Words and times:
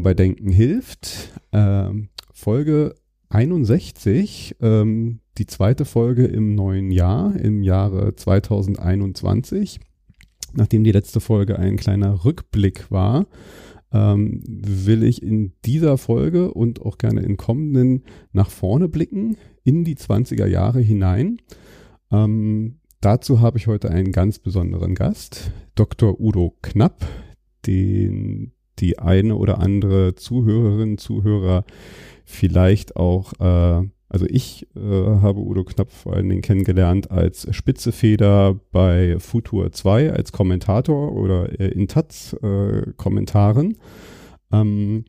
Willkommen 0.00 0.16
bei 0.16 0.24
Denken 0.24 0.50
hilft. 0.50 1.28
Ähm, 1.52 2.08
Folge 2.32 2.94
61, 3.28 4.56
ähm, 4.62 5.20
die 5.36 5.44
zweite 5.44 5.84
Folge 5.84 6.24
im 6.24 6.54
neuen 6.54 6.90
Jahr, 6.90 7.36
im 7.36 7.62
Jahre 7.62 8.16
2021. 8.16 9.78
Nachdem 10.54 10.84
die 10.84 10.92
letzte 10.92 11.20
Folge 11.20 11.58
ein 11.58 11.76
kleiner 11.76 12.24
Rückblick 12.24 12.90
war, 12.90 13.26
ähm, 13.92 14.40
will 14.46 15.02
ich 15.02 15.22
in 15.22 15.52
dieser 15.66 15.98
Folge 15.98 16.54
und 16.54 16.80
auch 16.80 16.96
gerne 16.96 17.20
in 17.20 17.36
kommenden 17.36 18.04
nach 18.32 18.48
vorne 18.48 18.88
blicken, 18.88 19.36
in 19.64 19.84
die 19.84 19.96
20er 19.96 20.46
Jahre 20.46 20.80
hinein. 20.80 21.42
Ähm, 22.10 22.78
dazu 23.02 23.42
habe 23.42 23.58
ich 23.58 23.66
heute 23.66 23.90
einen 23.90 24.12
ganz 24.12 24.38
besonderen 24.38 24.94
Gast, 24.94 25.52
Dr. 25.74 26.18
Udo 26.18 26.56
Knapp, 26.62 27.04
den 27.66 28.52
die 28.80 28.98
eine 28.98 29.36
oder 29.36 29.60
andere 29.60 30.14
Zuhörerin, 30.14 30.98
Zuhörer 30.98 31.64
vielleicht 32.24 32.96
auch, 32.96 33.32
äh, 33.40 33.86
also 34.08 34.26
ich 34.28 34.66
äh, 34.76 34.80
habe 34.80 35.40
Udo 35.40 35.64
Knapp 35.64 35.90
vor 35.90 36.14
allen 36.14 36.28
Dingen 36.28 36.42
kennengelernt 36.42 37.10
als 37.10 37.46
Spitzefeder 37.54 38.58
bei 38.72 39.18
Futur 39.18 39.72
2 39.72 40.12
als 40.12 40.32
Kommentator 40.32 41.12
oder 41.12 41.60
äh, 41.60 41.68
in 41.68 41.88
Taz 41.88 42.34
äh, 42.42 42.92
Kommentaren. 42.96 43.76
Ähm, 44.52 45.04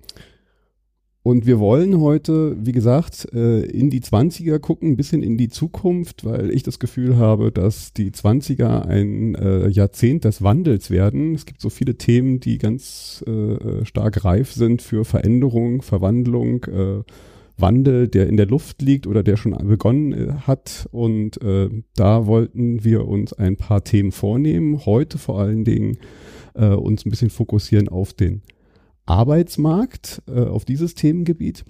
und 1.24 1.46
wir 1.46 1.60
wollen 1.60 2.00
heute, 2.00 2.58
wie 2.60 2.72
gesagt, 2.72 3.28
äh, 3.32 3.62
in 3.62 3.92
die 3.92 4.02
20er 4.02 4.58
gucken, 4.58 4.90
ein 4.90 4.96
bisschen 4.96 5.22
in 5.22 5.38
die 5.38 5.50
Zukunft, 5.50 6.26
weil 6.26 6.50
ich 6.50 6.64
das 6.64 6.80
Gefühl 6.80 7.18
habe, 7.18 7.52
dass 7.52 7.94
die 7.94 8.10
20er 8.10 8.88
ein 8.88 9.36
äh, 9.36 9.68
Jahrzehnt 9.68 10.26
des 10.26 10.42
Wandels 10.42 10.90
werden. 10.90 11.36
Es 11.36 11.46
gibt 11.46 11.62
so 11.62 11.70
viele 11.70 11.96
Themen, 11.96 12.40
die 12.40 12.58
ganz 12.58 13.24
äh, 13.28 13.86
stark 13.86 14.26
reif 14.26 14.52
sind 14.52 14.82
für 14.82 15.06
Veränderung, 15.06 15.84
Verwandlung, 15.84 16.66
Wandel, 17.58 18.08
der 18.08 18.28
in 18.28 18.38
der 18.38 18.48
Luft 18.48 18.82
liegt 18.82 19.06
oder 19.06 19.22
der 19.22 19.38
schon 19.38 19.56
begonnen 19.68 20.48
hat. 20.48 20.88
Und 20.92 21.40
da 21.96 22.26
wollten 22.26 22.84
wir 22.84 23.08
uns 23.08 23.34
ein 23.34 23.58
paar 23.58 23.84
Themen 23.84 24.12
vornehmen. 24.12 24.86
Heute 24.86 25.18
vor 25.18 25.40
allen 25.40 25.64
Dingen 25.64 25.98
uns 26.54 27.06
ein 27.06 27.10
bisschen 27.10 27.30
fokussieren 27.30 27.88
auf 27.90 28.14
den 28.14 28.42
Arbeitsmarkt, 29.06 30.22
äh, 30.28 30.46
auf 30.46 30.66
dieses 30.66 30.96
Themengebiet. 30.96 31.66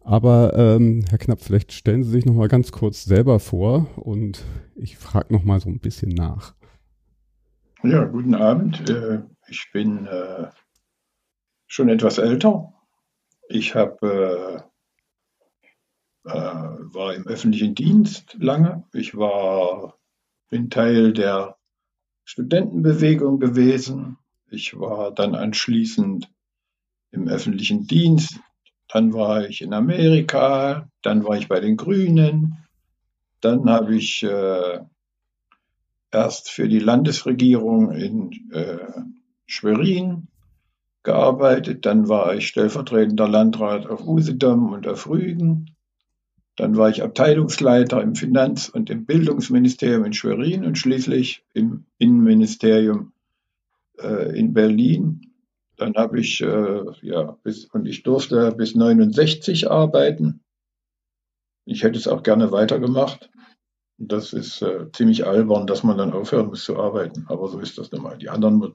Aber 0.00 0.54
ähm, 0.56 1.04
Herr 1.08 1.18
Knapp, 1.18 1.40
vielleicht 1.40 1.72
stellen 1.72 2.04
Sie 2.04 2.10
sich 2.10 2.26
noch 2.26 2.34
mal 2.34 2.48
ganz 2.48 2.72
kurz 2.72 3.04
selber 3.04 3.40
vor 3.40 3.86
und 3.96 4.44
ich 4.74 4.96
frage 4.96 5.32
noch 5.32 5.44
mal 5.44 5.60
so 5.60 5.68
ein 5.68 5.80
bisschen 5.80 6.10
nach. 6.10 6.54
Ja, 7.82 8.04
guten 8.04 8.34
Abend. 8.34 8.88
Äh, 8.88 9.22
ich 9.48 9.70
bin 9.72 10.06
äh, 10.06 10.48
schon 11.66 11.88
etwas 11.88 12.18
älter. 12.18 12.72
Ich 13.48 13.74
habe 13.74 14.64
äh, 16.24 16.28
war 16.28 17.14
im 17.14 17.26
öffentlichen 17.26 17.74
Dienst 17.74 18.36
lange. 18.40 18.84
Ich 18.92 19.16
war 19.16 19.96
bin 20.48 20.70
Teil 20.70 21.12
der 21.12 21.56
Studentenbewegung 22.24 23.38
gewesen. 23.38 24.18
Ich 24.48 24.78
war 24.78 25.12
dann 25.12 25.34
anschließend 25.34 26.30
im 27.10 27.28
öffentlichen 27.28 27.86
Dienst. 27.86 28.40
Dann 28.88 29.12
war 29.12 29.48
ich 29.48 29.62
in 29.62 29.72
Amerika, 29.72 30.88
dann 31.02 31.24
war 31.24 31.36
ich 31.36 31.48
bei 31.48 31.60
den 31.60 31.76
Grünen, 31.76 32.58
dann 33.40 33.68
habe 33.68 33.96
ich 33.96 34.22
äh, 34.22 34.80
erst 36.10 36.50
für 36.50 36.68
die 36.68 36.78
Landesregierung 36.78 37.92
in 37.92 38.30
äh, 38.52 38.78
Schwerin 39.46 40.28
gearbeitet, 41.02 41.86
dann 41.86 42.08
war 42.08 42.34
ich 42.34 42.48
stellvertretender 42.48 43.28
Landrat 43.28 43.86
auf 43.86 44.06
Usedom 44.06 44.72
und 44.72 44.88
auf 44.88 45.08
Rügen, 45.08 45.76
dann 46.56 46.76
war 46.76 46.88
ich 46.88 47.02
Abteilungsleiter 47.02 48.02
im 48.02 48.14
Finanz- 48.14 48.68
und 48.68 48.88
im 48.88 49.04
Bildungsministerium 49.04 50.04
in 50.04 50.14
Schwerin 50.14 50.64
und 50.64 50.78
schließlich 50.78 51.44
im 51.52 51.84
Innenministerium 51.98 53.12
äh, 53.98 54.36
in 54.38 54.54
Berlin 54.54 55.32
dann 55.76 55.94
habe 55.94 56.20
ich, 56.20 56.40
äh, 56.40 56.84
ja, 57.02 57.36
bis, 57.42 57.66
und 57.66 57.86
ich 57.86 58.02
durfte 58.02 58.52
bis 58.52 58.74
69 58.74 59.70
arbeiten. 59.70 60.42
Ich 61.66 61.82
hätte 61.82 61.98
es 61.98 62.08
auch 62.08 62.22
gerne 62.22 62.52
weitergemacht. 62.52 63.30
Das 63.98 64.32
ist 64.32 64.62
äh, 64.62 64.90
ziemlich 64.92 65.26
albern, 65.26 65.66
dass 65.66 65.82
man 65.82 65.98
dann 65.98 66.12
aufhören 66.12 66.46
muss 66.46 66.64
zu 66.64 66.78
arbeiten. 66.78 67.26
Aber 67.28 67.48
so 67.48 67.58
ist 67.60 67.78
das 67.78 67.90
nun 67.92 68.02
mal. 68.02 68.18
Die 68.18 68.28
anderen 68.28 68.74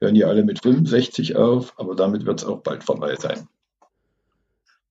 hören 0.00 0.16
ja 0.16 0.28
alle 0.28 0.44
mit 0.44 0.62
65 0.62 1.36
auf, 1.36 1.78
aber 1.78 1.94
damit 1.94 2.26
wird 2.26 2.40
es 2.40 2.46
auch 2.46 2.62
bald 2.62 2.84
vorbei 2.84 3.16
sein. 3.16 3.48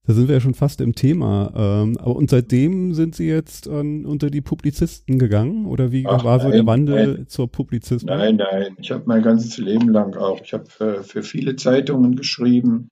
Da 0.07 0.13
sind 0.13 0.29
wir 0.29 0.35
ja 0.35 0.41
schon 0.41 0.53
fast 0.53 0.79
im 0.79 0.95
Thema. 0.95 1.51
Ähm, 1.53 1.97
aber 1.97 2.16
und 2.16 2.29
seitdem 2.29 2.94
sind 2.94 3.13
Sie 3.13 3.28
jetzt 3.28 3.68
an, 3.68 4.06
unter 4.06 4.29
die 4.29 4.40
Publizisten 4.40 5.19
gegangen? 5.19 5.66
Oder 5.66 5.91
wie 5.91 6.06
Ach, 6.07 6.23
war 6.23 6.40
so 6.40 6.50
der 6.50 6.66
Wandel 6.66 7.16
nein. 7.18 7.28
zur 7.28 7.51
Publizismus? 7.51 8.06
Nein, 8.06 8.38
nein. 8.38 8.78
Ich 8.79 8.91
habe 8.91 9.03
mein 9.06 9.22
ganzes 9.22 9.57
Leben 9.57 9.90
lang 9.90 10.16
auch. 10.16 10.40
Ich 10.41 10.53
habe 10.53 10.66
für, 10.66 11.03
für, 11.03 11.23
viele 11.23 11.57
Zeitungen 11.57 12.16
geschrieben. 12.16 12.90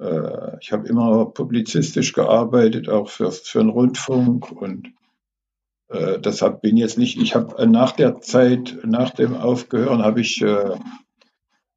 Äh, 0.00 0.56
ich 0.62 0.72
habe 0.72 0.88
immer 0.88 1.26
publizistisch 1.26 2.14
gearbeitet, 2.14 2.88
auch 2.88 3.10
für, 3.10 3.30
für 3.30 3.58
den 3.58 3.68
Rundfunk. 3.68 4.50
Und 4.50 4.88
äh, 5.88 6.18
deshalb 6.18 6.62
bin 6.62 6.78
jetzt 6.78 6.96
nicht, 6.96 7.20
ich 7.20 7.34
habe 7.34 7.66
nach 7.66 7.92
der 7.92 8.22
Zeit, 8.22 8.78
nach 8.84 9.10
dem 9.10 9.34
Aufgehören, 9.34 10.02
habe 10.02 10.22
ich 10.22 10.40
äh, 10.40 10.76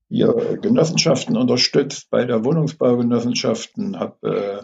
hier 0.10 0.58
Genossenschaften 0.62 1.38
unterstützt 1.38 2.10
bei 2.10 2.26
der 2.26 2.44
Wohnungsbaugenossenschaften, 2.46 4.00
habe 4.00 4.28
äh, 4.28 4.64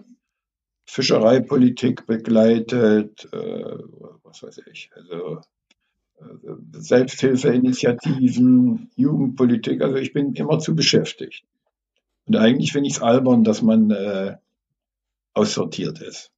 Fischereipolitik 0.86 2.06
begleitet, 2.06 3.28
äh, 3.32 3.78
was 4.24 4.44
weiß 4.44 4.62
ich, 4.72 4.92
also 4.96 5.42
äh, 6.20 6.26
Selbsthilfeinitiativen, 6.74 8.92
Jugendpolitik, 8.96 9.82
also 9.82 9.96
ich 9.96 10.14
bin 10.14 10.34
immer 10.34 10.60
zu 10.60 10.76
beschäftigt. 10.76 11.44
Und 12.26 12.36
eigentlich 12.36 12.72
finde 12.72 12.88
ich 12.88 12.96
es 12.96 13.02
albern, 13.02 13.44
dass 13.44 13.62
man 13.62 13.92
äh, 13.92 14.38
aussortiert 15.34 16.02
ist. 16.02 16.32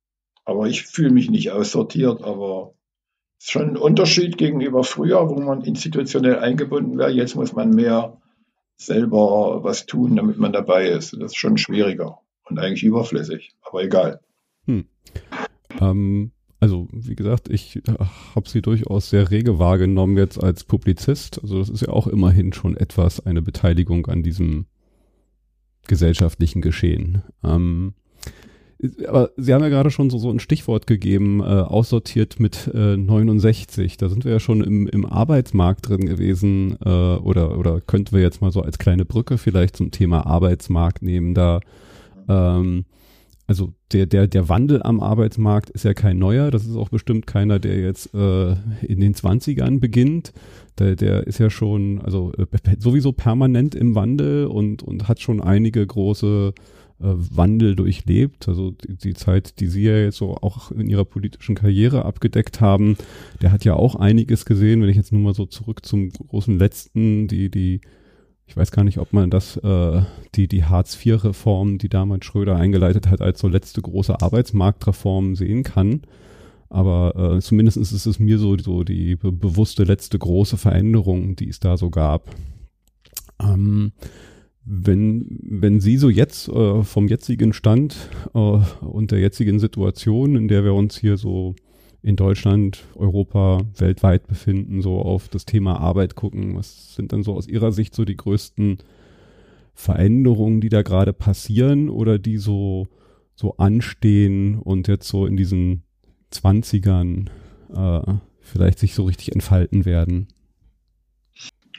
Aber 0.46 0.68
ich 0.68 0.84
fühle 0.84 1.12
mich 1.12 1.30
nicht 1.30 1.52
aussortiert, 1.52 2.24
aber 2.24 2.74
es 3.38 3.46
ist 3.46 3.52
schon 3.52 3.70
ein 3.72 3.78
Unterschied 3.78 4.38
gegenüber 4.38 4.84
früher, 4.84 5.30
wo 5.30 5.40
man 5.40 5.62
institutionell 5.62 6.40
eingebunden 6.40 6.98
wäre. 6.98 7.12
Jetzt 7.12 7.36
muss 7.36 7.54
man 7.54 7.70
mehr 7.72 8.18
selber 8.76 9.64
was 9.64 9.86
tun, 9.86 10.16
damit 10.16 10.38
man 10.38 10.54
dabei 10.54 10.90
ist. 10.90 11.14
Das 11.14 11.32
ist 11.32 11.38
schon 11.38 11.58
schwieriger 11.58 12.20
und 12.46 12.60
eigentlich 12.60 12.84
überflüssig, 12.84 13.52
aber 13.62 13.84
egal. 13.84 14.20
Hm. 14.66 14.86
Ähm, 15.80 16.32
also, 16.60 16.88
wie 16.92 17.16
gesagt, 17.16 17.50
ich 17.50 17.76
äh, 17.76 17.82
habe 18.36 18.48
sie 18.48 18.62
durchaus 18.62 19.10
sehr 19.10 19.32
rege 19.32 19.60
wahrgenommen 19.60 20.18
jetzt 20.18 20.42
als 20.42 20.64
Publizist. 20.64 21.42
Also, 21.42 21.60
das 21.60 21.70
ist 21.70 21.82
ja 21.82 21.90
auch 21.90 22.08
immerhin 22.08 22.54
schon 22.54 22.78
etwas 22.78 23.26
eine 23.26 23.42
Beteiligung 23.42 24.08
an 24.08 24.24
diesem 24.24 24.66
gesellschaftlichen 25.88 26.62
Geschehen. 26.62 27.24
Ähm, 27.44 27.94
aber 29.08 29.32
Sie 29.38 29.54
haben 29.54 29.62
ja 29.62 29.70
gerade 29.70 29.92
schon 29.92 30.10
so, 30.10 30.18
so 30.18 30.30
ein 30.30 30.40
Stichwort 30.40 30.88
gegeben, 30.88 31.40
äh, 31.40 31.44
aussortiert 31.44 32.40
mit 32.40 32.70
äh, 32.74 32.98
69. 32.98 33.98
Da 33.98 34.10
sind 34.10 34.26
wir 34.26 34.32
ja 34.34 34.40
schon 34.40 34.62
im, 34.62 34.88
im 34.88 35.06
Arbeitsmarkt 35.06 35.88
drin 35.88 36.06
gewesen. 36.06 36.78
Äh, 36.84 36.90
oder, 36.90 37.58
oder 37.58 37.82
könnten 37.82 38.14
wir 38.14 38.22
jetzt 38.22 38.42
mal 38.42 38.52
so 38.52 38.62
als 38.62 38.78
kleine 38.78 39.06
Brücke 39.06 39.38
vielleicht 39.38 39.78
zum 39.78 39.92
Thema 39.92 40.26
Arbeitsmarkt 40.26 41.02
nehmen. 41.02 41.34
Da, 41.34 41.62
ähm, 42.28 42.86
also 43.48 43.74
der, 43.94 44.06
der, 44.06 44.28
der 44.28 44.50
Wandel 44.50 44.82
am 44.84 45.00
Arbeitsmarkt 45.00 45.70
ist 45.70 45.86
ja 45.86 45.94
kein 45.94 46.18
neuer. 46.18 46.52
Das 46.52 46.66
ist 46.66 46.76
auch 46.76 46.90
bestimmt 46.90 47.26
keiner, 47.26 47.60
der 47.60 47.80
jetzt 47.80 48.14
äh, 48.14 48.52
in 48.82 49.00
den 49.00 49.14
20ern 49.14 49.80
beginnt. 49.80 50.34
Der, 50.80 50.96
der 50.98 51.26
ist 51.26 51.40
ja 51.40 51.50
schon, 51.50 52.02
also 52.02 52.34
äh, 52.34 52.46
sowieso 52.80 53.14
permanent 53.14 53.76
im 53.76 53.96
Wandel 53.96 54.48
und, 54.48 54.84
und 54.84 55.08
hat 55.08 55.22
schon 55.22 55.40
einige 55.40 55.86
große 55.86 56.54
Wandel 57.04 57.76
durchlebt. 57.76 58.48
Also 58.48 58.72
die, 58.72 58.96
die, 58.96 59.14
Zeit, 59.14 59.60
die 59.60 59.68
Sie 59.68 59.84
ja 59.84 59.98
jetzt 59.98 60.18
so 60.18 60.36
auch 60.36 60.72
in 60.72 60.90
Ihrer 60.90 61.06
politischen 61.06 61.56
Karriere 61.56 62.06
abgedeckt 62.06 62.62
haben, 62.62 62.98
der 63.42 63.52
hat 63.52 63.66
ja 63.66 63.76
auch 63.76 63.96
einiges 63.96 64.46
gesehen. 64.46 64.82
Wenn 64.82 64.90
ich 64.90 64.96
jetzt 64.96 65.12
nur 65.12 65.22
mal 65.22 65.34
so 65.34 65.46
zurück 65.46 65.86
zum 65.86 66.10
großen 66.12 66.58
letzten, 66.58 67.28
die, 67.28 67.50
die, 67.50 67.82
ich 68.46 68.56
weiß 68.56 68.72
gar 68.72 68.84
nicht, 68.84 69.00
ob 69.00 69.14
man 69.14 69.30
das, 69.30 69.58
äh, 69.58 70.02
die, 70.36 70.48
die 70.48 70.64
Hartz-IV-Reform, 70.64 71.78
die 71.78 71.90
damals 71.90 72.26
Schröder 72.26 72.56
eingeleitet 72.56 73.08
hat, 73.08 73.22
als 73.22 73.40
so 73.40 73.48
letzte 73.48 73.82
große 73.82 74.22
Arbeitsmarktreform 74.22 75.36
sehen 75.36 75.64
kann. 75.64 76.02
Aber 76.70 77.36
äh, 77.36 77.42
zumindest 77.42 77.78
ist 77.78 78.06
es 78.06 78.20
mir 78.20 78.40
so, 78.40 78.58
so 78.58 78.84
die 78.84 79.16
be 79.16 79.32
bewusste 79.32 79.84
letzte 79.84 80.18
große 80.18 80.58
Veränderung, 80.58 81.36
die 81.36 81.50
es 81.50 81.60
da 81.60 81.78
so 81.78 81.92
gab. 81.92 82.32
Ähm, 83.40 83.92
wenn, 84.66 85.40
wenn 85.42 85.80
Sie 85.82 85.98
so 85.98 86.10
jetzt 86.10 86.48
äh, 86.48 86.84
vom 86.84 87.08
jetzigen 87.08 87.54
Stand 87.54 87.96
äh, 88.34 88.38
und 88.38 89.12
der 89.12 89.20
jetzigen 89.20 89.60
Situation, 89.60 90.36
in 90.36 90.48
der 90.48 90.64
wir 90.64 90.74
uns 90.74 90.98
hier 90.98 91.18
so 91.18 91.56
in 92.02 92.16
Deutschland, 92.16 92.84
Europa, 92.96 93.62
weltweit 93.78 94.28
befinden, 94.28 94.82
so 94.82 95.00
auf 95.00 95.30
das 95.30 95.46
Thema 95.46 95.80
Arbeit 95.80 96.16
gucken, 96.16 96.56
was 96.56 96.96
sind 96.96 97.14
dann 97.14 97.24
so 97.24 97.34
aus 97.34 97.48
Ihrer 97.48 97.72
Sicht 97.72 97.96
so 97.96 98.04
die 98.04 98.18
größten 98.18 98.80
Veränderungen, 99.74 100.62
die 100.62 100.70
da 100.70 100.82
gerade 100.82 101.14
passieren 101.14 101.90
oder 101.90 102.20
die 102.20 102.38
so, 102.38 102.88
so 103.36 103.56
anstehen 103.58 104.60
und 104.60 104.88
jetzt 104.88 105.08
so 105.08 105.26
in 105.26 105.38
diesen 105.38 105.84
Zwanzigern 106.30 107.30
äh, 107.74 108.02
vielleicht 108.40 108.80
sich 108.80 108.94
so 108.96 109.06
richtig 109.06 109.32
entfalten 109.34 109.86
werden? 109.86 110.28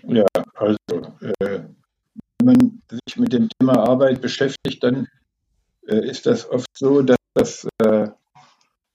Ja, 0.06 0.26
also 0.54 0.76
äh, 1.40 1.60
wenn 2.44 2.56
man 2.58 2.82
sich 3.06 3.16
mit 3.16 3.32
dem 3.32 3.48
Thema 3.48 3.88
Arbeit 3.88 4.20
beschäftigt, 4.20 4.82
dann 4.82 5.08
äh, 5.86 6.08
ist 6.08 6.26
das 6.26 6.48
oft 6.48 6.68
so, 6.76 7.02
dass 7.02 7.16
das 7.34 7.68
äh, 7.78 8.08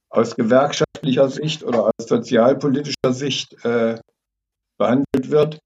aus 0.09 0.35
gewerkschaftlicher 0.35 1.29
Sicht 1.29 1.63
oder 1.63 1.85
aus 1.85 2.07
sozialpolitischer 2.07 3.13
Sicht 3.13 3.53
äh, 3.65 3.99
behandelt 4.77 5.29
wird. 5.29 5.59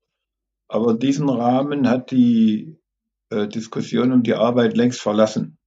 Aber 0.68 0.94
diesen 0.94 1.30
Rahmen 1.30 1.90
hat 1.90 2.12
die 2.12 2.78
äh, 3.30 3.48
Diskussion 3.48 4.12
um 4.12 4.24
die 4.24 4.34
Arbeit 4.34 4.76
längst 4.76 5.02
verlassen. 5.02 5.58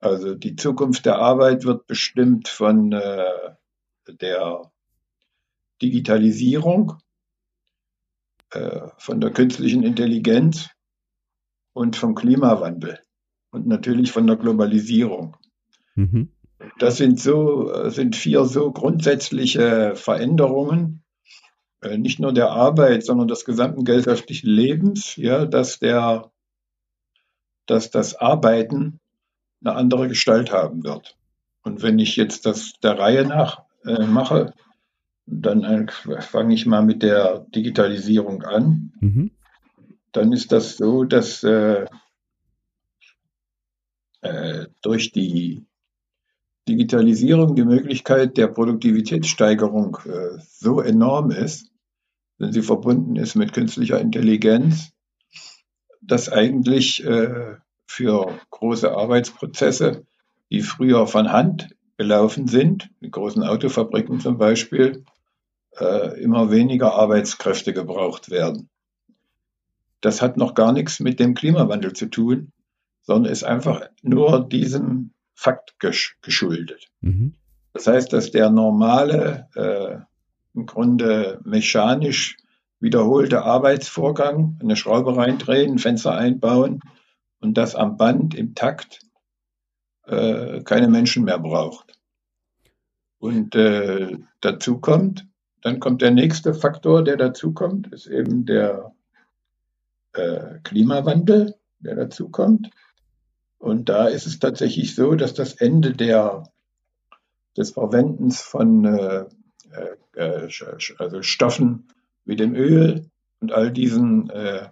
Also 0.00 0.34
die 0.34 0.56
Zukunft 0.56 1.06
der 1.06 1.16
Arbeit 1.16 1.64
wird 1.64 1.86
bestimmt 1.86 2.48
von 2.48 2.92
äh, 2.92 3.54
der 4.08 4.70
Digitalisierung, 5.80 6.94
von 8.98 9.20
der 9.20 9.32
künstlichen 9.32 9.82
Intelligenz 9.82 10.73
und 11.74 11.96
vom 11.96 12.14
Klimawandel 12.14 13.00
und 13.50 13.66
natürlich 13.66 14.10
von 14.10 14.26
der 14.26 14.36
Globalisierung. 14.36 15.36
Mhm. 15.94 16.30
Das 16.78 16.96
sind 16.96 17.20
so, 17.20 17.90
sind 17.90 18.16
vier 18.16 18.44
so 18.44 18.72
grundsätzliche 18.72 19.94
Veränderungen, 19.96 21.02
äh, 21.82 21.98
nicht 21.98 22.20
nur 22.20 22.32
der 22.32 22.50
Arbeit, 22.50 23.04
sondern 23.04 23.28
des 23.28 23.44
gesamten 23.44 23.84
gesellschaftlichen 23.84 24.48
Lebens, 24.48 25.16
ja, 25.16 25.44
dass 25.44 25.78
der, 25.78 26.30
dass 27.66 27.90
das 27.90 28.14
Arbeiten 28.14 29.00
eine 29.62 29.74
andere 29.74 30.08
Gestalt 30.08 30.52
haben 30.52 30.84
wird. 30.84 31.16
Und 31.62 31.82
wenn 31.82 31.98
ich 31.98 32.16
jetzt 32.16 32.46
das 32.46 32.72
der 32.82 32.98
Reihe 32.98 33.26
nach 33.26 33.62
äh, 33.84 34.06
mache, 34.06 34.54
dann 35.26 35.64
äh, 35.64 36.20
fange 36.20 36.54
ich 36.54 36.66
mal 36.66 36.82
mit 36.82 37.02
der 37.02 37.46
Digitalisierung 37.54 38.42
an. 38.42 38.92
Mhm 39.00 39.30
dann 40.14 40.32
ist 40.32 40.52
das 40.52 40.76
so, 40.76 41.04
dass 41.04 41.42
äh, 41.42 41.86
äh, 44.22 44.66
durch 44.80 45.12
die 45.12 45.66
Digitalisierung 46.68 47.56
die 47.56 47.64
Möglichkeit 47.64 48.36
der 48.38 48.46
Produktivitätssteigerung 48.46 49.98
äh, 50.06 50.38
so 50.48 50.80
enorm 50.80 51.30
ist, 51.30 51.70
wenn 52.38 52.52
sie 52.52 52.62
verbunden 52.62 53.16
ist 53.16 53.34
mit 53.34 53.52
künstlicher 53.52 54.00
Intelligenz, 54.00 54.92
dass 56.00 56.30
eigentlich 56.30 57.04
äh, 57.04 57.56
für 57.86 58.38
große 58.50 58.90
Arbeitsprozesse, 58.90 60.06
die 60.50 60.62
früher 60.62 61.06
von 61.06 61.32
Hand 61.32 61.74
gelaufen 61.96 62.46
sind, 62.46 62.88
in 63.00 63.10
großen 63.10 63.42
Autofabriken 63.42 64.20
zum 64.20 64.38
Beispiel, 64.38 65.04
äh, 65.78 66.20
immer 66.22 66.50
weniger 66.50 66.94
Arbeitskräfte 66.94 67.72
gebraucht 67.72 68.30
werden. 68.30 68.70
Das 70.04 70.20
hat 70.20 70.36
noch 70.36 70.52
gar 70.52 70.72
nichts 70.72 71.00
mit 71.00 71.18
dem 71.18 71.34
Klimawandel 71.34 71.94
zu 71.94 72.04
tun, 72.06 72.52
sondern 73.00 73.32
ist 73.32 73.42
einfach 73.42 73.88
nur 74.02 74.46
diesem 74.46 75.12
Fakt 75.34 75.80
gesch 75.80 76.18
geschuldet. 76.20 76.88
Mhm. 77.00 77.36
Das 77.72 77.86
heißt, 77.86 78.12
dass 78.12 78.30
der 78.30 78.50
normale, 78.50 79.48
äh, 79.54 79.96
im 80.52 80.66
Grunde 80.66 81.40
mechanisch 81.44 82.36
wiederholte 82.80 83.44
Arbeitsvorgang, 83.44 84.58
eine 84.60 84.76
Schraube 84.76 85.16
reindrehen, 85.16 85.72
ein 85.72 85.78
Fenster 85.78 86.14
einbauen 86.14 86.80
und 87.40 87.56
das 87.56 87.74
am 87.74 87.96
Band 87.96 88.34
im 88.34 88.54
Takt 88.54 89.00
äh, 90.06 90.60
keine 90.64 90.88
Menschen 90.88 91.24
mehr 91.24 91.38
braucht. 91.38 91.98
Und 93.16 93.54
äh, 93.54 94.18
dazu 94.42 94.80
kommt, 94.80 95.26
dann 95.62 95.80
kommt 95.80 96.02
der 96.02 96.10
nächste 96.10 96.52
Faktor, 96.52 97.02
der 97.02 97.16
dazu 97.16 97.54
kommt, 97.54 97.90
ist 97.90 98.06
eben 98.06 98.44
der 98.44 98.93
äh, 100.14 100.58
Klimawandel, 100.62 101.54
der 101.80 101.96
dazu 101.96 102.28
kommt. 102.28 102.70
Und 103.58 103.88
da 103.88 104.08
ist 104.08 104.26
es 104.26 104.38
tatsächlich 104.38 104.94
so, 104.94 105.14
dass 105.14 105.34
das 105.34 105.54
Ende 105.54 105.92
der, 105.92 106.44
des 107.56 107.70
Verwendens 107.72 108.40
von 108.40 108.84
äh, 108.84 109.24
äh, 110.14 110.48
also 110.98 111.22
Stoffen 111.22 111.88
wie 112.24 112.36
dem 112.36 112.54
Öl 112.54 113.06
und 113.40 113.52
all 113.52 113.70
diesen 113.70 114.30
äh, 114.30 114.68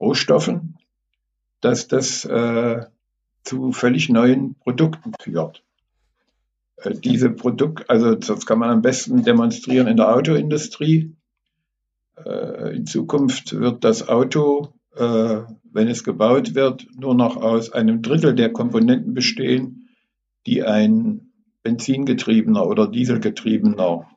Rohstoffen, 0.00 0.78
dass 1.60 1.88
das 1.88 2.24
äh, 2.24 2.86
zu 3.42 3.72
völlig 3.72 4.08
neuen 4.08 4.54
Produkten 4.54 5.12
führt. 5.20 5.62
Äh, 6.76 6.94
diese 6.94 7.30
Produkte, 7.30 7.88
also 7.88 8.14
das 8.14 8.46
kann 8.46 8.58
man 8.58 8.70
am 8.70 8.82
besten 8.82 9.22
demonstrieren 9.22 9.86
in 9.86 9.96
der 9.96 10.14
Autoindustrie. 10.14 11.14
Äh, 12.24 12.76
in 12.76 12.86
Zukunft 12.86 13.58
wird 13.58 13.84
das 13.84 14.08
Auto, 14.08 14.72
äh, 14.94 15.40
wenn 15.72 15.88
es 15.88 16.04
gebaut 16.04 16.54
wird, 16.54 16.86
nur 16.96 17.14
noch 17.14 17.36
aus 17.36 17.72
einem 17.72 18.02
Drittel 18.02 18.34
der 18.34 18.52
Komponenten 18.52 19.14
bestehen, 19.14 19.88
die 20.46 20.62
ein 20.62 21.32
benzingetriebener 21.62 22.66
oder 22.66 22.88
dieselgetriebener 22.88 24.08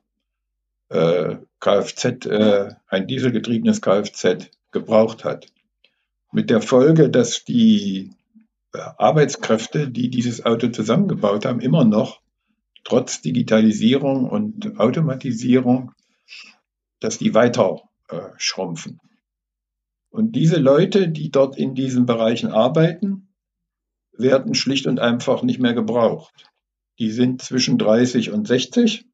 äh, 0.88 1.36
Kfz, 1.60 2.26
ein 2.88 3.06
dieselgetriebenes 3.06 3.80
Kfz 3.80 4.50
gebraucht 4.70 5.24
hat. 5.24 5.46
Mit 6.32 6.50
der 6.50 6.60
Folge, 6.60 7.08
dass 7.08 7.44
die 7.44 8.10
Arbeitskräfte, 8.72 9.88
die 9.88 10.10
dieses 10.10 10.44
Auto 10.44 10.68
zusammengebaut 10.68 11.46
haben, 11.46 11.60
immer 11.60 11.84
noch 11.84 12.20
trotz 12.82 13.22
Digitalisierung 13.22 14.28
und 14.28 14.78
Automatisierung, 14.78 15.92
dass 17.00 17.18
die 17.18 17.34
weiter 17.34 17.82
äh, 18.08 18.30
schrumpfen. 18.36 19.00
Und 20.10 20.36
diese 20.36 20.58
Leute, 20.58 21.08
die 21.08 21.30
dort 21.30 21.56
in 21.56 21.74
diesen 21.74 22.06
Bereichen 22.06 22.52
arbeiten, 22.52 23.34
werden 24.12 24.54
schlicht 24.54 24.86
und 24.86 25.00
einfach 25.00 25.42
nicht 25.42 25.58
mehr 25.58 25.74
gebraucht. 25.74 26.48
Die 26.98 27.10
sind 27.10 27.42
zwischen 27.42 27.78
30 27.78 28.30
und 28.30 28.46
60 28.46 29.06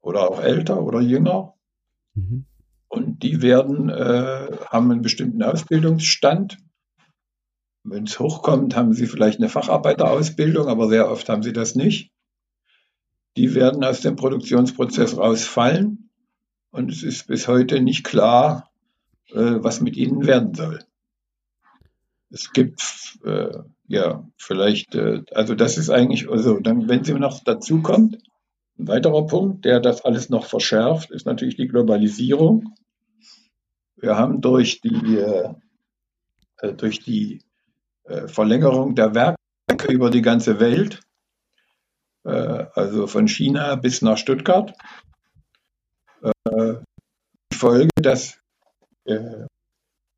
oder 0.00 0.28
auch 0.28 0.40
älter 0.40 0.82
oder 0.82 1.00
jünger. 1.00 1.54
Mhm. 2.14 2.46
Und 2.88 3.22
die 3.22 3.42
werden, 3.42 3.88
äh, 3.88 4.48
haben 4.66 4.90
einen 4.90 5.02
bestimmten 5.02 5.42
Ausbildungsstand. 5.42 6.58
Wenn 7.84 8.04
es 8.04 8.18
hochkommt, 8.18 8.74
haben 8.74 8.94
sie 8.94 9.06
vielleicht 9.06 9.38
eine 9.38 9.48
Facharbeiterausbildung, 9.48 10.66
aber 10.66 10.88
sehr 10.88 11.08
oft 11.08 11.28
haben 11.28 11.44
sie 11.44 11.52
das 11.52 11.76
nicht. 11.76 12.10
Die 13.36 13.54
werden 13.54 13.84
aus 13.84 14.00
dem 14.00 14.16
Produktionsprozess 14.16 15.16
rausfallen 15.16 16.05
und 16.70 16.90
es 16.90 17.02
ist 17.02 17.26
bis 17.26 17.48
heute 17.48 17.80
nicht 17.80 18.04
klar, 18.04 18.70
äh, 19.30 19.62
was 19.62 19.80
mit 19.80 19.96
ihnen 19.96 20.26
werden 20.26 20.54
soll. 20.54 20.80
Es 22.30 22.52
gibt 22.52 23.18
äh, 23.24 23.58
ja 23.88 24.28
vielleicht, 24.36 24.94
äh, 24.94 25.22
also 25.32 25.54
das 25.54 25.78
ist 25.78 25.90
eigentlich, 25.90 26.28
also 26.28 26.58
dann, 26.60 26.88
wenn 26.88 27.04
sie 27.04 27.14
noch 27.14 27.42
dazu 27.44 27.82
kommt, 27.82 28.18
ein 28.78 28.88
weiterer 28.88 29.26
Punkt, 29.26 29.64
der 29.64 29.80
das 29.80 30.04
alles 30.04 30.28
noch 30.28 30.44
verschärft, 30.44 31.10
ist 31.10 31.24
natürlich 31.24 31.56
die 31.56 31.68
Globalisierung. 31.68 32.74
Wir 33.96 34.16
haben 34.16 34.40
durch 34.40 34.80
die, 34.80 35.16
äh, 35.16 35.54
äh 36.58 36.74
durch 36.74 37.00
die 37.00 37.42
äh, 38.04 38.28
Verlängerung 38.28 38.94
der 38.94 39.14
Werke 39.14 39.36
über 39.88 40.10
die 40.10 40.22
ganze 40.22 40.60
Welt, 40.60 41.00
also 42.22 43.06
von 43.06 43.28
China 43.28 43.76
bis 43.76 44.02
nach 44.02 44.18
Stuttgart, 44.18 44.74
die 47.52 47.56
Folge, 47.56 47.90
dass 47.96 48.38
äh, 49.06 49.46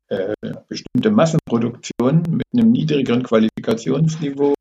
äh, 0.07 0.33
bestimmte 0.67 1.11
Massenproduktion 1.11 2.23
mit 2.29 2.45
einem 2.51 2.71
niedrigeren 2.71 3.21
Qualifikationsniveau 3.21 4.55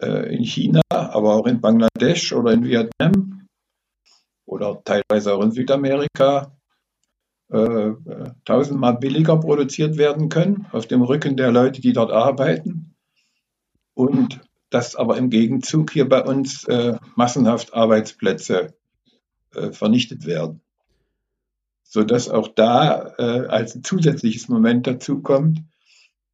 äh, 0.00 0.36
in 0.36 0.44
China, 0.44 0.82
aber 0.90 1.36
auch 1.36 1.46
in 1.46 1.62
Bangladesch 1.62 2.34
oder 2.34 2.52
in 2.52 2.64
Vietnam 2.64 3.46
oder 4.46 4.82
teilweise 4.84 5.34
auch 5.34 5.42
in 5.42 5.52
Südamerika 5.52 6.52
tausendmal 8.44 8.98
billiger 8.98 9.38
produziert 9.40 9.96
werden 9.96 10.28
können 10.28 10.66
auf 10.70 10.86
dem 10.86 11.00
Rücken 11.00 11.38
der 11.38 11.50
Leute, 11.50 11.80
die 11.80 11.94
dort 11.94 12.12
arbeiten. 12.12 12.94
Und 13.94 14.42
dass 14.68 14.96
aber 14.96 15.16
im 15.16 15.30
Gegenzug 15.30 15.92
hier 15.92 16.06
bei 16.06 16.22
uns 16.22 16.64
äh, 16.64 16.98
massenhaft 17.16 17.72
Arbeitsplätze 17.72 18.74
äh, 19.54 19.72
vernichtet 19.72 20.26
werden. 20.26 20.60
Sodass 21.82 22.28
auch 22.28 22.48
da 22.48 23.14
äh, 23.18 23.46
als 23.46 23.80
zusätzliches 23.82 24.48
Moment 24.48 24.86
dazu 24.86 25.22
kommt, 25.22 25.62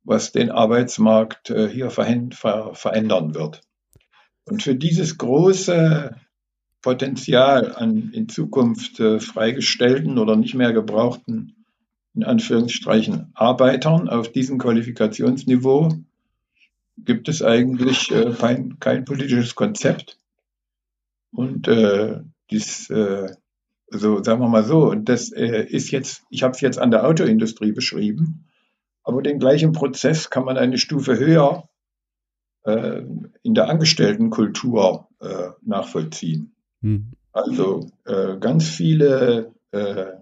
was 0.02 0.32
den 0.32 0.50
Arbeitsmarkt 0.50 1.50
äh, 1.50 1.68
hier 1.68 1.90
ver 1.90 2.74
verändern 2.74 3.34
wird. 3.34 3.62
Und 4.44 4.62
für 4.62 4.74
dieses 4.74 5.16
große 5.16 6.16
Potenzial 6.82 7.74
an 7.74 8.10
in 8.12 8.28
Zukunft 8.28 9.00
äh, 9.00 9.18
freigestellten 9.18 10.18
oder 10.18 10.36
nicht 10.36 10.54
mehr 10.54 10.72
gebrauchten, 10.72 11.64
in 12.14 12.24
Anführungsstrichen, 12.24 13.32
Arbeitern 13.34 14.08
auf 14.08 14.30
diesem 14.30 14.58
Qualifikationsniveau 14.58 15.94
gibt 16.98 17.28
es 17.28 17.42
eigentlich 17.42 18.10
äh, 18.10 18.32
kein, 18.32 18.78
kein 18.78 19.04
politisches 19.04 19.54
Konzept. 19.54 20.18
Und 21.32 21.66
äh, 21.66 22.20
dies, 22.50 22.90
äh, 22.90 23.28
so 23.88 24.22
sagen 24.22 24.40
wir 24.40 24.48
mal 24.48 24.64
so, 24.64 24.90
und 24.90 25.08
das 25.08 25.32
äh, 25.32 25.64
ist 25.64 25.90
jetzt, 25.90 26.24
ich 26.30 26.42
habe 26.42 26.52
es 26.52 26.60
jetzt 26.60 26.78
an 26.78 26.90
der 26.90 27.06
Autoindustrie 27.06 27.72
beschrieben, 27.72 28.46
aber 29.02 29.22
den 29.22 29.38
gleichen 29.38 29.72
Prozess 29.72 30.30
kann 30.30 30.44
man 30.44 30.56
eine 30.56 30.78
Stufe 30.78 31.18
höher 31.18 31.68
äh, 32.64 33.02
in 33.42 33.54
der 33.54 33.68
Angestelltenkultur 33.68 35.08
äh, 35.20 35.50
nachvollziehen. 35.62 36.54
Hm. 36.80 37.12
Also 37.32 37.90
äh, 38.04 38.36
ganz 38.38 38.68
viele 38.68 39.52
äh, 39.72 40.12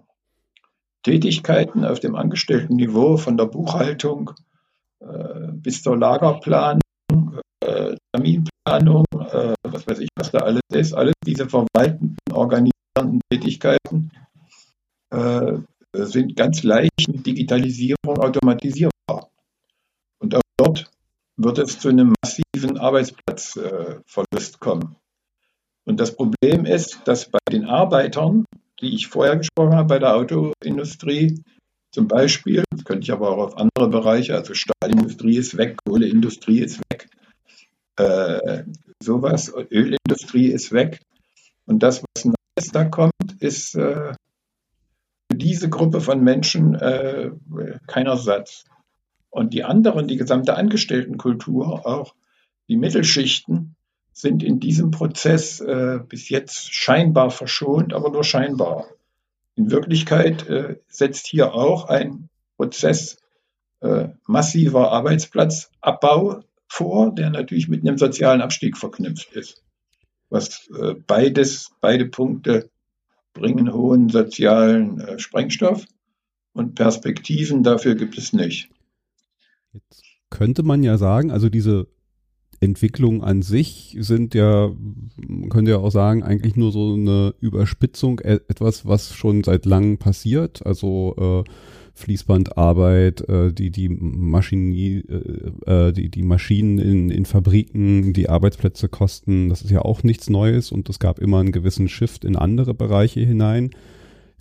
Tätigkeiten 1.03 1.85
auf 1.85 1.99
dem 1.99 2.15
Angestelltenniveau 2.15 3.17
von 3.17 3.37
der 3.37 3.45
Buchhaltung 3.45 4.31
äh, 4.99 5.51
bis 5.51 5.83
zur 5.83 5.97
Lagerplanung, 5.97 6.79
äh, 6.79 6.82
Terminplanung, 8.23 9.05
äh, 9.11 9.53
was 9.63 9.87
weiß 9.87 9.99
ich, 9.99 10.09
was 10.15 10.31
da 10.31 10.39
alles 10.39 10.61
ist, 10.71 10.93
alles 10.93 11.13
diese 11.25 11.49
verwaltenden, 11.49 12.17
organisierenden 12.31 13.21
Tätigkeiten 13.29 14.11
sind 15.95 16.35
ganz 16.35 16.63
leicht 16.63 17.07
mit 17.07 17.23
Digitalisierung 17.23 18.17
automatisierbar. 18.17 19.29
Und 20.17 20.33
auch 20.33 20.41
dort 20.57 20.89
wird 21.37 21.59
es 21.59 21.77
zu 21.77 21.89
einem 21.89 22.15
massiven 22.23 22.79
Arbeitsplatzverlust 22.79 24.59
kommen. 24.59 24.95
Und 25.85 25.99
das 25.99 26.15
Problem 26.15 26.65
ist, 26.65 27.01
dass 27.05 27.29
bei 27.29 27.37
den 27.51 27.65
Arbeitern, 27.65 28.45
die 28.81 28.95
ich 28.95 29.07
vorher 29.07 29.37
gesprochen 29.37 29.75
habe, 29.75 29.89
bei 29.89 29.99
der 29.99 30.15
Autoindustrie, 30.15 31.43
zum 31.91 32.07
Beispiel, 32.07 32.63
das 32.71 32.83
könnte 32.85 33.03
ich 33.03 33.11
aber 33.11 33.29
auch 33.29 33.37
auf 33.37 33.57
andere 33.57 33.87
Bereiche, 33.87 34.33
also 34.33 34.55
Stahlindustrie 34.55 35.37
ist 35.37 35.57
weg, 35.57 35.77
Kohleindustrie 35.85 36.61
ist 36.61 36.79
weg, 36.91 36.92
äh, 37.97 38.63
sowas, 39.01 39.53
Ölindustrie 39.71 40.47
ist 40.47 40.71
weg. 40.71 41.01
Und 41.65 41.83
das, 41.83 42.03
was 42.15 42.25
Neues 42.25 42.71
da 42.71 42.85
kommt, 42.85 43.13
ist 43.39 43.75
äh, 43.75 44.13
für 45.31 45.37
diese 45.37 45.69
Gruppe 45.69 46.01
von 46.01 46.23
Menschen 46.23 46.75
äh, 46.75 47.31
kein 47.87 48.07
Ersatz. 48.07 48.65
Und 49.29 49.53
die 49.53 49.63
anderen, 49.63 50.07
die 50.07 50.17
gesamte 50.17 50.55
Angestelltenkultur, 50.55 51.85
auch 51.87 52.13
die 52.67 52.77
Mittelschichten, 52.77 53.75
sind 54.13 54.43
in 54.43 54.59
diesem 54.59 54.91
Prozess 54.91 55.59
äh, 55.59 55.99
bis 56.07 56.29
jetzt 56.29 56.73
scheinbar 56.73 57.31
verschont, 57.31 57.93
aber 57.93 58.11
nur 58.11 58.23
scheinbar. 58.23 58.85
In 59.55 59.71
Wirklichkeit 59.71 60.47
äh, 60.47 60.77
setzt 60.87 61.27
hier 61.27 61.55
auch 61.55 61.89
ein 61.89 62.29
Prozess 62.57 63.17
äh, 63.81 64.09
massiver 64.27 64.91
Arbeitsplatzabbau 64.91 66.43
vor, 66.73 67.13
der 67.13 67.29
natürlich 67.29 67.67
mit 67.67 67.81
einem 67.81 67.99
sozialen 67.99 68.41
Abstieg 68.41 68.77
verknüpft 68.77 69.31
ist. 69.33 69.63
Was 70.29 70.67
äh, 70.69 70.95
beides, 71.05 71.69
beide 71.81 72.05
Punkte 72.05 72.71
bringen 73.33 73.71
hohen 73.71 74.09
sozialen 74.09 74.99
äh, 74.99 75.19
Sprengstoff 75.19 75.85
und 76.53 76.73
Perspektiven 76.73 77.61
dafür 77.61 77.93
gibt 77.93 78.17
es 78.17 78.33
nicht. 78.33 78.71
Jetzt 79.71 80.03
könnte 80.31 80.63
man 80.63 80.81
ja 80.81 80.97
sagen, 80.97 81.29
also 81.29 81.47
diese 81.47 81.87
Entwicklungen 82.59 83.21
an 83.21 83.43
sich 83.43 83.95
sind 83.99 84.33
ja, 84.33 84.71
man 85.27 85.49
könnte 85.49 85.71
ja 85.71 85.77
auch 85.77 85.91
sagen, 85.91 86.23
eigentlich 86.23 86.55
nur 86.55 86.71
so 86.71 86.95
eine 86.95 87.35
Überspitzung, 87.39 88.19
e-, 88.19 88.39
etwas, 88.47 88.87
was 88.87 89.13
schon 89.13 89.43
seit 89.43 89.65
langem 89.65 89.99
passiert. 89.99 90.65
Also 90.65 91.43
äh, 91.45 91.51
Fließbandarbeit, 91.93 93.27
äh, 93.29 93.53
die 93.53 93.69
die 93.69 93.89
Maschinen, 93.89 94.73
äh, 94.73 95.87
äh, 95.87 95.91
die 95.93 96.09
die 96.09 96.23
Maschinen 96.23 96.79
in, 96.79 97.09
in 97.09 97.25
Fabriken, 97.25 98.13
die 98.13 98.29
Arbeitsplätze 98.29 98.89
kosten. 98.89 99.49
Das 99.49 99.61
ist 99.61 99.71
ja 99.71 99.83
auch 99.83 100.03
nichts 100.03 100.29
Neues 100.29 100.71
und 100.71 100.89
es 100.89 100.99
gab 100.99 101.19
immer 101.19 101.39
einen 101.39 101.51
gewissen 101.51 101.87
Shift 101.87 102.25
in 102.25 102.35
andere 102.35 102.73
Bereiche 102.73 103.19
hinein. 103.19 103.71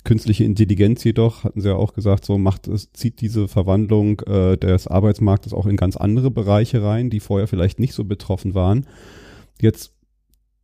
Künstliche 0.04 0.44
Intelligenz 0.44 1.04
jedoch, 1.04 1.44
hatten 1.44 1.60
sie 1.60 1.68
ja 1.68 1.76
auch 1.76 1.92
gesagt, 1.92 2.24
so 2.24 2.36
macht 2.36 2.66
es, 2.66 2.92
zieht 2.92 3.20
diese 3.20 3.46
Verwandlung 3.46 4.20
äh, 4.20 4.56
des 4.56 4.88
Arbeitsmarktes 4.88 5.52
auch 5.52 5.66
in 5.66 5.76
ganz 5.76 5.96
andere 5.96 6.30
Bereiche 6.30 6.82
rein, 6.82 7.08
die 7.08 7.20
vorher 7.20 7.46
vielleicht 7.46 7.78
nicht 7.78 7.94
so 7.94 8.02
betroffen 8.02 8.54
waren. 8.54 8.86
Jetzt 9.60 9.92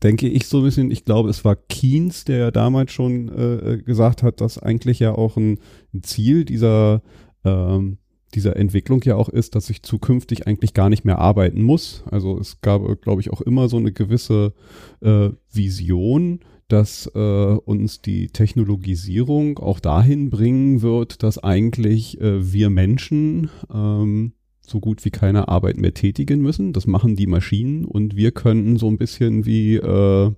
denke 0.02 0.28
ich 0.28 0.46
so 0.46 0.58
ein 0.58 0.64
bisschen, 0.64 0.90
ich 0.90 1.04
glaube, 1.04 1.30
es 1.30 1.44
war 1.44 1.56
Keynes, 1.56 2.24
der 2.24 2.38
ja 2.38 2.50
damals 2.50 2.92
schon 2.92 3.28
äh, 3.28 3.78
gesagt 3.78 4.22
hat, 4.22 4.40
dass 4.40 4.58
eigentlich 4.58 4.98
ja 5.00 5.12
auch 5.12 5.36
ein, 5.36 5.58
ein 5.92 6.02
Ziel 6.02 6.44
dieser, 6.44 7.02
ähm, 7.44 7.98
dieser 8.34 8.56
Entwicklung 8.56 9.02
ja 9.04 9.16
auch 9.16 9.28
ist, 9.28 9.54
dass 9.54 9.70
ich 9.70 9.82
zukünftig 9.82 10.46
eigentlich 10.46 10.74
gar 10.74 10.88
nicht 10.88 11.04
mehr 11.04 11.18
arbeiten 11.18 11.62
muss. 11.62 12.04
Also 12.10 12.38
es 12.38 12.60
gab, 12.60 12.82
glaube 13.02 13.20
ich, 13.20 13.30
auch 13.30 13.40
immer 13.40 13.68
so 13.68 13.78
eine 13.78 13.92
gewisse 13.92 14.52
äh, 15.00 15.30
Vision, 15.52 16.40
dass 16.68 17.10
äh, 17.14 17.18
uns 17.18 18.02
die 18.02 18.28
Technologisierung 18.28 19.58
auch 19.58 19.80
dahin 19.80 20.28
bringen 20.28 20.82
wird, 20.82 21.22
dass 21.22 21.42
eigentlich 21.42 22.20
äh, 22.20 22.52
wir 22.52 22.68
Menschen 22.68 23.50
ähm, 23.72 24.32
so 24.68 24.80
gut 24.80 25.04
wie 25.04 25.10
keine 25.10 25.48
Arbeit 25.48 25.76
mehr 25.76 25.94
tätigen 25.94 26.40
müssen. 26.40 26.72
Das 26.72 26.86
machen 26.86 27.16
die 27.16 27.26
Maschinen 27.26 27.84
und 27.84 28.16
wir 28.16 28.32
könnten 28.32 28.76
so 28.76 28.88
ein 28.88 28.98
bisschen 28.98 29.46
wie, 29.46 29.76
äh, 29.76 30.32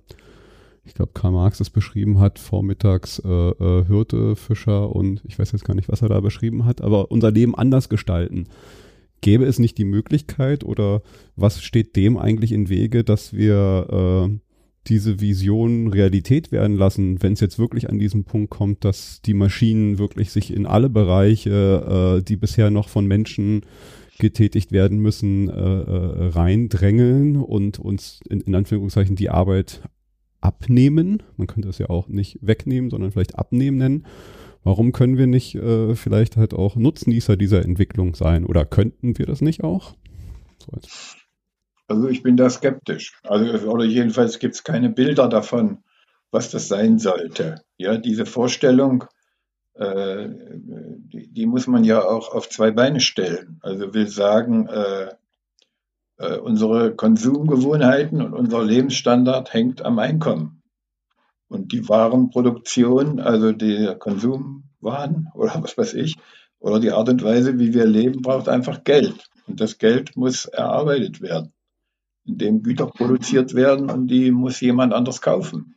ich 0.83 0.93
glaube, 0.93 1.11
Karl 1.13 1.31
Marx 1.31 1.59
es 1.59 1.69
beschrieben 1.69 2.19
hat, 2.19 2.39
vormittags 2.39 3.19
äh, 3.19 3.29
äh, 3.29 3.85
Hirte, 3.85 4.35
Fischer 4.35 4.95
und 4.95 5.21
ich 5.25 5.37
weiß 5.37 5.51
jetzt 5.51 5.65
gar 5.65 5.75
nicht, 5.75 5.89
was 5.89 6.01
er 6.01 6.09
da 6.09 6.19
beschrieben 6.19 6.65
hat, 6.65 6.81
aber 6.81 7.11
unser 7.11 7.31
Leben 7.31 7.55
anders 7.55 7.89
gestalten. 7.89 8.45
Gäbe 9.21 9.45
es 9.45 9.59
nicht 9.59 9.77
die 9.77 9.85
Möglichkeit 9.85 10.63
oder 10.63 11.03
was 11.35 11.61
steht 11.61 11.95
dem 11.95 12.17
eigentlich 12.17 12.51
in 12.51 12.69
Wege, 12.69 13.03
dass 13.03 13.33
wir 13.33 14.29
äh, 14.29 14.39
diese 14.87 15.21
Vision 15.21 15.87
Realität 15.87 16.51
werden 16.51 16.75
lassen, 16.75 17.21
wenn 17.21 17.33
es 17.33 17.39
jetzt 17.39 17.59
wirklich 17.59 17.89
an 17.89 17.99
diesen 17.99 18.23
Punkt 18.23 18.49
kommt, 18.49 18.83
dass 18.83 19.21
die 19.21 19.35
Maschinen 19.35 19.99
wirklich 19.99 20.31
sich 20.31 20.53
in 20.53 20.65
alle 20.65 20.89
Bereiche, 20.89 22.17
äh, 22.19 22.23
die 22.23 22.35
bisher 22.35 22.71
noch 22.71 22.89
von 22.89 23.05
Menschen 23.05 23.61
getätigt 24.21 24.71
werden 24.71 24.99
müssen, 24.99 25.49
äh, 25.49 25.53
äh, 25.53 26.29
reindrängeln 26.29 27.35
und 27.35 27.79
uns 27.79 28.21
in, 28.29 28.39
in 28.39 28.55
Anführungszeichen 28.55 29.17
die 29.17 29.29
Arbeit 29.29 29.81
abnehmen. 30.39 31.21
Man 31.35 31.47
könnte 31.47 31.67
es 31.67 31.77
ja 31.77 31.89
auch 31.89 32.07
nicht 32.07 32.39
wegnehmen, 32.41 32.89
sondern 32.89 33.11
vielleicht 33.11 33.37
abnehmen 33.37 33.77
nennen. 33.77 34.05
Warum 34.63 34.91
können 34.91 35.17
wir 35.17 35.27
nicht 35.27 35.55
äh, 35.55 35.95
vielleicht 35.95 36.37
halt 36.37 36.53
auch 36.53 36.75
Nutznießer 36.75 37.35
dieser 37.35 37.65
Entwicklung 37.65 38.15
sein? 38.15 38.45
Oder 38.45 38.63
könnten 38.63 39.17
wir 39.17 39.25
das 39.25 39.41
nicht 39.41 39.63
auch? 39.63 39.95
So. 40.59 40.71
Also 41.87 42.07
ich 42.07 42.23
bin 42.23 42.37
da 42.37 42.49
skeptisch. 42.49 43.19
Also, 43.23 43.69
oder 43.69 43.83
jedenfalls 43.83 44.39
gibt 44.39 44.55
es 44.55 44.63
keine 44.63 44.89
Bilder 44.89 45.27
davon, 45.27 45.79
was 46.29 46.51
das 46.51 46.67
sein 46.67 46.99
sollte. 46.99 47.55
Ja, 47.77 47.97
diese 47.97 48.25
Vorstellung, 48.25 49.05
äh, 49.73 50.27
die, 50.29 51.27
die, 51.27 51.45
muss 51.45 51.67
man 51.67 51.83
ja 51.83 52.03
auch 52.03 52.33
auf 52.33 52.49
zwei 52.49 52.71
Beine 52.71 52.99
stellen. 52.99 53.59
Also 53.61 53.93
will 53.93 54.07
sagen, 54.07 54.67
äh, 54.67 55.13
äh, 56.17 56.37
unsere 56.37 56.95
Konsumgewohnheiten 56.95 58.21
und 58.21 58.33
unser 58.33 58.63
Lebensstandard 58.63 59.53
hängt 59.53 59.83
am 59.83 59.99
Einkommen. 59.99 60.61
Und 61.47 61.71
die 61.71 61.87
Warenproduktion, 61.87 63.19
also 63.19 63.51
der 63.51 63.95
Konsumwaren 63.95 65.29
oder 65.33 65.61
was 65.61 65.77
weiß 65.77 65.93
ich, 65.95 66.15
oder 66.59 66.79
die 66.79 66.91
Art 66.91 67.09
und 67.09 67.23
Weise, 67.23 67.59
wie 67.59 67.73
wir 67.73 67.85
leben, 67.85 68.21
braucht 68.21 68.47
einfach 68.47 68.83
Geld. 68.83 69.29
Und 69.47 69.59
das 69.59 69.77
Geld 69.77 70.15
muss 70.15 70.45
erarbeitet 70.45 71.21
werden 71.21 71.53
in 72.25 72.37
dem 72.37 72.63
Güter 72.63 72.87
produziert 72.87 73.53
werden 73.53 73.89
und 73.89 74.07
die 74.07 74.31
muss 74.31 74.59
jemand 74.61 74.93
anders 74.93 75.21
kaufen. 75.21 75.75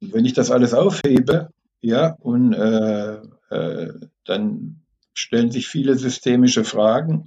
Und 0.00 0.12
wenn 0.12 0.24
ich 0.24 0.32
das 0.32 0.50
alles 0.50 0.74
aufhebe, 0.74 1.50
ja, 1.80 2.16
und 2.20 2.52
äh, 2.52 3.18
äh, 3.50 3.92
dann 4.24 4.80
stellen 5.14 5.50
sich 5.50 5.68
viele 5.68 5.96
systemische 5.96 6.64
Fragen, 6.64 7.26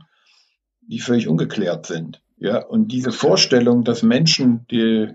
die 0.82 1.00
völlig 1.00 1.28
ungeklärt 1.28 1.86
sind. 1.86 2.22
Ja, 2.38 2.66
und 2.66 2.92
diese 2.92 3.12
Vorstellung, 3.12 3.84
dass 3.84 4.04
Menschen, 4.04 4.66
die, 4.72 5.10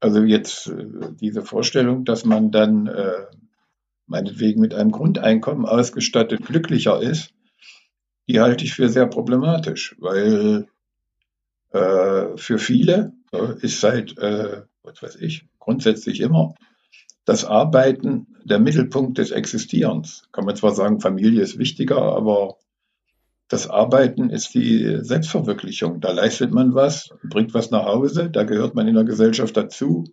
also 0.00 0.22
jetzt 0.22 0.66
äh, 0.68 0.86
diese 1.20 1.42
Vorstellung, 1.42 2.04
dass 2.04 2.24
man 2.24 2.50
dann 2.50 2.86
äh, 2.86 3.26
meinetwegen 4.06 4.60
mit 4.60 4.74
einem 4.74 4.90
Grundeinkommen 4.90 5.64
ausgestattet 5.66 6.44
glücklicher 6.44 7.00
ist, 7.00 7.32
die 8.28 8.40
halte 8.40 8.64
ich 8.64 8.74
für 8.74 8.88
sehr 8.88 9.06
problematisch, 9.06 9.94
weil 9.98 10.66
äh, 11.70 12.36
für 12.36 12.58
viele 12.58 13.12
äh, 13.32 13.54
ist 13.60 13.80
seit, 13.80 14.18
äh, 14.18 14.62
was 14.82 15.02
weiß 15.02 15.16
ich, 15.16 15.46
grundsätzlich 15.58 16.20
immer 16.20 16.54
das 17.26 17.44
Arbeiten 17.44 18.28
der 18.44 18.60
Mittelpunkt 18.60 19.18
des 19.18 19.32
Existierens. 19.32 20.22
Kann 20.32 20.46
man 20.46 20.56
zwar 20.56 20.74
sagen, 20.74 21.00
Familie 21.00 21.42
ist 21.42 21.58
wichtiger, 21.58 22.00
aber 22.00 22.56
das 23.48 23.68
Arbeiten 23.68 24.30
ist 24.30 24.54
die 24.54 24.98
Selbstverwirklichung. 25.02 26.00
Da 26.00 26.12
leistet 26.12 26.52
man 26.52 26.74
was, 26.74 27.10
bringt 27.24 27.52
was 27.52 27.70
nach 27.70 27.84
Hause, 27.84 28.30
da 28.30 28.44
gehört 28.44 28.74
man 28.74 28.88
in 28.88 28.94
der 28.94 29.04
Gesellschaft 29.04 29.56
dazu, 29.56 30.04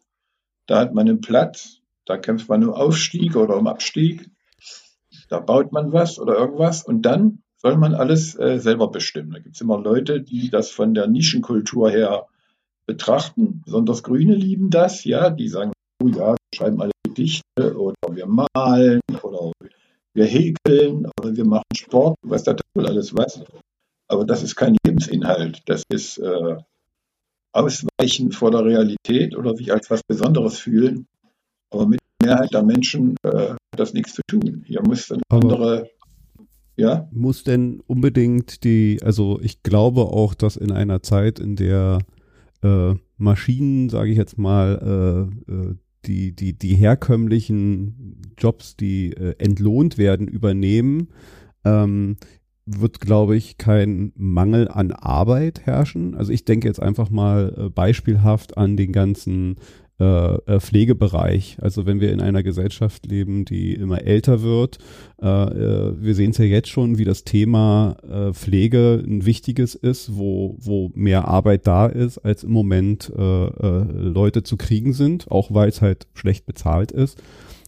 da 0.65 0.79
hat 0.79 0.93
man 0.93 1.07
einen 1.07 1.21
Platz, 1.21 1.79
da 2.05 2.17
kämpft 2.17 2.49
man 2.49 2.63
um 2.63 2.73
Aufstieg 2.73 3.35
oder 3.35 3.57
um 3.57 3.67
Abstieg, 3.67 4.29
da 5.29 5.39
baut 5.39 5.71
man 5.71 5.93
was 5.93 6.19
oder 6.19 6.35
irgendwas 6.35 6.83
und 6.83 7.03
dann 7.03 7.43
soll 7.57 7.77
man 7.77 7.93
alles 7.93 8.37
äh, 8.37 8.59
selber 8.59 8.89
bestimmen. 8.89 9.31
Da 9.31 9.39
gibt 9.39 9.55
es 9.55 9.61
immer 9.61 9.79
Leute, 9.79 10.21
die 10.21 10.49
das 10.49 10.71
von 10.71 10.93
der 10.93 11.07
Nischenkultur 11.07 11.91
her 11.91 12.25
betrachten. 12.87 13.61
Besonders 13.63 14.03
Grüne 14.03 14.35
lieben 14.35 14.69
das, 14.69 15.05
ja, 15.05 15.29
die 15.29 15.47
sagen, 15.47 15.71
oh 16.03 16.07
ja, 16.07 16.35
schreiben 16.53 16.81
alle 16.81 16.92
Gedichte 17.13 17.77
oder 17.77 17.95
wir 18.11 18.25
malen 18.25 19.01
oder 19.21 19.51
wir 20.13 20.25
häkeln 20.25 21.07
oder 21.19 21.35
wir 21.35 21.45
machen 21.45 21.63
Sport, 21.75 22.17
was 22.21 22.43
da 22.43 22.55
wohl 22.75 22.87
alles 22.87 23.15
was. 23.15 23.43
Aber 24.07 24.25
das 24.25 24.43
ist 24.43 24.55
kein 24.55 24.75
Lebensinhalt. 24.85 25.61
Das 25.65 25.83
ist 25.89 26.17
äh, 26.17 26.57
Ausweichen 27.53 28.31
vor 28.31 28.51
der 28.51 28.65
Realität 28.65 29.35
oder 29.35 29.55
sich 29.55 29.71
als 29.71 29.89
was 29.89 30.01
Besonderes 30.07 30.59
fühlen. 30.59 31.07
Aber 31.71 31.87
mit 31.87 31.99
der 32.21 32.29
Mehrheit 32.29 32.53
der 32.53 32.63
Menschen 32.63 33.15
äh, 33.23 33.49
hat 33.51 33.57
das 33.77 33.93
nichts 33.93 34.13
zu 34.13 34.21
tun. 34.27 34.63
Hier 34.67 34.81
muss 34.83 35.11
eine 35.11 35.21
andere 35.29 35.89
ja. 36.75 37.07
Muss 37.11 37.43
denn 37.43 37.81
unbedingt 37.85 38.63
die, 38.63 38.99
also 39.03 39.39
ich 39.41 39.61
glaube 39.61 40.01
auch, 40.01 40.33
dass 40.33 40.57
in 40.57 40.71
einer 40.71 41.03
Zeit, 41.03 41.39
in 41.39 41.55
der 41.55 41.99
äh, 42.63 42.95
Maschinen, 43.17 43.89
sage 43.89 44.09
ich 44.09 44.17
jetzt 44.17 44.37
mal, 44.37 45.29
äh, 45.47 45.51
äh, 45.51 45.75
die, 46.05 46.33
die, 46.35 46.53
die 46.53 46.75
herkömmlichen 46.75 48.33
Jobs, 48.37 48.75
die 48.75 49.13
äh, 49.13 49.35
entlohnt 49.37 49.97
werden, 49.97 50.27
übernehmen, 50.27 51.09
ähm, 51.65 52.17
wird, 52.65 53.01
glaube 53.01 53.35
ich, 53.35 53.57
kein 53.57 54.13
Mangel 54.15 54.69
an 54.69 54.91
Arbeit 54.91 55.65
herrschen. 55.65 56.15
Also 56.15 56.31
ich 56.31 56.45
denke 56.45 56.67
jetzt 56.67 56.81
einfach 56.81 57.09
mal 57.09 57.53
äh, 57.57 57.69
beispielhaft 57.69 58.57
an 58.57 58.77
den 58.77 58.93
ganzen 58.93 59.55
äh, 60.03 60.55
äh, 60.55 60.59
Pflegebereich. 60.59 61.57
Also 61.61 61.85
wenn 61.85 62.01
wir 62.01 62.11
in 62.11 62.19
einer 62.19 62.43
Gesellschaft 62.43 63.05
leben, 63.05 63.45
die 63.45 63.73
immer 63.73 64.01
älter 64.01 64.41
wird, 64.41 64.79
äh, 65.21 65.27
äh, 65.27 65.93
wir 65.97 66.13
sehen 66.13 66.31
es 66.31 66.37
ja 66.37 66.45
jetzt 66.45 66.67
schon, 66.67 66.97
wie 66.97 67.05
das 67.05 67.23
Thema 67.23 67.95
äh, 68.03 68.33
Pflege 68.33 69.01
ein 69.05 69.25
wichtiges 69.25 69.75
ist, 69.75 70.17
wo, 70.17 70.57
wo 70.59 70.91
mehr 70.93 71.27
Arbeit 71.27 71.67
da 71.67 71.85
ist, 71.85 72.17
als 72.17 72.43
im 72.43 72.51
Moment 72.51 73.11
äh, 73.15 73.21
Leute 73.21 74.43
zu 74.43 74.57
kriegen 74.57 74.91
sind, 74.91 75.31
auch 75.31 75.53
weil 75.53 75.69
es 75.69 75.81
halt 75.81 76.07
schlecht 76.13 76.45
bezahlt 76.45 76.91
ist 76.91 77.21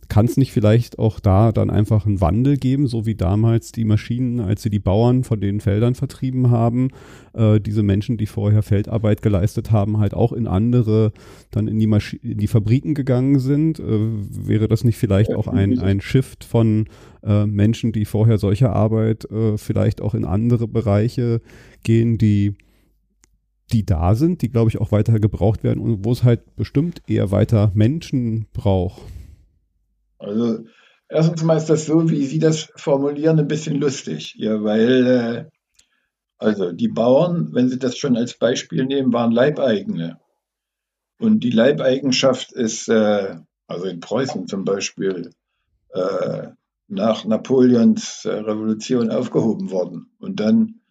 kann 0.08 0.26
es 0.26 0.38
nicht 0.38 0.52
vielleicht 0.52 1.00
auch 1.00 1.20
da 1.20 1.52
dann 1.52 1.70
einfach 1.70 2.06
einen 2.06 2.22
Wandel 2.22 2.58
geben, 2.58 2.88
so 2.88 3.06
wie 3.06 3.16
damals 3.16 3.72
die 3.72 3.86
Maschinen, 3.86 4.40
als 4.40 4.62
sie 4.62 4.70
die 4.70 4.80
Bauern 4.80 5.24
von 5.24 5.40
den 5.40 5.60
Feldern 5.60 5.96
vertrieben 5.96 6.50
haben, 6.50 6.90
äh, 7.34 7.60
diese 7.60 7.84
Menschen, 7.84 8.18
die 8.18 8.26
vorher 8.26 8.64
Feldarbeit 8.64 9.22
geleistet 9.22 9.72
haben, 9.72 9.98
halt 9.98 10.14
auch 10.14 10.32
in 10.32 10.48
andere, 10.48 11.12
dann 11.52 11.68
in 11.68 11.80
die, 11.80 11.88
Masch 11.88 12.14
in 12.14 12.38
die 12.38 12.48
Fabriken 12.48 12.94
gegangen 12.94 13.40
sind? 13.40 13.80
Äh, 13.80 13.84
wäre 13.84 14.68
das 14.68 14.84
nicht 14.84 14.98
vielleicht 14.98 15.34
auch 15.34 15.48
ein, 15.48 15.80
ein 15.80 16.02
Shift 16.02 16.44
von 16.44 16.88
äh, 17.24 17.46
Menschen, 17.46 17.92
die 17.92 18.06
vorher 18.06 18.38
solche 18.38 18.70
Arbeit 18.70 19.26
äh, 19.32 19.58
vielleicht 19.58 20.02
auch 20.02 20.14
in 20.14 20.26
andere 20.26 20.68
Bereiche 20.68 21.42
gehen, 21.84 22.18
die 22.18 22.56
die 23.72 23.86
da 23.86 24.14
sind, 24.14 24.44
die 24.44 24.50
glaube 24.50 24.70
ich 24.70 24.80
auch 24.80 24.92
weiter 24.92 25.20
gebraucht 25.20 25.64
werden 25.64 25.80
und 25.80 26.06
wo 26.06 26.12
es 26.12 26.24
halt 26.24 26.56
bestimmt 26.56 27.02
eher 27.08 27.32
weiter 27.32 27.72
Menschen 27.74 28.46
braucht. 28.54 29.02
Also 30.26 30.66
erstens 31.08 31.44
mal 31.44 31.58
ist 31.58 31.70
das 31.70 31.86
so, 31.86 32.10
wie 32.10 32.26
Sie 32.26 32.40
das 32.40 32.70
formulieren, 32.76 33.40
ein 33.40 33.48
bisschen 33.48 33.80
lustig, 33.80 34.36
ja, 34.38 34.64
weil 34.64 35.08
äh, 35.08 35.46
also 36.38 36.72
die 36.72 36.90
Bauern, 36.90 37.54
wenn 37.54 37.70
Sie 37.70 37.80
das 37.80 37.98
schon 37.98 38.18
als 38.18 38.38
Beispiel 38.38 38.86
nehmen, 38.86 39.14
waren 39.14 39.32
Leibeigene. 39.32 40.20
Und 41.18 41.44
die 41.44 41.52
Leibeigenschaft 41.52 42.52
ist, 42.52 42.90
äh, 42.90 43.36
also 43.68 43.86
in 43.86 44.00
Preußen 44.02 44.48
zum 44.48 44.66
Beispiel, 44.66 45.32
äh, 45.90 46.50
nach 46.88 47.26
Napoleons 47.26 48.26
äh, 48.26 48.32
Revolution 48.32 49.10
aufgehoben 49.10 49.72
worden. 49.72 50.12
Und 50.20 50.40
dann 50.40 50.82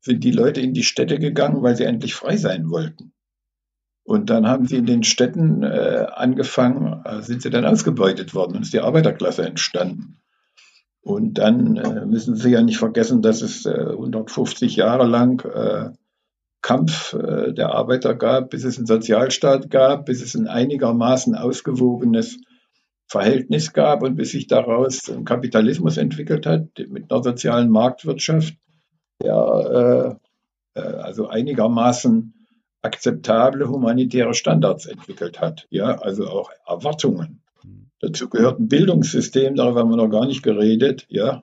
sind 0.00 0.22
die 0.22 0.32
Leute 0.32 0.60
in 0.60 0.74
die 0.74 0.82
Städte 0.82 1.18
gegangen, 1.18 1.62
weil 1.62 1.76
sie 1.76 1.84
endlich 1.84 2.14
frei 2.14 2.36
sein 2.36 2.68
wollten. 2.70 3.13
Und 4.04 4.28
dann 4.28 4.46
haben 4.46 4.66
sie 4.66 4.76
in 4.76 4.86
den 4.86 5.02
Städten 5.02 5.62
äh, 5.62 6.06
angefangen, 6.12 7.02
äh, 7.04 7.22
sind 7.22 7.40
sie 7.40 7.48
dann 7.48 7.64
ausgebeutet 7.64 8.34
worden 8.34 8.56
und 8.56 8.62
ist 8.62 8.74
die 8.74 8.80
Arbeiterklasse 8.80 9.46
entstanden. 9.46 10.20
Und 11.00 11.34
dann 11.34 11.76
äh, 11.76 12.06
müssen 12.06 12.36
Sie 12.36 12.50
ja 12.50 12.62
nicht 12.62 12.78
vergessen, 12.78 13.22
dass 13.22 13.42
es 13.42 13.66
150 13.66 14.76
äh, 14.76 14.80
Jahre 14.80 15.06
lang 15.06 15.44
äh, 15.44 15.90
Kampf 16.62 17.14
äh, 17.14 17.52
der 17.52 17.72
Arbeiter 17.72 18.14
gab, 18.14 18.50
bis 18.50 18.64
es 18.64 18.78
einen 18.78 18.86
Sozialstaat 18.86 19.70
gab, 19.70 20.06
bis 20.06 20.22
es 20.22 20.34
ein 20.34 20.48
einigermaßen 20.48 21.34
ausgewogenes 21.34 22.38
Verhältnis 23.06 23.74
gab 23.74 24.02
und 24.02 24.16
bis 24.16 24.30
sich 24.30 24.46
daraus 24.46 25.10
ein 25.10 25.26
Kapitalismus 25.26 25.98
entwickelt 25.98 26.46
hat 26.46 26.68
mit 26.88 27.10
einer 27.10 27.22
sozialen 27.22 27.68
Marktwirtschaft, 27.70 28.54
der 29.22 30.18
also 30.74 31.28
einigermaßen 31.28 32.43
akzeptable 32.84 33.68
humanitäre 33.68 34.34
Standards 34.34 34.86
entwickelt 34.86 35.40
hat, 35.40 35.66
ja, 35.70 35.98
also 35.98 36.28
auch 36.28 36.50
Erwartungen. 36.66 37.42
Mhm. 37.62 37.90
Dazu 38.00 38.28
gehört 38.28 38.60
ein 38.60 38.68
Bildungssystem, 38.68 39.56
darüber 39.56 39.80
haben 39.80 39.90
wir 39.90 39.96
noch 39.96 40.10
gar 40.10 40.26
nicht 40.26 40.42
geredet, 40.42 41.06
ja. 41.08 41.42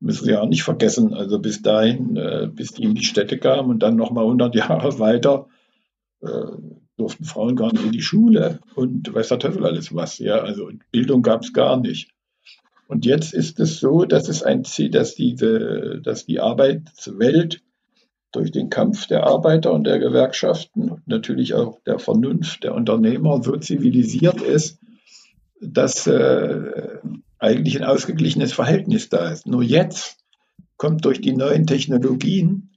Müssen 0.00 0.26
Sie 0.26 0.36
auch 0.36 0.48
nicht 0.48 0.62
vergessen, 0.62 1.12
also 1.12 1.40
bis 1.40 1.62
dahin, 1.62 2.16
äh, 2.16 2.48
bis 2.52 2.72
die 2.72 2.84
in 2.84 2.94
die 2.94 3.02
Städte 3.02 3.38
kamen 3.38 3.70
und 3.70 3.82
dann 3.82 3.96
nochmal 3.96 4.24
100 4.24 4.54
Jahre 4.54 4.98
weiter, 4.98 5.48
äh, 6.20 6.28
durften 6.96 7.24
Frauen 7.24 7.56
gar 7.56 7.72
nicht 7.72 7.84
in 7.84 7.92
die 7.92 8.02
Schule 8.02 8.60
und 8.74 9.12
weiß 9.12 9.28
der 9.28 9.38
Teufel 9.38 9.64
alles 9.64 9.94
was, 9.94 10.18
ja, 10.18 10.36
also 10.36 10.70
Bildung 10.92 11.22
gab 11.22 11.42
es 11.42 11.52
gar 11.52 11.80
nicht. 11.80 12.10
Und 12.88 13.04
jetzt 13.04 13.34
ist 13.34 13.60
es 13.60 13.80
so, 13.80 14.04
dass 14.04 14.28
es 14.28 14.42
ein 14.42 14.64
Ziel, 14.64 14.90
dass 14.90 15.14
diese, 15.14 16.00
dass 16.02 16.26
die 16.26 16.40
Arbeitswelt 16.40 17.62
durch 18.32 18.50
den 18.50 18.70
Kampf 18.70 19.06
der 19.06 19.24
Arbeiter 19.24 19.72
und 19.72 19.84
der 19.84 19.98
Gewerkschaften 19.98 20.90
und 20.90 21.08
natürlich 21.08 21.54
auch 21.54 21.80
der 21.84 21.98
Vernunft 21.98 22.64
der 22.64 22.74
Unternehmer 22.74 23.42
so 23.42 23.56
zivilisiert 23.56 24.42
ist, 24.42 24.80
dass 25.60 26.06
äh, 26.06 26.98
eigentlich 27.38 27.76
ein 27.76 27.88
ausgeglichenes 27.88 28.52
Verhältnis 28.52 29.08
da 29.08 29.30
ist. 29.30 29.46
Nur 29.46 29.62
jetzt 29.62 30.18
kommt 30.76 31.04
durch 31.04 31.20
die 31.20 31.32
neuen 31.32 31.66
Technologien, 31.66 32.70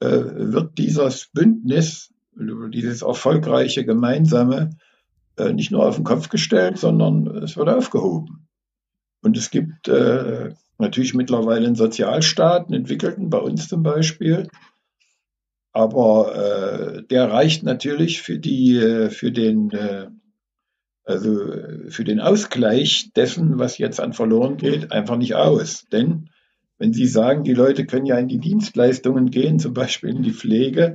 äh, 0.00 0.06
wird 0.08 0.78
dieses 0.78 1.28
Bündnis, 1.32 2.12
dieses 2.34 3.02
erfolgreiche 3.02 3.84
gemeinsame, 3.84 4.70
äh, 5.36 5.52
nicht 5.52 5.70
nur 5.70 5.86
auf 5.86 5.96
den 5.96 6.04
Kopf 6.04 6.28
gestellt, 6.28 6.78
sondern 6.78 7.26
es 7.38 7.56
wird 7.56 7.68
aufgehoben. 7.68 8.48
Und 9.22 9.36
es 9.36 9.50
gibt 9.50 9.88
äh, 9.88 10.50
natürlich 10.78 11.14
mittlerweile 11.14 11.66
einen 11.66 11.74
Sozialstaat, 11.74 12.66
einen 12.66 12.82
entwickelten, 12.82 13.30
bei 13.30 13.38
uns 13.38 13.68
zum 13.68 13.82
Beispiel, 13.82 14.48
aber 15.76 16.34
äh, 16.34 17.02
der 17.02 17.30
reicht 17.30 17.62
natürlich 17.62 18.22
für 18.22 18.38
die, 18.38 18.78
äh, 18.78 19.10
für 19.10 19.30
den, 19.30 19.70
äh, 19.72 20.06
also 21.04 21.36
für 21.90 22.02
den 22.02 22.18
Ausgleich 22.18 23.10
dessen, 23.14 23.58
was 23.58 23.76
jetzt 23.76 24.00
an 24.00 24.14
verloren 24.14 24.56
geht, 24.56 24.90
einfach 24.90 25.18
nicht 25.18 25.34
aus. 25.34 25.84
Denn 25.92 26.30
wenn 26.78 26.94
Sie 26.94 27.06
sagen, 27.06 27.44
die 27.44 27.52
Leute 27.52 27.84
können 27.84 28.06
ja 28.06 28.18
in 28.18 28.26
die 28.26 28.40
Dienstleistungen 28.40 29.30
gehen, 29.30 29.58
zum 29.58 29.74
Beispiel 29.74 30.08
in 30.08 30.22
die 30.22 30.32
Pflege, 30.32 30.94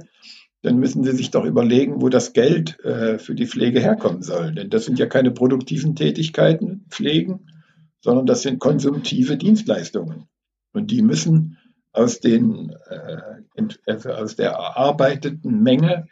dann 0.63 0.79
müssen 0.79 1.03
Sie 1.03 1.11
sich 1.11 1.29
doch 1.29 1.45
überlegen, 1.45 2.01
wo 2.01 2.09
das 2.09 2.33
Geld 2.33 2.83
äh, 2.83 3.19
für 3.19 3.35
die 3.35 3.45
Pflege 3.45 3.79
herkommen 3.79 4.23
soll. 4.23 4.51
Denn 4.51 4.71
das 4.71 4.85
sind 4.85 4.97
ja 4.97 5.05
keine 5.05 5.29
produktiven 5.29 5.95
Tätigkeiten, 5.95 6.85
Pflegen, 6.89 7.45
sondern 7.99 8.25
das 8.25 8.41
sind 8.41 8.57
konsumtive 8.57 9.37
Dienstleistungen. 9.37 10.25
Und 10.73 10.89
die 10.89 11.03
müssen 11.03 11.59
aus, 11.93 12.19
den, 12.19 12.75
äh, 12.89 13.63
also 13.85 14.11
aus 14.11 14.35
der 14.35 14.51
erarbeiteten 14.51 15.61
Menge 15.61 16.07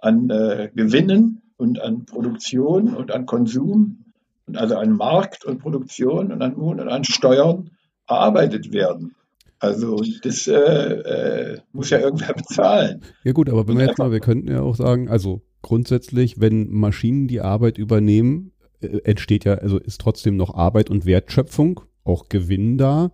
an 0.00 0.30
äh, 0.30 0.70
Gewinnen 0.74 1.42
und 1.56 1.80
an 1.80 2.04
Produktion 2.04 2.94
und 2.94 3.10
an 3.10 3.26
Konsum 3.26 4.04
und 4.46 4.56
also 4.56 4.76
an 4.76 4.92
Markt 4.92 5.44
und 5.44 5.58
Produktion 5.58 6.32
und 6.32 6.42
an 6.42 6.54
und 6.54 6.80
an 6.80 7.04
Steuern 7.04 7.70
erarbeitet 8.06 8.72
werden. 8.72 9.14
Also 9.60 10.02
das 10.22 10.46
äh, 10.46 10.54
äh, 10.54 11.58
muss 11.72 11.90
ja 11.90 11.98
irgendwer 11.98 12.32
bezahlen. 12.36 13.02
Ja 13.24 13.32
gut, 13.32 13.50
aber 13.50 13.66
wenn 13.66 13.78
wir 13.78 13.86
jetzt 13.86 13.98
mal, 13.98 14.12
wir 14.12 14.20
könnten 14.20 14.50
ja 14.50 14.62
auch 14.62 14.76
sagen, 14.76 15.08
also 15.08 15.42
grundsätzlich, 15.62 16.40
wenn 16.40 16.70
Maschinen 16.70 17.26
die 17.26 17.40
Arbeit 17.40 17.76
übernehmen, 17.76 18.52
äh, 18.80 18.98
entsteht 19.04 19.44
ja, 19.44 19.54
also 19.54 19.78
ist 19.78 20.00
trotzdem 20.00 20.36
noch 20.36 20.54
Arbeit 20.54 20.90
und 20.90 21.06
Wertschöpfung, 21.06 21.80
auch 22.04 22.28
Gewinn 22.28 22.78
da. 22.78 23.10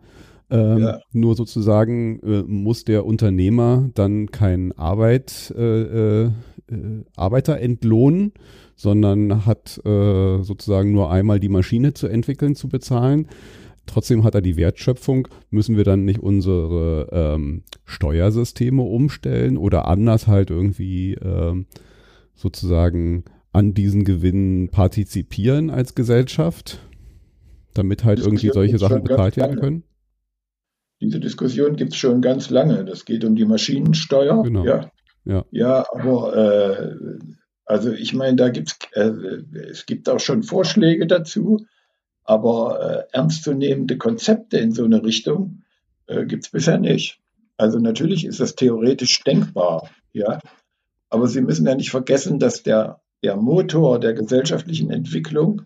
Ähm, 0.51 0.79
ja. 0.79 1.01
Nur 1.13 1.35
sozusagen 1.37 2.21
äh, 2.21 2.43
muss 2.43 2.85
der 2.85 3.07
Unternehmer 3.07 3.91
dann 3.95 4.31
keinen 4.31 4.73
Arbeit, 4.73 5.53
äh, 5.57 6.25
äh, 6.25 6.31
Arbeiter 7.17 7.61
entlohnen, 7.61 8.33
sondern 8.77 9.47
hat 9.47 9.81
äh, 9.85 10.43
sozusagen 10.43 10.93
nur 10.93 11.11
einmal 11.11 11.41
die 11.41 11.49
Maschine 11.49 11.95
zu 11.95 12.09
entwickeln, 12.09 12.55
zu 12.55 12.69
bezahlen. 12.69 13.29
Trotzdem 13.87 14.25
hat 14.25 14.35
er 14.35 14.41
die 14.41 14.57
Wertschöpfung. 14.57 15.29
Müssen 15.51 15.77
wir 15.77 15.85
dann 15.85 16.05
nicht 16.05 16.19
unsere 16.19 17.09
ähm, 17.13 17.63
Steuersysteme 17.85 18.83
umstellen 18.83 19.57
oder 19.59 19.87
anders 19.89 20.27
halt 20.27 20.51
irgendwie 20.51 21.15
ähm, 21.15 21.67
sozusagen 22.35 23.25
an 23.53 23.75
diesen 23.75 24.05
Gewinnen 24.05 24.69
partizipieren 24.69 25.71
als 25.71 25.95
Gesellschaft, 25.95 26.81
damit 27.75 28.05
halt 28.05 28.21
irgendwie 28.21 28.51
solche 28.51 28.79
Sachen 28.79 29.05
bezahlt 29.05 29.37
werden 29.37 29.61
können? 29.61 29.83
Diese 31.01 31.21
Diskussion 31.21 31.77
gibt 31.77 31.93
es 31.93 31.99
schon 31.99 32.23
ganz 32.23 32.51
lange. 32.51 32.85
Das 32.85 33.05
geht 33.05 33.25
um 33.25 33.37
die 33.37 33.45
Maschinensteuer. 33.45 34.43
Genau. 34.43 34.65
Ja, 34.65 34.91
ja. 35.25 35.45
ja 35.51 35.87
aber 35.93 36.37
äh, 36.37 36.97
also 37.65 37.93
ich 37.93 38.15
meine, 38.15 38.37
da 38.37 38.49
gibt's 38.49 38.79
äh, 38.93 39.11
es 39.71 39.87
gibt 39.87 40.09
auch 40.09 40.21
schon 40.21 40.43
Vorschläge 40.43 41.07
dazu. 41.07 41.67
Aber 42.25 43.07
äh, 43.13 43.17
ernstzunehmende 43.17 43.99
Konzepte 43.99 44.57
in 44.57 44.73
so 44.73 44.85
eine 44.85 45.05
Richtung 45.05 45.63
äh, 46.07 46.25
gibt 46.25 46.45
es 46.45 46.51
bisher 46.51 46.79
nicht. 46.79 47.21
Also 47.57 47.79
natürlich 47.79 48.25
ist 48.25 48.41
das 48.41 48.55
theoretisch 48.55 49.23
denkbar, 49.23 49.91
ja. 50.13 50.41
Aber 51.11 51.29
Sie 51.29 51.43
müssen 51.43 51.67
ja 51.67 51.75
nicht 51.75 51.91
vergessen, 51.91 52.39
dass 52.39 52.63
der, 52.63 53.01
der 53.23 53.37
Motor 53.37 54.01
der 54.01 54.15
gesellschaftlichen 54.15 54.91
Entwicklung 54.91 55.63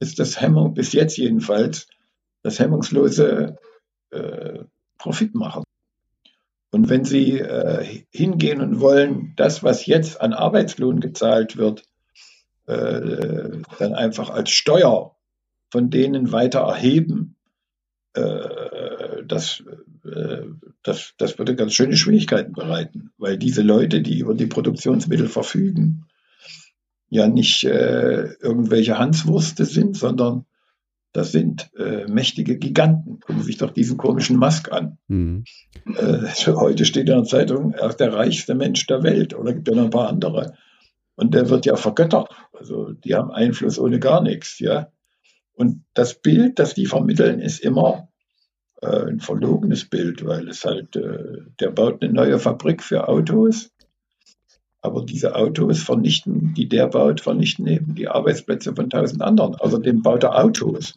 ist 0.00 0.18
das 0.18 0.40
Hemmung, 0.40 0.74
bis 0.74 0.92
jetzt 0.92 1.16
jedenfalls, 1.16 1.86
das 2.42 2.58
hemmungslose 2.58 3.56
äh, 4.10 4.64
Profit 4.98 5.34
machen. 5.34 5.64
Und 6.70 6.88
wenn 6.88 7.04
Sie 7.04 7.38
äh, 7.38 8.02
hingehen 8.10 8.60
und 8.60 8.80
wollen, 8.80 9.32
das, 9.36 9.62
was 9.62 9.86
jetzt 9.86 10.20
an 10.20 10.32
Arbeitslohn 10.32 11.00
gezahlt 11.00 11.56
wird, 11.56 11.84
äh, 12.66 13.58
dann 13.78 13.94
einfach 13.94 14.30
als 14.30 14.50
Steuer 14.50 15.16
von 15.70 15.90
denen 15.90 16.32
weiter 16.32 16.60
erheben, 16.60 17.36
äh, 18.14 19.24
das, 19.24 19.62
äh, 20.04 20.42
das, 20.82 21.14
das 21.18 21.38
würde 21.38 21.56
ganz 21.56 21.74
schöne 21.74 21.96
Schwierigkeiten 21.96 22.52
bereiten, 22.52 23.10
weil 23.18 23.38
diese 23.38 23.62
Leute, 23.62 24.02
die 24.02 24.18
über 24.18 24.34
die 24.34 24.46
Produktionsmittel 24.46 25.28
verfügen, 25.28 26.06
ja 27.08 27.28
nicht 27.28 27.64
äh, 27.64 28.32
irgendwelche 28.40 28.98
Hanswurste 28.98 29.64
sind, 29.64 29.96
sondern 29.96 30.44
das 31.16 31.32
sind 31.32 31.70
äh, 31.78 32.06
mächtige 32.06 32.58
Giganten. 32.58 33.20
Gucken 33.20 33.40
Sie 33.40 33.46
sich 33.46 33.56
doch 33.56 33.70
diesen 33.70 33.96
komischen 33.96 34.36
Musk 34.36 34.70
an. 34.70 34.98
Mhm. 35.08 35.44
Äh, 35.86 36.26
heute 36.46 36.84
steht 36.84 37.08
in 37.08 37.14
der 37.14 37.24
Zeitung, 37.24 37.72
er 37.72 37.88
ist 37.88 38.00
der 38.00 38.12
reichste 38.12 38.54
Mensch 38.54 38.86
der 38.86 39.02
Welt 39.02 39.32
oder 39.32 39.54
gibt 39.54 39.66
ja 39.66 39.74
noch 39.74 39.84
ein 39.84 39.90
paar 39.90 40.10
andere. 40.10 40.52
Und 41.14 41.32
der 41.32 41.48
wird 41.48 41.64
ja 41.64 41.76
vergöttert. 41.76 42.28
Also 42.52 42.92
die 42.92 43.14
haben 43.14 43.30
Einfluss 43.30 43.78
ohne 43.78 43.98
gar 43.98 44.22
nichts, 44.22 44.58
ja. 44.58 44.92
Und 45.54 45.84
das 45.94 46.20
Bild, 46.20 46.58
das 46.58 46.74
die 46.74 46.84
vermitteln, 46.84 47.40
ist 47.40 47.60
immer 47.60 48.08
äh, 48.82 49.06
ein 49.06 49.20
verlogenes 49.20 49.86
Bild, 49.86 50.22
weil 50.26 50.48
es 50.48 50.66
halt, 50.66 50.96
äh, 50.96 51.38
der 51.60 51.70
baut 51.70 52.02
eine 52.02 52.12
neue 52.12 52.38
Fabrik 52.38 52.82
für 52.82 53.08
Autos, 53.08 53.70
aber 54.82 55.02
diese 55.02 55.34
Autos 55.34 55.82
vernichten, 55.82 56.52
die 56.52 56.68
der 56.68 56.88
baut, 56.88 57.22
vernichten 57.22 57.66
eben 57.66 57.94
die 57.94 58.08
Arbeitsplätze 58.08 58.74
von 58.74 58.90
tausend 58.90 59.22
anderen. 59.22 59.54
Außerdem 59.54 60.02
baut 60.02 60.24
er 60.24 60.38
Autos. 60.38 60.94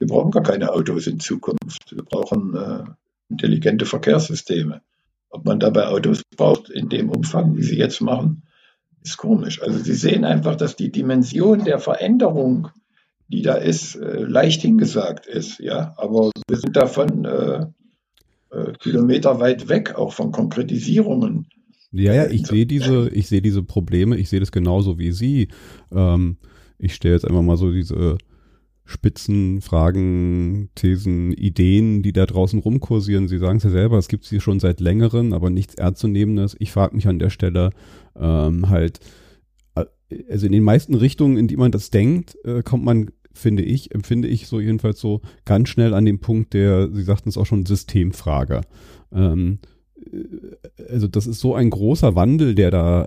Wir 0.00 0.08
brauchen 0.08 0.32
gar 0.32 0.42
keine 0.42 0.72
Autos 0.72 1.06
in 1.06 1.20
Zukunft. 1.20 1.94
Wir 1.94 2.02
brauchen 2.02 2.56
äh, 2.56 2.84
intelligente 3.28 3.86
Verkehrssysteme. 3.86 4.82
Ob 5.28 5.44
man 5.44 5.60
dabei 5.60 5.86
Autos 5.86 6.22
braucht 6.36 6.68
in 6.68 6.88
dem 6.88 7.08
Umfang, 7.08 7.56
wie 7.56 7.62
sie 7.62 7.78
jetzt 7.78 8.00
machen, 8.00 8.42
ist 9.04 9.16
komisch. 9.16 9.62
Also 9.62 9.78
Sie 9.78 9.94
sehen 9.94 10.24
einfach, 10.24 10.56
dass 10.56 10.74
die 10.74 10.90
Dimension 10.90 11.64
der 11.64 11.78
Veränderung 11.78 12.70
die 13.30 13.42
da 13.42 13.54
ist, 13.54 13.94
äh, 13.94 14.22
leicht 14.22 14.62
hingesagt 14.62 15.26
ist. 15.26 15.60
Ja, 15.60 15.94
aber 15.96 16.30
wir 16.48 16.56
sind 16.56 16.76
davon 16.76 17.24
äh, 17.24 17.66
äh, 18.50 18.72
Kilometer 18.80 19.40
weit 19.40 19.68
weg, 19.68 19.94
auch 19.94 20.12
von 20.12 20.32
Konkretisierungen. 20.32 21.46
Ja, 21.92 22.12
ja, 22.12 22.26
ich 22.26 22.46
sehe 22.46 22.66
diese, 22.66 23.08
ich 23.08 23.28
sehe 23.28 23.42
diese 23.42 23.62
Probleme, 23.62 24.16
ich 24.16 24.28
sehe 24.28 24.40
das 24.40 24.52
genauso 24.52 24.98
wie 24.98 25.12
Sie. 25.12 25.48
Ähm, 25.92 26.36
ich 26.78 26.94
stelle 26.94 27.14
jetzt 27.14 27.24
einfach 27.24 27.42
mal 27.42 27.56
so 27.56 27.70
diese 27.72 28.18
Spitzen, 28.90 29.60
Fragen, 29.60 30.68
Thesen, 30.74 31.32
Ideen, 31.32 32.02
die 32.02 32.12
da 32.12 32.26
draußen 32.26 32.58
rumkursieren. 32.58 33.28
Sie 33.28 33.38
sagen 33.38 33.58
es 33.58 33.64
ja 33.64 33.70
selber, 33.70 33.98
es 33.98 34.08
gibt 34.08 34.24
sie 34.24 34.40
schon 34.40 34.60
seit 34.60 34.80
längerem, 34.80 35.32
aber 35.32 35.48
nichts 35.48 35.74
Ernstzunehmendes. 35.76 36.56
Ich 36.58 36.72
frage 36.72 36.96
mich 36.96 37.06
an 37.06 37.18
der 37.18 37.30
Stelle 37.30 37.70
ähm, 38.18 38.68
halt, 38.68 39.00
äh, 39.76 39.84
also 40.28 40.46
in 40.46 40.52
den 40.52 40.64
meisten 40.64 40.94
Richtungen, 40.94 41.36
in 41.36 41.48
die 41.48 41.56
man 41.56 41.70
das 41.70 41.90
denkt, 41.90 42.36
äh, 42.44 42.62
kommt 42.62 42.84
man 42.84 43.10
finde 43.32 43.62
ich, 43.62 43.94
empfinde 43.94 44.26
ich 44.26 44.48
so 44.48 44.58
jedenfalls 44.58 45.00
so 45.00 45.20
ganz 45.44 45.68
schnell 45.68 45.94
an 45.94 46.04
dem 46.04 46.18
Punkt 46.18 46.52
der, 46.52 46.90
Sie 46.92 47.04
sagten 47.04 47.28
es 47.28 47.38
auch 47.38 47.46
schon, 47.46 47.64
Systemfrage. 47.64 48.62
Ähm, 49.12 49.60
äh, 49.62 49.66
also 50.88 51.08
das 51.08 51.26
ist 51.26 51.40
so 51.40 51.54
ein 51.54 51.70
großer 51.70 52.14
Wandel, 52.14 52.54
der 52.54 52.70
da 52.70 53.04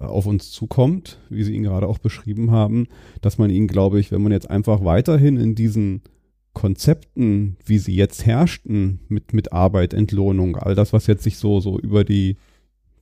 äh, 0.00 0.04
auf 0.04 0.26
uns 0.26 0.50
zukommt, 0.50 1.18
wie 1.30 1.42
Sie 1.42 1.54
ihn 1.54 1.62
gerade 1.62 1.88
auch 1.88 1.98
beschrieben 1.98 2.50
haben, 2.50 2.86
dass 3.20 3.38
man 3.38 3.50
ihn, 3.50 3.66
glaube 3.66 4.00
ich, 4.00 4.12
wenn 4.12 4.22
man 4.22 4.32
jetzt 4.32 4.50
einfach 4.50 4.84
weiterhin 4.84 5.36
in 5.36 5.54
diesen 5.54 6.02
Konzepten, 6.56 7.58
wie 7.66 7.76
sie 7.76 7.94
jetzt 7.94 8.24
herrschten, 8.24 9.00
mit, 9.08 9.34
mit 9.34 9.52
Arbeit, 9.52 9.92
Entlohnung, 9.92 10.56
all 10.56 10.74
das, 10.74 10.94
was 10.94 11.06
jetzt 11.06 11.22
sich 11.22 11.36
so, 11.36 11.60
so 11.60 11.78
über 11.78 12.02
die 12.02 12.38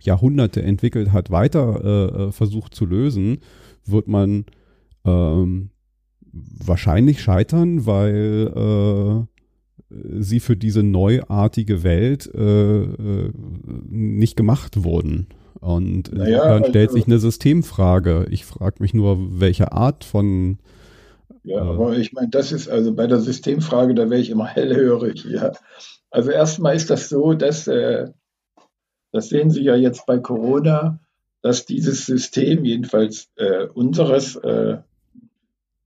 Jahrhunderte 0.01 0.61
entwickelt 0.61 1.12
hat, 1.12 1.31
weiter 1.31 1.85
äh, 1.85 2.23
äh 2.25 2.33
versucht 2.33 2.75
zu 2.75 2.85
lösen, 2.85 3.38
wird 3.87 4.09
man 4.09 4.44
ähm, 5.05 5.70
wahrscheinlich 6.33 7.23
scheitern, 7.23 7.87
weil 7.87 8.53
äh, 8.57 9.34
sie 10.19 10.41
für 10.41 10.57
diese 10.57 10.83
neuartige 10.83 11.83
Welt 11.83 12.31
äh, 12.35 12.83
äh 12.83 13.31
nicht 13.89 14.37
gemacht 14.37 14.85
wurden. 14.85 15.29
Und 15.61 16.13
naja, 16.13 16.47
dann 16.47 16.65
stellt 16.65 16.89
also, 16.89 16.97
sich 16.97 17.07
eine 17.07 17.19
Systemfrage. 17.19 18.27
Ich 18.31 18.45
frage 18.45 18.77
mich 18.81 18.93
nur, 18.93 19.41
welche 19.41 19.73
Art 19.73 20.05
von 20.05 20.59
ja, 21.45 21.57
äh, 21.57 21.61
aber 21.61 21.97
ich 21.97 22.13
meine, 22.13 22.29
das 22.29 22.53
ist 22.53 22.69
also 22.69 22.95
bei 22.95 23.07
der 23.07 23.21
Systemfrage, 23.21 23.95
da 23.95 24.11
wäre 24.11 24.21
ich 24.21 24.31
immer 24.31 24.47
hellhörig. 24.55 25.25
Ja. 25.25 25.53
Also 26.11 26.31
erstmal 26.31 26.75
ist 26.75 26.91
das 26.91 27.09
so, 27.09 27.35
dass, 27.35 27.69
äh, 27.69 28.11
das 29.13 29.29
sehen 29.29 29.51
Sie 29.51 29.63
ja 29.63 29.77
jetzt 29.77 30.07
bei 30.07 30.19
Corona, 30.19 30.99
dass 31.43 31.67
dieses 31.67 32.07
System, 32.07 32.65
jedenfalls 32.65 33.29
äh, 33.37 33.67
unseres, 33.67 34.37
äh, 34.37 34.79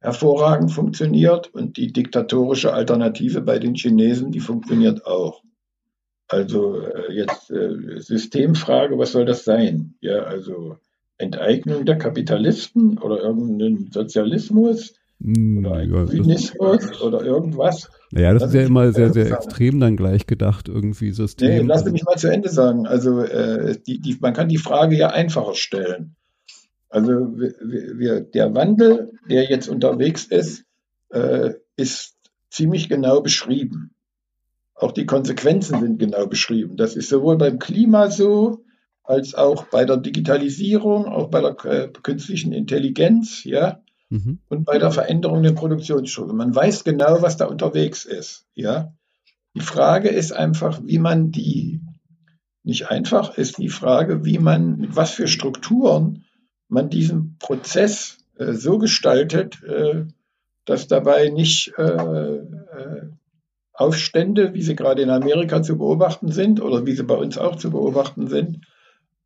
hervorragend 0.00 0.72
funktioniert 0.72 1.52
und 1.52 1.76
die 1.76 1.92
diktatorische 1.92 2.72
Alternative 2.72 3.40
bei 3.40 3.58
den 3.58 3.74
Chinesen, 3.74 4.30
die 4.30 4.40
funktioniert 4.40 5.06
auch. 5.06 5.42
Also 6.28 6.80
äh, 6.82 7.12
jetzt 7.12 7.50
äh, 7.50 8.00
Systemfrage, 8.00 8.98
was 8.98 9.12
soll 9.12 9.24
das 9.24 9.44
sein? 9.44 9.94
Ja, 10.00 10.24
also 10.24 10.76
Enteignung 11.16 11.84
der 11.84 11.96
Kapitalisten 11.96 12.98
oder 12.98 13.20
irgendein 13.20 13.90
Sozialismus 13.90 14.94
hm, 15.20 15.58
oder 15.58 15.82
ja, 15.82 16.06
Zynismus 16.06 17.00
oder 17.02 17.22
irgendwas. 17.22 17.90
Naja, 18.12 18.32
das, 18.32 18.42
das 18.42 18.50
ist 18.50 18.60
ja 18.60 18.66
immer 18.66 18.92
sehr, 18.92 19.12
sehr 19.12 19.30
extrem 19.32 19.80
dann 19.80 19.96
gleich 19.96 20.26
gedacht, 20.26 20.68
irgendwie 20.68 21.10
System. 21.10 21.48
Nee, 21.48 21.62
lass 21.62 21.84
mich 21.84 22.04
mal 22.04 22.16
zu 22.16 22.28
Ende 22.28 22.48
sagen. 22.48 22.86
Also 22.86 23.20
äh, 23.20 23.76
die, 23.86 23.98
die, 24.00 24.16
man 24.20 24.32
kann 24.32 24.48
die 24.48 24.58
Frage 24.58 24.96
ja 24.96 25.08
einfacher 25.08 25.54
stellen. 25.54 26.14
Also 26.88 27.38
wir, 27.38 27.54
wir, 27.98 28.20
der 28.20 28.54
Wandel, 28.54 29.12
der 29.28 29.44
jetzt 29.50 29.68
unterwegs 29.68 30.24
ist, 30.24 30.64
äh, 31.10 31.54
ist 31.76 32.16
ziemlich 32.50 32.88
genau 32.88 33.20
beschrieben. 33.20 33.94
Auch 34.74 34.92
die 34.92 35.06
Konsequenzen 35.06 35.80
sind 35.80 35.98
genau 35.98 36.26
beschrieben. 36.26 36.76
Das 36.76 36.96
ist 36.96 37.08
sowohl 37.08 37.36
beim 37.36 37.58
Klima 37.58 38.10
so, 38.10 38.64
als 39.02 39.34
auch 39.34 39.64
bei 39.64 39.84
der 39.84 39.96
Digitalisierung, 39.96 41.06
auch 41.06 41.28
bei 41.28 41.40
der 41.40 41.64
äh, 41.64 41.88
künstlichen 42.02 42.52
Intelligenz, 42.52 43.44
ja, 43.44 43.80
mhm. 44.10 44.38
und 44.48 44.64
bei 44.64 44.78
der 44.78 44.90
Veränderung 44.90 45.42
der 45.42 45.52
Produktionsstruktur. 45.52 46.34
Man 46.34 46.54
weiß 46.54 46.84
genau, 46.84 47.22
was 47.22 47.36
da 47.36 47.46
unterwegs 47.46 48.04
ist, 48.04 48.46
ja. 48.54 48.92
Die 49.54 49.60
Frage 49.60 50.10
ist 50.10 50.32
einfach, 50.32 50.80
wie 50.84 50.98
man 50.98 51.32
die, 51.32 51.80
nicht 52.62 52.90
einfach, 52.90 53.36
ist 53.36 53.58
die 53.58 53.70
Frage, 53.70 54.24
wie 54.24 54.38
man, 54.38 54.76
mit 54.76 54.94
was 54.94 55.12
für 55.12 55.26
Strukturen 55.26 56.24
man 56.68 56.90
diesen 56.90 57.36
Prozess 57.38 58.18
äh, 58.38 58.52
so 58.52 58.78
gestaltet, 58.78 59.62
äh, 59.64 60.04
dass 60.64 60.86
dabei 60.86 61.30
nicht 61.30 61.72
äh, 61.78 61.82
äh 61.82 63.08
Aufstände, 63.72 64.54
wie 64.54 64.62
sie 64.62 64.74
gerade 64.74 65.02
in 65.02 65.10
Amerika 65.10 65.62
zu 65.62 65.78
beobachten 65.78 66.32
sind 66.32 66.60
oder 66.60 66.84
wie 66.84 66.94
sie 66.96 67.04
bei 67.04 67.14
uns 67.14 67.38
auch 67.38 67.54
zu 67.54 67.70
beobachten 67.70 68.26
sind, 68.26 68.66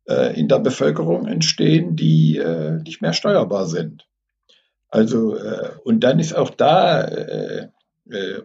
äh, 0.05 0.39
in 0.39 0.47
der 0.47 0.59
Bevölkerung 0.59 1.25
entstehen, 1.25 1.95
die 1.95 2.39
nicht 2.85 3.01
mehr 3.01 3.13
steuerbar 3.13 3.65
sind. 3.65 4.05
Also, 4.89 5.35
und 5.83 6.01
dann 6.01 6.19
ist 6.19 6.35
auch 6.35 6.51
da 6.51 7.09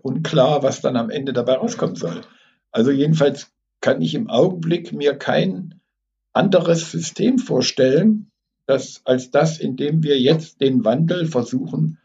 unklar, 0.00 0.62
was 0.62 0.80
dann 0.80 0.96
am 0.96 1.10
Ende 1.10 1.34
dabei 1.34 1.56
rauskommen 1.56 1.94
soll. 1.96 2.22
Also 2.72 2.90
jedenfalls 2.90 3.52
kann 3.82 4.00
ich 4.00 4.14
im 4.14 4.30
Augenblick 4.30 4.94
mir 4.94 5.14
kein 5.14 5.78
anderes 6.32 6.90
System 6.90 7.38
vorstellen, 7.38 8.30
das, 8.68 9.00
als 9.04 9.30
das, 9.30 9.58
in 9.58 9.76
dem 9.76 10.02
wir 10.02 10.20
jetzt 10.20 10.60
den 10.60 10.84
Wandel 10.84 11.26
versuchen 11.26 11.98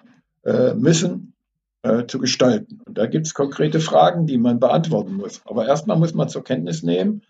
äh, 0.43 0.73
müssen 0.73 1.33
äh, 1.81 2.05
zu 2.07 2.19
gestalten. 2.19 2.79
Und 2.85 2.97
da 2.97 3.05
gibt 3.05 3.27
es 3.27 3.33
konkrete 3.33 3.81
Fragen, 3.81 4.25
die 4.25 4.37
man 4.37 4.61
beantworten 4.61 5.15
muss. 5.15 5.41
Aber 5.45 5.67
erstmal 5.67 5.99
muss 5.99 6.13
man 6.13 6.29
zur 6.29 6.43
Kenntnis 6.43 6.81
nehmen, 6.81 7.21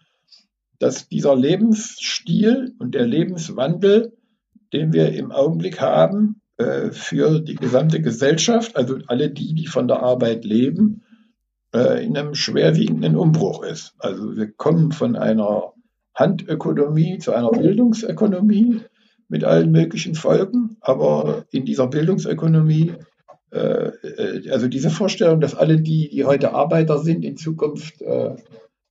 dass 0.78 1.10
dieser 1.10 1.36
Lebensstil 1.36 2.76
und 2.78 2.94
der 2.94 3.08
Lebenswandel, 3.08 4.14
den 4.72 4.94
wir 4.94 5.12
im 5.14 5.32
Augenblick 5.32 5.82
haben, 5.82 6.42
äh, 6.58 6.92
für 6.92 7.40
die 7.40 7.56
gesamte 7.56 8.02
Gesellschaft, 8.02 8.76
also 8.76 9.00
alle 9.08 9.32
die, 9.32 9.56
die 9.56 9.66
von 9.66 9.88
der 9.88 10.04
Arbeit 10.04 10.46
leben, 10.46 11.02
äh, 11.74 12.06
in 12.06 12.16
einem 12.16 12.36
schwerwiegenden 12.36 13.16
Umbruch 13.16 13.64
ist. 13.64 13.96
Also 13.98 14.36
wir 14.36 14.52
kommen 14.52 14.92
von 14.92 15.16
einer 15.16 15.74
Handökonomie 16.14 17.18
zu 17.18 17.34
einer 17.34 17.50
Bildungsökonomie 17.50 18.82
mit 19.34 19.44
allen 19.44 19.72
möglichen 19.72 20.14
Folgen, 20.14 20.78
aber 20.80 21.46
in 21.50 21.66
dieser 21.66 21.88
Bildungsökonomie, 21.88 22.94
äh, 23.50 23.90
also 24.52 24.68
diese 24.68 24.92
Vorstellung, 24.92 25.42
dass 25.42 25.56
alle 25.56 25.82
die, 25.82 26.08
die 26.10 26.24
heute 26.24 26.54
Arbeiter 26.54 27.00
sind, 27.00 27.26
in 27.26 27.36
Zukunft 27.36 28.00
äh, 28.04 28.36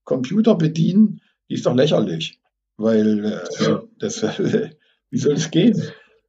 Computer 0.03 0.57
bedienen, 0.57 1.21
die 1.49 1.55
ist 1.55 1.65
doch 1.65 1.77
lächerlich, 1.77 2.41
weil 2.77 3.25
äh, 3.25 3.79
das, 4.01 4.21
wie 5.11 5.19
soll 5.19 5.35
es 5.35 5.53
gehen? 5.53 5.81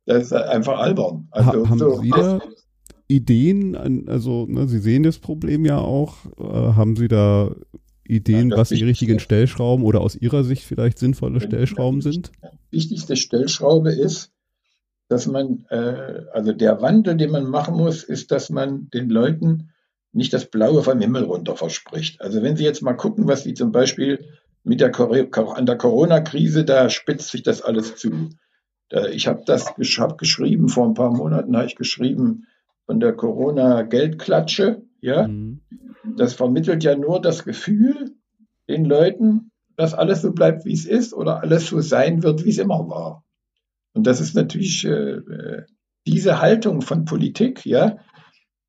Das 0.06 0.26
ist 0.26 0.34
einfach 0.34 0.78
albern. 0.78 1.28
Also, 1.32 1.66
ha 1.66 1.70
haben 1.72 1.80
so, 1.80 2.00
Sie 2.00 2.12
da 2.12 2.40
Ideen? 3.08 4.08
also, 4.08 4.46
ne, 4.48 4.68
Sie 4.68 4.78
sehen 4.80 5.02
das 5.02 5.18
Problem 5.18 5.66
ja 5.66 5.80
auch. 5.80 6.18
Äh, 6.38 6.76
haben 6.76 6.96
Sie 6.96 7.08
da 7.08 7.56
Ideen, 8.08 8.52
ja, 8.52 8.58
was 8.58 8.70
die 8.70 8.84
richtigen 8.84 9.20
Stellschrauben 9.20 9.84
oder 9.84 10.02
aus 10.02 10.16
Ihrer 10.16 10.44
Sicht 10.44 10.66
vielleicht 10.66 11.00
sinnvolle 11.00 11.42
Stellschrauben 11.42 12.02
sind? 12.02 12.32
Die 12.44 12.53
wichtigste 12.74 13.16
Stellschraube 13.16 13.92
ist, 13.92 14.32
dass 15.08 15.28
man, 15.28 15.66
äh, 15.70 16.26
also 16.34 16.54
der 16.54 16.82
Wandel, 16.82 17.16
den 17.16 17.32
man 17.32 17.46
machen 17.46 17.76
muss, 17.76 18.04
ist, 18.04 18.32
dass 18.32 18.50
man 18.50 18.90
den 18.90 19.10
Leuten 19.10 19.70
nicht 20.12 20.34
das 20.34 20.46
Blaue 20.46 20.84
vom 20.84 21.00
Himmel 21.00 21.24
runter 21.24 21.56
verspricht. 21.56 22.22
Also 22.22 22.42
wenn 22.42 22.58
Sie 22.58 22.64
jetzt 22.64 22.82
mal 22.82 22.94
gucken, 22.94 23.28
was 23.28 23.44
Sie 23.44 23.54
zum 23.54 23.72
Beispiel 23.72 24.26
mit 24.64 24.80
der, 24.80 24.92
an 25.00 25.66
der 25.66 25.78
Corona-Krise, 25.78 26.66
da 26.66 26.90
spitzt 26.90 27.32
sich 27.32 27.44
das 27.44 27.62
alles 27.62 27.96
zu. 27.96 28.30
Ich 29.12 29.28
habe 29.28 29.42
das 29.46 29.74
hab 29.76 30.18
geschrieben, 30.18 30.70
vor 30.70 30.86
ein 30.88 30.94
paar 30.94 31.12
Monaten 31.12 31.56
habe 31.56 31.66
ich 31.66 31.76
geschrieben 31.76 32.46
von 32.86 33.00
der 33.00 33.14
Corona-Geldklatsche. 33.14 34.84
Ja, 35.02 35.28
mhm. 35.28 35.62
das 36.16 36.34
vermittelt 36.34 36.84
ja 36.84 36.96
nur 36.96 37.20
das 37.20 37.44
Gefühl 37.44 38.16
den 38.70 38.86
Leuten, 38.86 39.52
dass 39.76 39.94
alles 39.94 40.22
so 40.22 40.32
bleibt, 40.32 40.66
wie 40.66 40.74
es 40.74 40.86
ist 40.86 41.14
oder 41.14 41.42
alles 41.42 41.68
so 41.68 41.82
sein 41.82 42.24
wird, 42.24 42.46
wie 42.46 42.50
es 42.50 42.58
immer 42.58 42.88
war. 42.90 43.24
Und 43.94 44.08
das 44.08 44.22
ist 44.22 44.36
natürlich 44.36 44.86
äh, 44.86 45.22
diese 46.08 46.42
Haltung 46.42 46.82
von 46.82 47.06
Politik, 47.06 47.66
ja, 47.66 47.98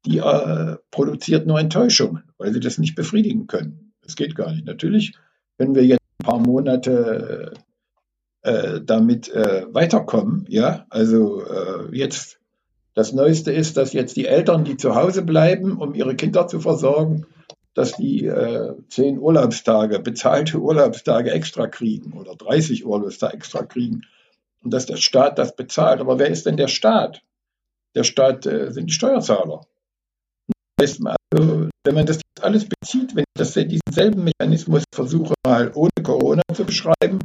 die 0.07 0.19
äh, 0.19 0.77
produziert 0.91 1.47
nur 1.47 1.59
Enttäuschung, 1.59 2.21
weil 2.39 2.53
sie 2.53 2.61
das 2.61 2.79
nicht 2.79 2.95
befriedigen 2.95 3.47
können. 3.47 3.93
Das 4.03 4.17
geht 4.17 4.35
gar 4.35 4.53
nicht. 4.53 4.67
Natürlich 4.67 5.15
können 5.59 5.75
wir 5.75 5.85
jetzt 5.85 6.03
ein 6.21 6.27
paar 6.27 6.39
Monate 6.39 7.55
äh, 8.43 8.81
damit 8.85 9.33
äh, 9.33 9.65
weiterkommen. 9.73 10.45
Ja, 10.49 10.87
also 10.91 11.43
äh, 11.43 11.97
jetzt 11.97 12.39
das 12.93 13.13
Neueste 13.13 13.53
ist, 13.53 13.77
dass 13.77 13.93
jetzt 13.93 14.17
die 14.17 14.27
Eltern, 14.27 14.65
die 14.65 14.77
zu 14.77 14.95
Hause 14.95 15.23
bleiben, 15.23 15.79
um 15.79 15.95
ihre 15.95 16.15
Kinder 16.15 16.47
zu 16.47 16.61
versorgen, 16.61 17.27
dass 17.75 17.97
die 17.97 18.25
äh, 18.25 18.75
zehn 18.89 19.19
Urlaubstage, 19.19 19.99
bezahlte 19.99 20.59
Urlaubstage 20.59 21.33
extra 21.33 21.67
kriegen 21.67 22.13
oder 22.13 22.37
30 22.37 22.87
Urlaubstage 22.87 23.35
extra 23.35 23.65
kriegen 23.65 24.03
und 24.63 24.73
dass 24.73 24.87
der 24.87 24.97
Staat 24.97 25.39
das 25.39 25.57
bezahlt. 25.57 26.01
Aber 26.01 26.19
wer 26.19 26.29
ist 26.29 26.47
denn 26.47 26.57
der 26.57 26.69
Staat? 26.69 27.23
Der 27.95 28.05
Staat 28.05 28.47
äh, 28.47 28.73
sind 28.73 28.87
die 28.87 28.95
Steuerzahler. 28.95 29.67
Also, 30.81 31.69
wenn 31.85 31.95
man 31.95 32.07
das 32.07 32.21
alles 32.41 32.69
bezieht, 32.69 33.15
wenn 33.15 33.23
ich 33.23 33.39
das, 33.39 33.55
diesen 33.55 33.81
selben 33.91 34.25
Mechanismus 34.25 34.85
versuche, 34.93 35.35
mal 35.47 35.71
ohne 35.75 35.91
Corona 36.03 36.43
zu 36.53 36.65
beschreiben 36.65 37.19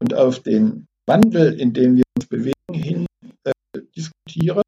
und 0.00 0.14
auf 0.14 0.40
den 0.40 0.86
Wandel, 1.06 1.58
in 1.58 1.72
dem 1.72 1.96
wir 1.96 2.04
uns 2.16 2.26
bewegen, 2.26 2.54
hin 2.72 3.06
äh, 3.44 3.52
diskutiere, 3.96 4.62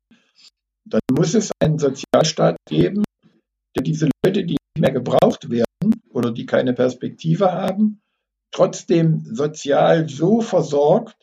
dann 0.84 1.00
muss 1.12 1.34
es 1.34 1.50
einen 1.60 1.78
Sozialstaat 1.78 2.56
geben, 2.68 3.04
der 3.76 3.82
diese 3.82 4.08
Leute, 4.24 4.44
die 4.44 4.56
mehr 4.78 4.92
gebraucht 4.92 5.50
werden 5.50 6.02
oder 6.10 6.30
die 6.32 6.46
keine 6.46 6.72
Perspektive 6.72 7.52
haben, 7.52 8.00
trotzdem 8.50 9.24
sozial 9.24 10.08
so 10.08 10.40
versorgt, 10.40 11.16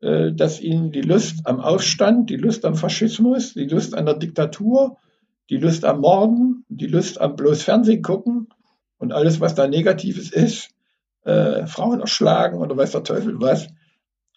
äh, 0.00 0.32
dass 0.32 0.60
ihnen 0.60 0.92
die 0.92 1.02
Lust 1.02 1.46
am 1.46 1.60
Aufstand, 1.60 2.30
die 2.30 2.36
Lust 2.36 2.64
am 2.64 2.74
Faschismus, 2.74 3.54
die 3.54 3.66
Lust 3.66 3.94
an 3.94 4.06
der 4.06 4.14
Diktatur, 4.14 4.96
die 5.50 5.56
Lust 5.56 5.84
am 5.84 6.00
Morden, 6.00 6.64
die 6.68 6.86
Lust 6.86 7.20
am 7.20 7.36
bloß 7.36 7.62
Fernsehen 7.62 8.02
gucken 8.02 8.48
und 8.98 9.12
alles, 9.12 9.40
was 9.40 9.54
da 9.54 9.66
Negatives 9.66 10.30
ist, 10.30 10.70
äh, 11.24 11.66
Frauen 11.66 12.00
erschlagen 12.00 12.58
oder 12.58 12.76
weiß 12.76 12.92
der 12.92 13.04
Teufel 13.04 13.40
was, 13.40 13.68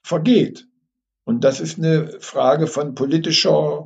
vergeht. 0.03 0.67
Und 1.23 1.43
das 1.43 1.59
ist 1.59 1.77
eine 1.77 2.19
Frage 2.19 2.67
von 2.67 2.95
politischer 2.95 3.85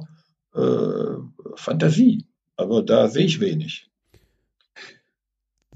äh, 0.53 1.17
Fantasie. 1.55 2.25
Aber 2.55 2.81
da 2.81 3.09
sehe 3.09 3.25
ich 3.25 3.41
wenig. 3.41 3.89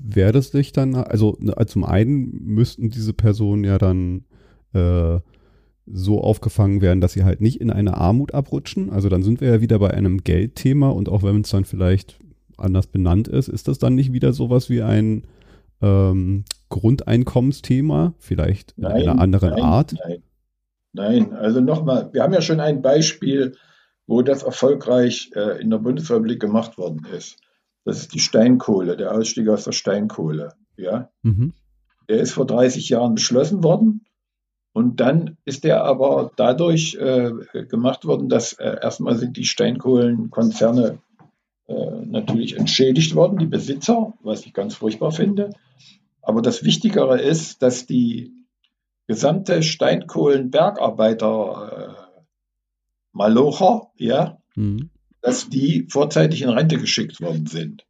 Wäre 0.02 0.32
das 0.32 0.54
nicht 0.54 0.78
dann, 0.78 0.96
also 0.96 1.38
ne, 1.40 1.54
zum 1.68 1.84
einen 1.84 2.32
müssten 2.44 2.90
diese 2.90 3.14
Personen 3.14 3.64
ja 3.64 3.78
dann 3.78 4.26
äh, 4.74 5.20
so 5.86 6.22
aufgefangen 6.22 6.82
werden, 6.82 7.02
dass 7.02 7.14
sie 7.14 7.24
halt 7.24 7.42
nicht 7.42 7.60
in 7.60 7.72
eine 7.72 7.98
Armut 7.98 8.34
abrutschen. 8.34 8.92
Also 8.92 9.10
dann 9.10 9.24
sind 9.24 9.42
wir 9.42 9.50
ja 9.50 9.62
wieder 9.62 9.80
bei 9.80 9.92
einem 9.92 10.24
Geldthema 10.24 10.90
und 10.90 11.10
auch 11.10 11.24
wenn 11.24 11.42
es 11.42 11.50
dann 11.50 11.66
vielleicht 11.66 12.20
anders 12.58 12.88
benannt 12.88 13.28
ist, 13.28 13.48
ist 13.48 13.68
das 13.68 13.80
dann 13.80 13.96
nicht 13.96 14.14
wieder 14.14 14.34
sowas 14.34 14.70
wie 14.70 14.82
ein 14.82 15.24
ähm, 15.82 16.44
Grundeinkommensthema, 16.70 18.14
vielleicht 18.20 18.74
in 18.74 18.84
nein, 18.84 18.94
einer 18.94 19.20
anderen 19.20 19.52
nein, 19.52 19.64
Art? 19.64 19.96
Nein. 20.06 20.24
nein, 20.94 21.34
also 21.34 21.62
nochmal, 21.62 22.10
wir 22.14 22.22
haben 22.22 22.34
ja 22.34 22.42
schon 22.42 22.60
ein 22.60 22.82
Beispiel, 22.82 23.56
wo 24.06 24.22
das 24.22 24.44
erfolgreich 24.44 25.32
äh, 25.36 25.62
in 25.62 25.70
der 25.70 25.78
Bundesrepublik 25.80 26.40
gemacht 26.40 26.78
worden 26.78 27.06
ist. 27.16 27.38
Das 27.90 28.02
ist 28.02 28.14
die 28.14 28.20
Steinkohle, 28.20 28.96
der 28.96 29.16
Ausstieg 29.16 29.50
aus 29.50 29.64
der 29.64 29.72
Steinkohle. 29.72 30.54
Ja? 30.78 31.10
Mhm. 31.24 31.54
Der 32.08 32.20
ist 32.20 32.34
vor 32.34 32.46
30 32.46 32.90
Jahren 32.90 33.16
beschlossen 33.16 33.64
worden 33.64 34.06
und 34.74 35.00
dann 35.00 35.38
ist 35.44 35.64
der 35.64 35.84
aber 35.84 36.32
dadurch 36.36 36.94
äh, 36.96 37.32
gemacht 37.68 38.06
worden, 38.06 38.30
dass 38.30 38.54
äh, 38.54 38.78
erstmal 38.82 39.18
sind 39.18 39.38
die 39.38 39.46
Steinkohlenkonzerne 39.46 41.00
äh, 41.66 42.06
natürlich 42.06 42.58
entschädigt 42.58 43.16
worden, 43.16 43.40
die 43.40 43.48
Besitzer, 43.48 44.14
was 44.22 44.46
ich 44.46 44.54
ganz 44.54 44.76
furchtbar 44.76 45.12
finde. 45.12 45.50
Aber 46.22 46.44
das 46.44 46.64
Wichtigere 46.64 47.20
ist, 47.20 47.64
dass 47.64 47.88
die 47.88 48.34
gesamte 49.08 49.64
Steinkohlenbergarbeiter 49.64 51.72
äh, 51.74 51.88
Malocher, 53.14 53.88
ja, 53.98 54.38
mhm. 54.56 54.92
Dass 55.22 55.50
die 55.50 55.88
vorzeitig 55.90 56.42
in 56.42 56.50
Rente 56.50 56.78
geschickt 56.78 57.22
worden 57.22 57.46
sind. 57.46 57.86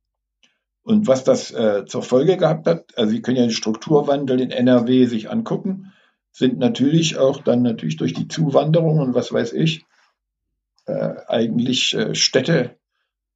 Und 0.83 1.07
was 1.07 1.23
das 1.23 1.51
äh, 1.51 1.85
zur 1.85 2.01
Folge 2.01 2.37
gehabt 2.37 2.65
hat, 2.65 2.97
also 2.97 3.11
Sie 3.11 3.21
können 3.21 3.37
ja 3.37 3.43
den 3.43 3.51
Strukturwandel 3.51 4.41
in 4.41 4.51
NRW 4.51 5.05
sich 5.05 5.29
angucken, 5.29 5.93
sind 6.31 6.57
natürlich 6.57 7.17
auch 7.17 7.41
dann 7.43 7.61
natürlich 7.61 7.97
durch 7.97 8.13
die 8.13 8.27
Zuwanderung 8.27 8.99
und 8.99 9.13
was 9.13 9.31
weiß 9.31 9.53
ich, 9.53 9.85
äh, 10.85 11.13
eigentlich 11.27 11.93
äh, 11.93 12.15
Städte, 12.15 12.77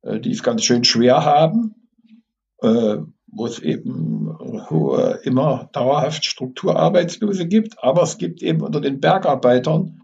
äh, 0.01 0.19
die 0.19 0.31
es 0.31 0.41
ganz 0.41 0.63
schön 0.63 0.83
schwer 0.83 1.25
haben, 1.25 1.75
äh, 2.61 2.97
wo 3.27 3.45
es 3.45 3.59
eben 3.59 4.35
hohe, 4.69 5.19
immer 5.23 5.69
dauerhaft 5.73 6.25
Strukturarbeitslose 6.25 7.47
gibt, 7.47 7.83
aber 7.83 8.03
es 8.03 8.17
gibt 8.17 8.41
eben 8.41 8.61
unter 8.61 8.81
den 8.81 8.99
Bergarbeitern 8.99 10.01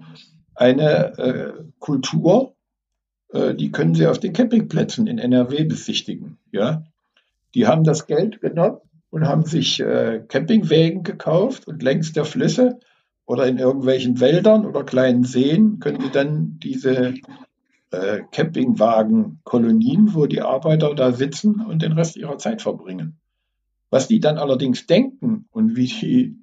eine 0.56 1.18
äh, 1.18 1.54
Kultur, 1.80 2.56
die 3.34 3.72
können 3.72 3.96
Sie 3.96 4.08
auf 4.08 4.20
den 4.20 4.34
Campingplätzen 4.34 5.08
in 5.08 5.20
NRW 5.20 5.64
besichtigen. 5.64 6.38
Ja? 6.52 6.84
Die 7.56 7.68
haben 7.68 7.84
das 7.84 8.08
Geld 8.08 8.42
genommen 8.42 8.78
und 9.10 9.28
haben 9.28 9.46
sich 9.46 9.80
äh, 9.80 10.24
Campingwägen 10.28 11.04
gekauft 11.04 11.68
und 11.68 11.84
längs 11.84 12.14
der 12.14 12.26
Flüsse 12.26 12.80
oder 13.26 13.48
in 13.48 13.58
irgendwelchen 13.58 14.20
Wäldern 14.20 14.66
oder 14.66 14.84
kleinen 14.84 15.24
Seen 15.24 15.80
können 15.80 16.02
Sie 16.02 16.10
dann 16.12 16.60
diese 16.64 17.14
äh, 17.92 18.22
Campingwagen-Kolonien, 18.32 20.14
wo 20.14 20.26
die 20.26 20.42
Arbeiter 20.42 20.94
da 20.96 21.12
sitzen 21.12 21.62
und 21.62 21.82
den 21.82 21.92
Rest 21.92 22.18
ihrer 22.18 22.38
Zeit 22.38 22.62
verbringen. 22.62 23.18
Was 23.90 24.08
die 24.08 24.20
dann 24.20 24.38
allerdings 24.38 24.86
denken 24.86 25.46
und 25.52 25.76
wie 25.76 25.86
die, 25.86 26.38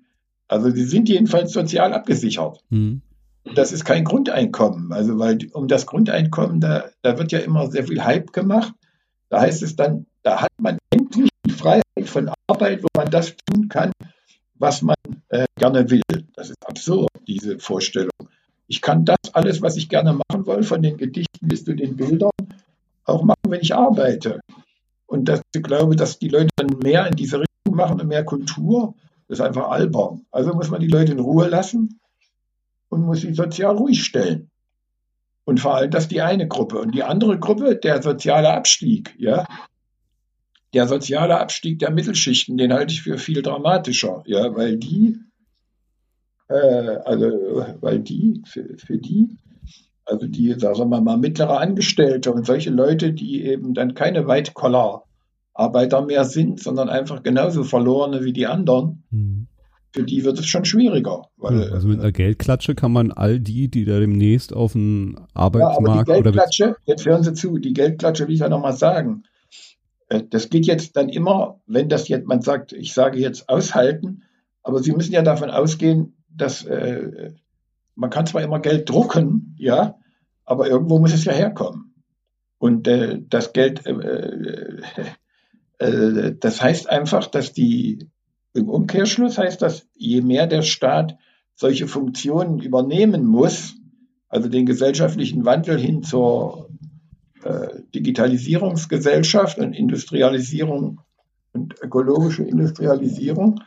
also 0.49 0.71
die 0.71 0.85
sind 0.85 1.09
jedenfalls 1.09 1.53
sozial 1.53 1.93
abgesichert. 1.93 2.65
Mhm. 2.71 3.03
Das 3.55 3.73
ist 3.73 3.85
kein 3.85 4.05
Grundeinkommen. 4.05 4.93
Also, 4.93 5.19
weil 5.19 5.39
um 5.53 5.69
das 5.69 5.87
Grundeinkommen, 5.87 6.61
da, 6.61 6.91
da 7.03 7.19
wird 7.19 7.33
ja 7.33 7.39
immer 7.39 7.71
sehr 7.71 7.85
viel 7.85 8.05
Hype 8.05 8.33
gemacht. 8.33 8.75
Da 9.29 9.41
heißt 9.41 9.63
es 9.63 9.77
dann, 9.77 10.07
da 10.23 10.43
hat 10.43 10.51
man 10.59 10.79
endlich 10.91 11.31
die 11.47 11.53
Freiheit 11.53 11.85
von 12.05 12.31
Arbeit, 12.49 12.83
wo 12.83 12.89
man 12.97 13.11
das 13.11 13.35
tun 13.37 13.69
kann, 13.69 13.93
was 14.55 14.83
man 14.83 14.97
äh, 15.29 15.47
gerne 15.57 15.91
will. 15.91 16.03
Das 16.35 16.51
ist 16.51 16.67
absurd, 16.67 17.11
diese 17.27 17.59
Vorstellung. 17.59 18.11
Ich 18.69 18.83
kann 18.83 19.05
das 19.05 19.19
alles, 19.33 19.63
was 19.63 19.77
ich 19.77 19.89
gerne 19.89 20.13
machen 20.13 20.47
will, 20.47 20.63
von 20.65 20.83
den 20.83 20.97
Gedichten 20.97 21.47
bis 21.47 21.65
zu 21.65 21.75
den 21.75 21.97
Bildern, 21.97 22.31
auch 23.05 23.23
machen, 23.23 23.43
wenn 23.49 23.61
ich 23.61 23.75
arbeite. 23.75 24.41
Und 25.07 25.27
das, 25.27 25.41
ich 25.55 25.63
glaube, 25.63 25.95
dass 25.95 26.19
die 26.19 26.29
Leute 26.29 26.49
dann 26.57 26.79
mehr 26.83 27.07
in 27.07 27.15
diese 27.15 27.39
Richtung 27.39 27.77
machen 27.77 28.01
und 28.01 28.09
mehr 28.09 28.25
Kultur, 28.25 28.95
das 29.29 29.39
ist 29.39 29.45
einfach 29.45 29.71
albern. 29.71 30.27
Also 30.33 30.53
muss 30.53 30.71
man 30.71 30.81
die 30.81 30.89
Leute 30.89 31.13
in 31.13 31.21
Ruhe 31.21 31.49
lassen 31.49 32.01
und 32.97 33.07
muss 33.07 33.21
sie 33.21 33.35
sozial 33.35 33.77
ruhig 33.77 34.03
stellen. 34.03 34.51
Und 35.45 35.61
vor 35.61 35.77
allem 35.77 35.91
das 35.91 36.09
die 36.09 36.23
eine 36.23 36.49
Gruppe. 36.49 36.79
Und 36.79 36.95
die 36.95 37.05
andere 37.05 37.39
Gruppe, 37.39 37.77
der 37.77 38.03
soziale 38.03 38.53
Abstieg, 38.53 39.15
ja, 39.19 39.47
der 40.75 40.89
soziale 40.89 41.39
Abstieg 41.39 41.79
der 41.79 41.91
Mittelschichten, 41.91 42.57
den 42.57 42.73
halte 42.73 42.93
ich 42.93 43.03
für 43.03 43.19
viel 43.19 43.43
dramatischer, 43.43 44.23
ja, 44.27 44.55
weil 44.57 44.77
die, 44.77 45.19
äh, 46.49 46.97
also, 47.05 47.67
weil 47.81 48.01
die, 48.01 48.43
für, 48.47 48.77
für 48.77 48.99
die, 48.99 49.37
also 50.05 50.27
die, 50.27 50.53
sagen 50.59 50.91
wir 50.91 51.01
mal, 51.01 51.17
mittlere 51.17 51.59
Angestellte 51.59 52.33
und 52.33 52.47
solche 52.47 52.71
Leute, 52.71 53.13
die 53.13 53.45
eben 53.45 53.75
dann 53.75 53.95
keine 53.95 54.27
White-Collar-Arbeiter 54.27 56.03
mehr 56.03 56.25
sind, 56.25 56.61
sondern 56.61 56.89
einfach 56.89 57.23
genauso 57.23 57.63
verlorene 57.63 58.25
wie 58.25 58.33
die 58.33 58.47
anderen, 58.47 59.05
mhm. 59.11 59.47
Für 59.97 60.05
die 60.05 60.25
wird 60.25 60.39
es 60.39 60.47
schon 60.47 60.67
schwieriger. 60.67 61.23
Weil, 61.39 61.73
also 61.73 61.89
mit 61.89 62.01
einer 62.01 62.13
Geldklatsche 62.13 62.75
kann 62.75 62.93
man 62.93 63.13
all 63.13 63.41
die, 63.41 63.69
die 63.69 63.87
da 63.87 63.99
demnächst 63.99 64.53
auf 64.53 64.73
dem 64.73 65.17
Arbeitsmarkt... 65.33 65.87
Ja, 65.87 65.93
aber 65.93 66.05
die 66.05 66.23
Geldklatsche, 66.23 66.77
jetzt 66.85 67.07
hören 67.07 67.23
Sie 67.23 67.33
zu, 67.33 67.57
die 67.57 67.73
Geldklatsche 67.73 68.27
will 68.27 68.35
ich 68.35 68.41
ja 68.41 68.51
nochmal 68.51 68.75
sagen, 68.75 69.23
äh, 70.11 70.23
das 70.29 70.51
geht 70.51 70.67
jetzt 70.67 70.97
dann 70.97 71.09
immer, 71.09 71.61
wenn 71.67 71.89
das 71.89 72.09
jetzt, 72.09 72.27
man 72.27 72.43
sagt, 72.43 72.75
ich 72.75 72.93
sage 72.93 73.19
jetzt 73.19 73.49
aushalten, 73.49 74.23
aber 74.63 74.83
Sie 74.83 74.93
müssen 74.93 75.13
ja 75.13 75.23
davon 75.23 75.49
ausgehen, 75.49 76.17
dass 76.29 76.63
äh, 76.67 77.33
man 77.95 78.11
kann 78.11 78.27
zwar 78.27 78.43
immer 78.43 78.61
Geld 78.61 78.91
drucken, 78.91 79.57
ja, 79.59 79.97
aber 80.45 80.69
irgendwo 80.69 80.99
muss 80.99 81.15
es 81.15 81.25
ja 81.25 81.33
herkommen. 81.33 81.95
Und 82.59 82.87
äh, 82.87 83.19
das 83.31 83.55
Geld, 83.55 83.87
äh, 83.87 83.93
äh, 83.93 84.83
äh 85.79 86.37
das 86.39 86.61
heißt 86.61 86.91
einfach, 86.91 87.29
dass 87.29 87.55
die, 87.55 88.11
im 88.57 88.69
Umkehrschluss 88.69 89.39
heißt 89.39 89.63
das, 89.63 89.87
je 89.95 90.21
mehr 90.23 90.47
der 90.47 90.63
Staat 90.63 91.17
solche 91.55 91.87
Funktionen 91.87 92.61
übernehmen 92.61 93.25
muss, 93.25 93.75
also 94.29 94.49
den 94.49 94.67
gesellschaftlichen 94.67 95.45
Wandel 95.45 95.79
hin 95.79 96.03
zur 96.03 96.69
äh, 97.43 97.69
Digitalisierungsgesellschaft 97.95 99.59
und 99.59 99.73
Industrialisierung 99.73 101.01
und 101.53 101.75
ökologische 101.81 102.43
Industrialisierung, 102.43 103.61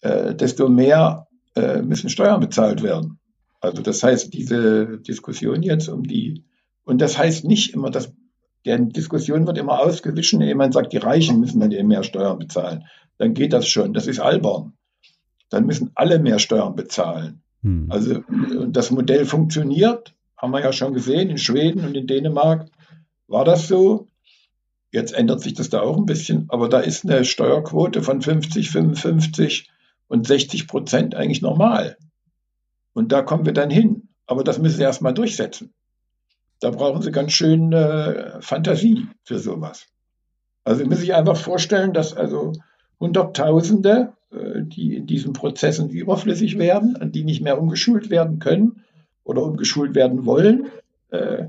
äh, 0.00 0.34
desto 0.34 0.68
mehr 0.68 1.26
äh, 1.54 1.82
müssen 1.82 2.08
Steuern 2.08 2.40
bezahlt 2.40 2.82
werden. 2.82 3.18
Also 3.60 3.82
das 3.82 4.02
heißt, 4.02 4.32
diese 4.32 4.98
Diskussion 4.98 5.62
jetzt 5.62 5.88
um 5.88 6.02
die, 6.02 6.44
und 6.84 7.00
das 7.00 7.18
heißt 7.18 7.44
nicht 7.44 7.74
immer, 7.74 7.90
dass 7.90 8.12
der 8.64 8.78
Diskussion 8.78 9.46
wird 9.46 9.58
immer 9.58 9.80
ausgewichen, 9.80 10.40
wenn 10.40 10.48
jemand 10.48 10.74
sagt, 10.74 10.92
die 10.92 10.98
Reichen 10.98 11.40
müssen 11.40 11.60
dann 11.60 11.72
eben 11.72 11.88
mehr 11.88 12.02
Steuern 12.02 12.38
bezahlen. 12.38 12.84
Dann 13.18 13.34
geht 13.34 13.52
das 13.52 13.66
schon. 13.68 13.92
Das 13.94 14.06
ist 14.06 14.20
albern. 14.20 14.72
Dann 15.50 15.66
müssen 15.66 15.90
alle 15.94 16.18
mehr 16.18 16.38
Steuern 16.38 16.74
bezahlen. 16.74 17.42
Hm. 17.62 17.86
Also 17.90 18.22
das 18.68 18.90
Modell 18.90 19.24
funktioniert, 19.24 20.14
haben 20.36 20.52
wir 20.52 20.60
ja 20.60 20.72
schon 20.72 20.94
gesehen, 20.94 21.30
in 21.30 21.38
Schweden 21.38 21.84
und 21.84 21.94
in 21.94 22.06
Dänemark 22.06 22.68
war 23.28 23.44
das 23.44 23.68
so. 23.68 24.08
Jetzt 24.90 25.12
ändert 25.12 25.40
sich 25.40 25.54
das 25.54 25.70
da 25.70 25.80
auch 25.80 25.96
ein 25.96 26.06
bisschen, 26.06 26.46
aber 26.48 26.68
da 26.68 26.78
ist 26.78 27.04
eine 27.04 27.24
Steuerquote 27.24 28.02
von 28.02 28.22
50, 28.22 28.70
55 28.70 29.70
und 30.06 30.26
60 30.26 30.68
Prozent 30.68 31.14
eigentlich 31.14 31.42
normal. 31.42 31.96
Und 32.92 33.10
da 33.10 33.22
kommen 33.22 33.44
wir 33.44 33.52
dann 33.52 33.70
hin. 33.70 34.08
Aber 34.26 34.44
das 34.44 34.58
müssen 34.58 34.76
Sie 34.76 34.82
erstmal 34.82 35.14
durchsetzen. 35.14 35.74
Da 36.60 36.70
brauchen 36.70 37.02
Sie 37.02 37.10
ganz 37.10 37.32
schön 37.32 37.72
äh, 37.72 38.40
Fantasie 38.40 39.06
für 39.24 39.38
sowas. 39.38 39.86
Also 40.62 40.82
Sie 40.82 40.88
müssen 40.88 41.00
sich 41.00 41.14
einfach 41.14 41.36
vorstellen, 41.36 41.92
dass 41.92 42.14
also 42.14 42.52
Hunderttausende, 43.04 44.14
äh, 44.32 44.62
die 44.62 44.96
in 44.96 45.06
diesen 45.06 45.34
Prozessen 45.34 45.90
überflüssig 45.90 46.58
werden 46.58 46.96
und 46.96 47.14
die 47.14 47.24
nicht 47.24 47.42
mehr 47.42 47.60
umgeschult 47.60 48.08
werden 48.08 48.38
können 48.38 48.82
oder 49.24 49.42
umgeschult 49.42 49.94
werden 49.94 50.24
wollen, 50.24 50.66
äh, 51.10 51.44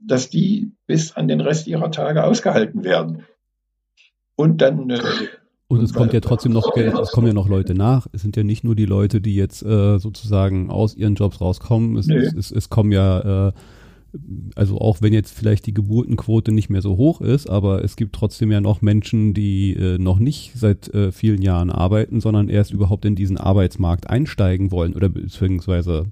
dass 0.00 0.30
die 0.30 0.72
bis 0.86 1.14
an 1.14 1.28
den 1.28 1.40
Rest 1.40 1.66
ihrer 1.66 1.90
Tage 1.90 2.24
ausgehalten 2.24 2.84
werden. 2.84 3.24
Und 4.34 4.62
dann. 4.62 4.88
Äh, 4.88 5.00
und 5.66 5.82
es 5.82 5.92
kommt 5.92 6.14
ja 6.14 6.20
trotzdem 6.20 6.52
noch 6.52 6.72
Geld, 6.72 6.94
es 6.98 7.10
kommen 7.10 7.26
ja 7.26 7.34
noch 7.34 7.48
Leute 7.48 7.74
nach. 7.74 8.06
Es 8.12 8.22
sind 8.22 8.36
ja 8.38 8.42
nicht 8.42 8.64
nur 8.64 8.74
die 8.74 8.86
Leute, 8.86 9.20
die 9.20 9.34
jetzt 9.34 9.58
sozusagen 9.58 10.70
aus 10.70 10.94
ihren 10.94 11.14
Jobs 11.14 11.42
rauskommen. 11.42 11.98
Es, 11.98 12.08
es, 12.08 12.32
es, 12.32 12.50
es 12.50 12.70
kommen 12.70 12.90
ja, 12.90 13.52
also 14.54 14.78
auch 14.78 15.02
wenn 15.02 15.12
jetzt 15.12 15.32
vielleicht 15.32 15.66
die 15.66 15.74
Geburtenquote 15.74 16.52
nicht 16.52 16.70
mehr 16.70 16.82
so 16.82 16.96
hoch 16.96 17.20
ist, 17.20 17.48
aber 17.48 17.84
es 17.84 17.96
gibt 17.96 18.14
trotzdem 18.14 18.50
ja 18.50 18.60
noch 18.60 18.80
Menschen, 18.80 19.34
die 19.34 19.74
äh, 19.74 19.98
noch 19.98 20.18
nicht 20.18 20.52
seit 20.54 20.92
äh, 20.94 21.12
vielen 21.12 21.42
Jahren 21.42 21.70
arbeiten, 21.70 22.20
sondern 22.20 22.48
erst 22.48 22.72
überhaupt 22.72 23.04
in 23.04 23.14
diesen 23.14 23.36
Arbeitsmarkt 23.36 24.08
einsteigen 24.08 24.70
wollen 24.70 24.94
oder 24.94 25.08
beziehungsweise 25.08 26.06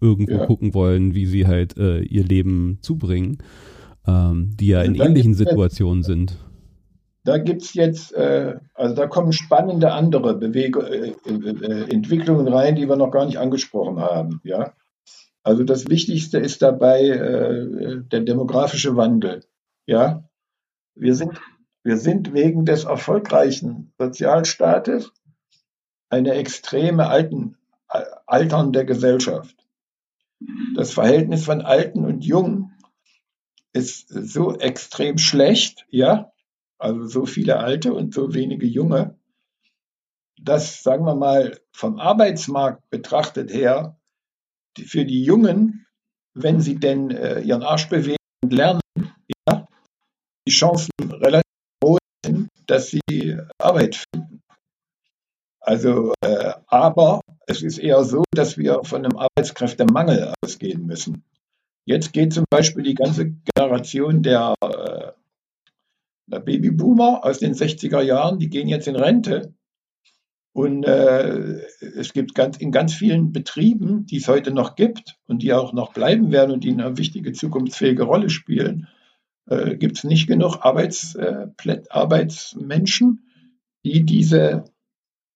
irgendwo 0.00 0.38
ja. 0.38 0.46
gucken 0.46 0.74
wollen, 0.74 1.14
wie 1.14 1.26
sie 1.26 1.46
halt 1.46 1.76
äh, 1.76 2.00
ihr 2.00 2.24
Leben 2.24 2.78
zubringen, 2.80 3.38
ähm, 4.06 4.52
die 4.58 4.68
ja 4.68 4.82
in 4.82 4.94
ähnlichen 4.94 5.34
Situationen 5.34 5.98
jetzt, 5.98 6.06
sind. 6.06 6.36
Da 7.24 7.38
gibt 7.38 7.62
es 7.62 7.74
jetzt, 7.74 8.14
äh, 8.14 8.54
also 8.74 8.94
da 8.94 9.06
kommen 9.06 9.32
spannende 9.32 9.92
andere 9.92 10.36
Bewege, 10.36 10.80
äh, 10.88 11.14
äh, 11.28 11.92
Entwicklungen 11.92 12.48
rein, 12.48 12.76
die 12.76 12.88
wir 12.88 12.96
noch 12.96 13.10
gar 13.10 13.26
nicht 13.26 13.38
angesprochen 13.38 14.00
haben. 14.00 14.40
Ja? 14.44 14.72
Also 15.46 15.62
das 15.62 15.88
Wichtigste 15.88 16.38
ist 16.38 16.60
dabei 16.60 17.02
äh, 17.02 18.00
der 18.02 18.22
demografische 18.22 18.96
Wandel. 18.96 19.44
Ja? 19.86 20.28
Wir, 20.96 21.14
sind, 21.14 21.40
wir 21.84 21.98
sind 21.98 22.34
wegen 22.34 22.64
des 22.64 22.82
erfolgreichen 22.82 23.92
Sozialstaates 23.96 25.12
eine 26.08 26.32
extreme 26.32 27.06
alten, 27.06 27.56
alternde 28.26 28.84
Gesellschaft. 28.84 29.56
Das 30.74 30.92
Verhältnis 30.92 31.44
von 31.44 31.60
Alten 31.60 32.04
und 32.04 32.24
Jungen 32.24 32.72
ist 33.72 34.08
so 34.08 34.58
extrem 34.58 35.16
schlecht, 35.16 35.86
ja, 35.90 36.32
also 36.76 37.06
so 37.06 37.24
viele 37.24 37.58
Alte 37.58 37.94
und 37.94 38.12
so 38.12 38.34
wenige 38.34 38.66
Junge, 38.66 39.16
dass, 40.42 40.82
sagen 40.82 41.04
wir 41.04 41.14
mal, 41.14 41.56
vom 41.70 42.00
Arbeitsmarkt 42.00 42.90
betrachtet 42.90 43.54
her, 43.54 43.95
für 44.84 45.04
die 45.04 45.22
Jungen, 45.22 45.86
wenn 46.34 46.60
sie 46.60 46.76
denn 46.76 47.10
äh, 47.10 47.40
ihren 47.40 47.62
Arsch 47.62 47.88
bewegen 47.88 48.16
und 48.42 48.52
lernen, 48.52 48.80
ja, 49.48 49.66
die 50.46 50.52
Chancen 50.52 50.90
relativ 51.10 51.42
groß 51.82 51.98
sind, 52.24 52.48
dass 52.66 52.90
sie 52.90 53.38
Arbeit 53.58 54.04
finden. 54.12 54.42
Also, 55.60 56.14
äh, 56.20 56.52
aber 56.68 57.20
es 57.46 57.62
ist 57.62 57.78
eher 57.78 58.04
so, 58.04 58.22
dass 58.32 58.56
wir 58.56 58.84
von 58.84 59.04
einem 59.04 59.16
Arbeitskräftemangel 59.16 60.32
ausgehen 60.42 60.86
müssen. 60.86 61.24
Jetzt 61.86 62.12
geht 62.12 62.32
zum 62.32 62.44
Beispiel 62.50 62.82
die 62.82 62.94
ganze 62.94 63.30
Generation 63.54 64.22
der, 64.22 64.54
äh, 64.60 65.12
der 66.26 66.40
Babyboomer 66.40 67.24
aus 67.24 67.38
den 67.38 67.54
60er 67.54 68.00
Jahren, 68.00 68.38
die 68.38 68.48
gehen 68.48 68.68
jetzt 68.68 68.88
in 68.88 68.96
Rente. 68.96 69.54
Und 70.56 70.84
äh, 70.84 71.66
es 71.98 72.14
gibt 72.14 72.34
ganz, 72.34 72.56
in 72.56 72.72
ganz 72.72 72.94
vielen 72.94 73.30
Betrieben, 73.30 74.06
die 74.06 74.16
es 74.16 74.26
heute 74.26 74.52
noch 74.52 74.74
gibt 74.74 75.18
und 75.26 75.42
die 75.42 75.52
auch 75.52 75.74
noch 75.74 75.92
bleiben 75.92 76.32
werden 76.32 76.50
und 76.50 76.64
die 76.64 76.70
eine 76.70 76.96
wichtige 76.96 77.34
zukunftsfähige 77.34 78.04
Rolle 78.04 78.30
spielen, 78.30 78.88
äh, 79.50 79.76
gibt 79.76 79.98
es 79.98 80.04
nicht 80.04 80.26
genug 80.26 80.64
Arbeits, 80.64 81.14
äh, 81.14 81.48
Arbeitsmenschen, 81.90 83.26
die 83.84 84.06
diese 84.06 84.64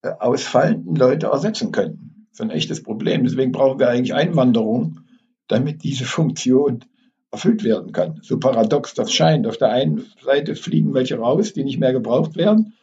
äh, 0.01 0.09
ausfallenden 0.09 0.95
Leute 0.95 1.27
ersetzen 1.27 1.71
können. 1.71 2.25
Das 2.31 2.39
ist 2.39 2.41
ein 2.41 2.49
echtes 2.49 2.81
Problem. 2.81 3.23
Deswegen 3.23 3.51
brauchen 3.51 3.77
wir 3.77 3.89
eigentlich 3.89 4.15
Einwanderung, 4.15 5.01
damit 5.47 5.83
diese 5.83 6.05
Funktion 6.05 6.83
erfüllt 7.29 7.63
werden 7.63 7.91
kann. 7.91 8.21
So 8.23 8.39
paradox 8.39 8.95
das 8.95 9.13
scheint. 9.13 9.45
Auf 9.45 9.57
der 9.57 9.69
einen 9.69 10.03
Seite 10.23 10.55
fliegen 10.55 10.95
welche 10.95 11.19
raus, 11.19 11.53
die 11.53 11.63
nicht 11.63 11.79
mehr 11.79 11.93
gebraucht 11.93 12.35
werden. 12.37 12.73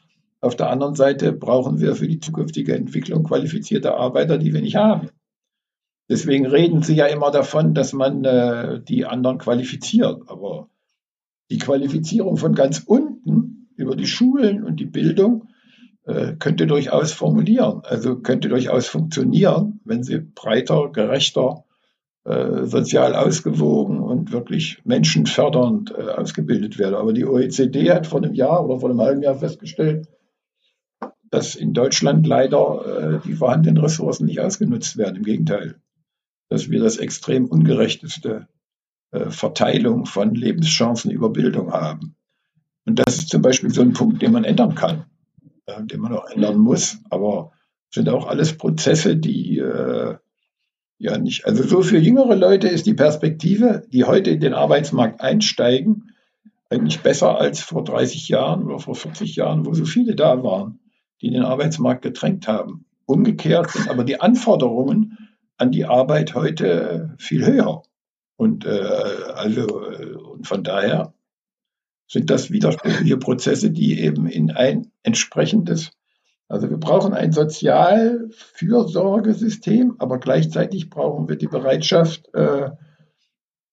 Auf 0.40 0.56
der 0.56 0.70
anderen 0.70 0.94
Seite 0.94 1.32
brauchen 1.32 1.80
wir 1.80 1.96
für 1.96 2.06
die 2.06 2.20
zukünftige 2.20 2.74
Entwicklung 2.74 3.24
qualifizierte 3.24 3.94
Arbeiter, 3.94 4.38
die 4.38 4.52
wir 4.52 4.60
nicht 4.60 4.76
haben. 4.76 5.10
Deswegen 6.08 6.46
reden 6.46 6.82
Sie 6.82 6.94
ja 6.94 7.06
immer 7.06 7.30
davon, 7.30 7.74
dass 7.74 7.92
man 7.92 8.24
äh, 8.24 8.80
die 8.80 9.04
anderen 9.04 9.38
qualifiziert. 9.38 10.22
Aber 10.28 10.68
die 11.50 11.58
Qualifizierung 11.58 12.36
von 12.36 12.54
ganz 12.54 12.82
unten 12.86 13.68
über 13.76 13.96
die 13.96 14.06
Schulen 14.06 14.64
und 14.64 14.80
die 14.80 14.86
Bildung 14.86 15.48
äh, 16.04 16.34
könnte 16.38 16.66
durchaus 16.66 17.12
formulieren, 17.12 17.82
also 17.84 18.16
könnte 18.16 18.48
durchaus 18.48 18.86
funktionieren, 18.86 19.80
wenn 19.84 20.02
sie 20.02 20.18
breiter, 20.18 20.90
gerechter, 20.92 21.64
äh, 22.24 22.64
sozial 22.64 23.14
ausgewogen 23.14 24.00
und 24.00 24.32
wirklich 24.32 24.80
menschenfördernd 24.84 25.92
äh, 25.96 26.10
ausgebildet 26.10 26.78
wäre. 26.78 26.96
Aber 26.98 27.12
die 27.12 27.26
OECD 27.26 27.90
hat 27.90 28.06
vor 28.06 28.22
einem 28.22 28.34
Jahr 28.34 28.64
oder 28.64 28.80
vor 28.80 28.88
einem 28.88 29.00
halben 29.00 29.22
Jahr 29.22 29.36
festgestellt, 29.36 30.08
dass 31.30 31.54
in 31.54 31.74
Deutschland 31.74 32.26
leider 32.26 33.20
die 33.24 33.34
vorhandenen 33.34 33.78
Ressourcen 33.78 34.26
nicht 34.26 34.40
ausgenutzt 34.40 34.96
werden. 34.96 35.16
Im 35.16 35.24
Gegenteil, 35.24 35.76
dass 36.48 36.70
wir 36.70 36.80
das 36.80 36.96
extrem 36.96 37.46
ungerechteste 37.46 38.48
Verteilung 39.10 40.06
von 40.06 40.34
Lebenschancen 40.34 41.10
über 41.10 41.30
Bildung 41.30 41.72
haben. 41.72 42.16
Und 42.86 42.98
das 42.98 43.18
ist 43.18 43.28
zum 43.28 43.42
Beispiel 43.42 43.70
so 43.70 43.82
ein 43.82 43.92
Punkt, 43.92 44.22
den 44.22 44.32
man 44.32 44.44
ändern 44.44 44.74
kann 44.74 45.04
äh, 45.68 45.84
den 45.84 46.00
man 46.00 46.14
auch 46.14 46.28
ändern 46.30 46.58
muss. 46.58 46.98
Aber 47.10 47.52
sind 47.90 48.08
auch 48.08 48.26
alles 48.26 48.56
Prozesse, 48.56 49.16
die 49.16 49.58
äh, 49.58 50.16
ja 50.98 51.18
nicht, 51.18 51.46
also 51.46 51.62
so 51.62 51.82
für 51.82 51.98
jüngere 51.98 52.34
Leute 52.34 52.68
ist 52.68 52.86
die 52.86 52.94
Perspektive, 52.94 53.84
die 53.92 54.04
heute 54.04 54.30
in 54.30 54.40
den 54.40 54.54
Arbeitsmarkt 54.54 55.20
einsteigen, 55.20 56.12
eigentlich 56.70 57.00
besser 57.00 57.38
als 57.38 57.60
vor 57.60 57.84
30 57.84 58.28
Jahren 58.28 58.64
oder 58.64 58.78
vor 58.78 58.94
40 58.94 59.36
Jahren, 59.36 59.64
wo 59.64 59.74
so 59.74 59.84
viele 59.84 60.14
da 60.14 60.42
waren, 60.42 60.80
die 61.20 61.30
den 61.30 61.42
Arbeitsmarkt 61.42 62.02
gedrängt 62.02 62.48
haben. 62.48 62.86
Umgekehrt 63.06 63.70
sind 63.70 63.88
aber 63.88 64.04
die 64.04 64.20
Anforderungen 64.20 65.16
an 65.56 65.72
die 65.72 65.84
Arbeit 65.84 66.34
heute 66.34 67.14
viel 67.18 67.44
höher. 67.44 67.82
Und 68.36 68.64
äh, 68.64 68.86
also 69.34 69.90
äh, 69.90 70.14
und 70.14 70.46
von 70.46 70.62
daher 70.62 71.12
sind 72.06 72.30
das 72.30 72.50
widersprüchliche 72.50 73.18
Prozesse, 73.18 73.70
die 73.70 74.00
eben 74.00 74.26
in 74.26 74.50
ein 74.50 74.90
entsprechendes, 75.02 75.90
also 76.48 76.70
wir 76.70 76.78
brauchen 76.78 77.12
ein 77.12 77.32
Sozialfürsorgesystem, 77.32 79.96
aber 79.98 80.18
gleichzeitig 80.18 80.88
brauchen 80.88 81.28
wir 81.28 81.36
die 81.36 81.48
Bereitschaft, 81.48 82.32
äh, 82.34 82.70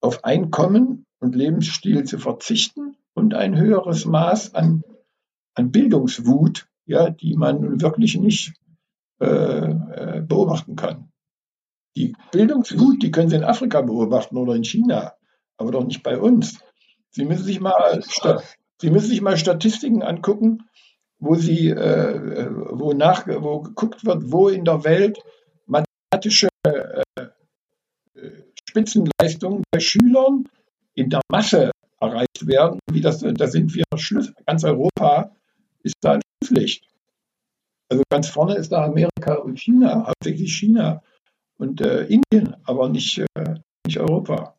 auf 0.02 0.24
Einkommen 0.24 1.06
und 1.20 1.36
Lebensstil 1.36 2.04
zu 2.04 2.20
verzichten 2.20 2.96
und 3.14 3.34
ein 3.34 3.58
höheres 3.58 4.06
Maß 4.06 4.54
an, 4.54 4.84
an 5.56 5.72
Bildungswut, 5.72 6.68
ja, 6.86 7.10
die 7.10 7.36
man 7.36 7.82
wirklich 7.82 8.18
nicht 8.18 8.54
äh, 9.20 9.26
äh 9.26 10.22
beobachten 10.22 10.76
kann. 10.76 11.12
Die 11.96 12.14
Bildungswut, 12.32 13.02
die 13.02 13.12
können 13.12 13.30
Sie 13.30 13.38
in 13.38 13.44
Afrika 13.44 13.82
beobachten 13.82 14.38
oder 14.38 14.56
in 14.56 14.64
China, 14.64 15.14
aber 15.58 15.72
doch 15.72 15.86
nicht 15.86 16.04
bei 16.04 16.18
uns. 16.18 16.60
Sie 17.10 17.26
müssen 17.26 17.46
sich 17.46 17.62
mal, 17.62 18.04
Sie 18.82 18.90
müssen 18.90 19.08
sich 19.08 19.22
mal 19.22 19.38
Statistiken 19.38 20.04
angucken, 20.04 20.68
wo 21.20 21.36
Sie, 21.36 21.70
äh, 21.70 22.50
wo 22.72 22.92
nach, 22.94 23.26
wo 23.28 23.62
geguckt 23.62 24.06
wird, 24.06 24.32
wo 24.32 24.50
in 24.50 24.66
der 24.66 24.84
Welt 24.84 25.18
mathematische 25.66 26.50
äh, 26.64 27.04
Spitzenleistungen 28.70 29.64
bei 29.72 29.80
Schülern 29.80 30.50
in 30.94 31.10
der 31.10 31.22
Masse 31.32 31.72
erreicht 32.02 32.46
werden. 32.46 32.80
Wie 32.92 33.02
das, 33.02 33.20
da 33.20 33.48
sind 33.48 33.74
wir 33.74 33.86
Schluss, 33.96 34.34
ganz 34.46 34.66
Europa 34.66 35.32
ist 35.86 35.96
da 36.02 36.14
ein 36.14 36.22
Schlusslicht. 36.44 36.88
Also 37.90 38.04
ganz 38.10 38.28
vorne 38.28 38.56
ist 38.56 38.72
da 38.72 38.84
Amerika 38.84 39.36
und 39.36 39.60
China, 39.60 40.08
hauptsächlich 40.08 40.54
China 40.56 41.04
und 41.58 41.82
äh, 41.82 42.06
Indien, 42.06 42.56
aber 42.64 42.90
nicht, 42.90 43.20
äh, 43.36 43.56
nicht 43.86 44.00
Europa. 44.00 44.56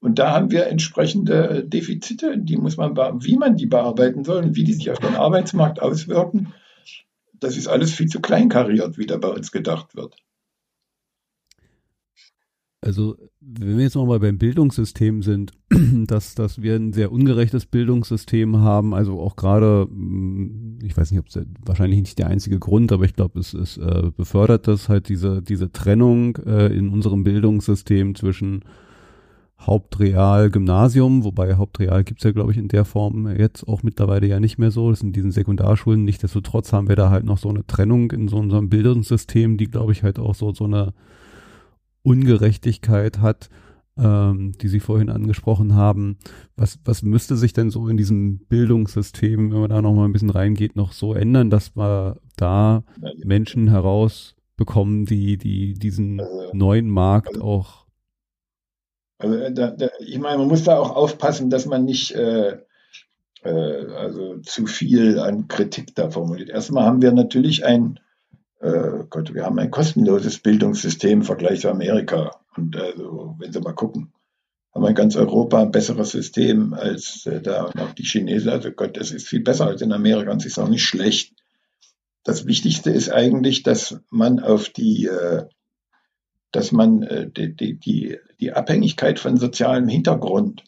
Und 0.00 0.18
da 0.18 0.32
haben 0.32 0.50
wir 0.50 0.66
entsprechende 0.66 1.64
Defizite, 1.64 2.38
die 2.38 2.56
muss 2.56 2.76
man, 2.76 2.96
wie 2.96 3.36
man 3.36 3.56
die 3.56 3.66
bearbeiten 3.66 4.24
soll 4.24 4.44
und 4.44 4.56
wie 4.56 4.64
die 4.64 4.72
sich 4.72 4.90
auf 4.90 4.98
den 4.98 5.14
Arbeitsmarkt 5.14 5.80
auswirken. 5.80 6.52
Das 7.34 7.56
ist 7.56 7.68
alles 7.68 7.92
viel 7.92 8.08
zu 8.08 8.20
kleinkariert, 8.20 8.98
wie 8.98 9.06
da 9.06 9.18
bei 9.18 9.28
uns 9.28 9.52
gedacht 9.52 9.94
wird. 9.94 10.16
Also, 12.82 13.16
wenn 13.40 13.76
wir 13.76 13.84
jetzt 13.84 13.94
nochmal 13.94 14.20
beim 14.20 14.38
Bildungssystem 14.38 15.22
sind, 15.22 15.52
dass, 16.06 16.34
dass 16.34 16.62
wir 16.62 16.76
ein 16.76 16.94
sehr 16.94 17.12
ungerechtes 17.12 17.66
Bildungssystem 17.66 18.56
haben, 18.58 18.94
also 18.94 19.20
auch 19.20 19.36
gerade, 19.36 19.86
hm, 19.90 20.78
ich 20.82 20.96
weiß 20.96 21.10
nicht, 21.10 21.20
ob 21.20 21.26
es 21.28 21.38
wahrscheinlich 21.64 22.00
nicht 22.00 22.18
der 22.18 22.28
einzige 22.28 22.58
Grund, 22.58 22.90
aber 22.90 23.04
ich 23.04 23.14
glaube, 23.14 23.38
es, 23.38 23.52
es 23.52 23.76
äh, 23.76 24.10
befördert 24.16 24.66
das 24.66 24.88
halt 24.88 25.10
diese, 25.10 25.42
diese 25.42 25.70
Trennung 25.72 26.36
äh, 26.36 26.68
in 26.68 26.88
unserem 26.88 27.22
Bildungssystem 27.22 28.14
zwischen 28.14 28.64
Hauptreal 29.60 30.48
Gymnasium, 30.48 31.22
wobei 31.22 31.56
Hauptreal 31.56 32.02
gibt's 32.02 32.24
ja, 32.24 32.32
glaube 32.32 32.52
ich, 32.52 32.56
in 32.56 32.68
der 32.68 32.86
Form 32.86 33.28
jetzt 33.28 33.68
auch 33.68 33.82
mittlerweile 33.82 34.26
ja 34.26 34.40
nicht 34.40 34.56
mehr 34.56 34.70
so. 34.70 34.88
Das 34.88 35.00
sind 35.00 35.14
diesen 35.14 35.32
Sekundarschulen. 35.32 36.02
Nichtsdestotrotz 36.02 36.72
haben 36.72 36.88
wir 36.88 36.96
da 36.96 37.10
halt 37.10 37.26
noch 37.26 37.36
so 37.36 37.50
eine 37.50 37.66
Trennung 37.66 38.10
in 38.10 38.28
so 38.28 38.38
unserem 38.38 38.70
Bildungssystem, 38.70 39.58
die, 39.58 39.66
glaube 39.66 39.92
ich, 39.92 40.02
halt 40.02 40.18
auch 40.18 40.34
so, 40.34 40.54
so 40.54 40.64
eine 40.64 40.94
Ungerechtigkeit 42.02 43.20
hat, 43.20 43.48
ähm, 43.96 44.52
die 44.60 44.68
Sie 44.68 44.80
vorhin 44.80 45.10
angesprochen 45.10 45.74
haben. 45.74 46.18
Was, 46.56 46.78
was 46.84 47.02
müsste 47.02 47.36
sich 47.36 47.52
denn 47.52 47.70
so 47.70 47.88
in 47.88 47.96
diesem 47.96 48.38
Bildungssystem, 48.46 49.52
wenn 49.52 49.60
man 49.60 49.70
da 49.70 49.82
noch 49.82 49.94
mal 49.94 50.04
ein 50.04 50.12
bisschen 50.12 50.30
reingeht, 50.30 50.76
noch 50.76 50.92
so 50.92 51.14
ändern, 51.14 51.50
dass 51.50 51.76
wir 51.76 52.16
da 52.36 52.84
Menschen 53.24 53.68
herausbekommen, 53.68 55.04
die, 55.04 55.36
die 55.36 55.74
diesen 55.74 56.20
also, 56.20 56.50
neuen 56.52 56.88
Markt 56.88 57.36
also 57.36 57.42
auch 57.42 57.86
also 59.20 59.36
äh, 59.36 59.52
da, 59.52 59.70
da, 59.70 59.88
ich 60.00 60.18
meine, 60.18 60.38
man 60.38 60.48
muss 60.48 60.64
da 60.64 60.78
auch 60.78 60.96
aufpassen, 60.96 61.50
dass 61.50 61.66
man 61.66 61.84
nicht 61.84 62.12
äh, 62.12 62.56
äh, 63.42 63.86
also 63.94 64.38
zu 64.38 64.66
viel 64.66 65.18
an 65.18 65.46
Kritik 65.48 65.94
da 65.94 66.10
formuliert. 66.10 66.48
Erstmal 66.48 66.84
haben 66.84 67.02
wir 67.02 67.12
natürlich 67.12 67.64
ein, 67.64 68.00
äh, 68.60 69.04
Gott, 69.08 69.34
wir 69.34 69.44
haben 69.44 69.58
ein 69.58 69.70
kostenloses 69.70 70.38
Bildungssystem 70.38 71.20
im 71.20 71.24
Vergleich 71.24 71.60
zu 71.60 71.70
Amerika. 71.70 72.40
Und 72.56 72.76
also, 72.76 73.36
wenn 73.38 73.52
Sie 73.52 73.60
mal 73.60 73.72
gucken, 73.72 74.12
haben 74.74 74.82
wir 74.82 74.88
in 74.88 74.94
ganz 74.94 75.16
Europa 75.16 75.60
ein 75.60 75.72
besseres 75.72 76.10
System 76.10 76.74
als 76.74 77.26
äh, 77.26 77.40
da 77.40 77.64
und 77.64 77.80
auch 77.80 77.92
die 77.92 78.04
Chinesen. 78.04 78.50
Also 78.50 78.70
Gott, 78.70 78.96
das 78.96 79.10
ist 79.10 79.28
viel 79.28 79.40
besser 79.42 79.66
als 79.66 79.82
in 79.82 79.92
Amerika 79.92 80.30
und 80.30 80.38
es 80.38 80.46
ist 80.46 80.58
auch 80.58 80.68
nicht 80.68 80.84
schlecht. 80.84 81.34
Das 82.22 82.46
Wichtigste 82.46 82.90
ist 82.90 83.10
eigentlich, 83.10 83.62
dass 83.62 84.00
man 84.10 84.40
auf 84.40 84.68
die 84.68 85.06
äh, 85.06 85.44
dass 86.52 86.72
man 86.72 87.02
äh, 87.02 87.30
die, 87.30 87.78
die, 87.78 88.18
die 88.40 88.52
Abhängigkeit 88.52 89.18
von 89.18 89.36
sozialem 89.36 89.88
Hintergrund 89.88 90.64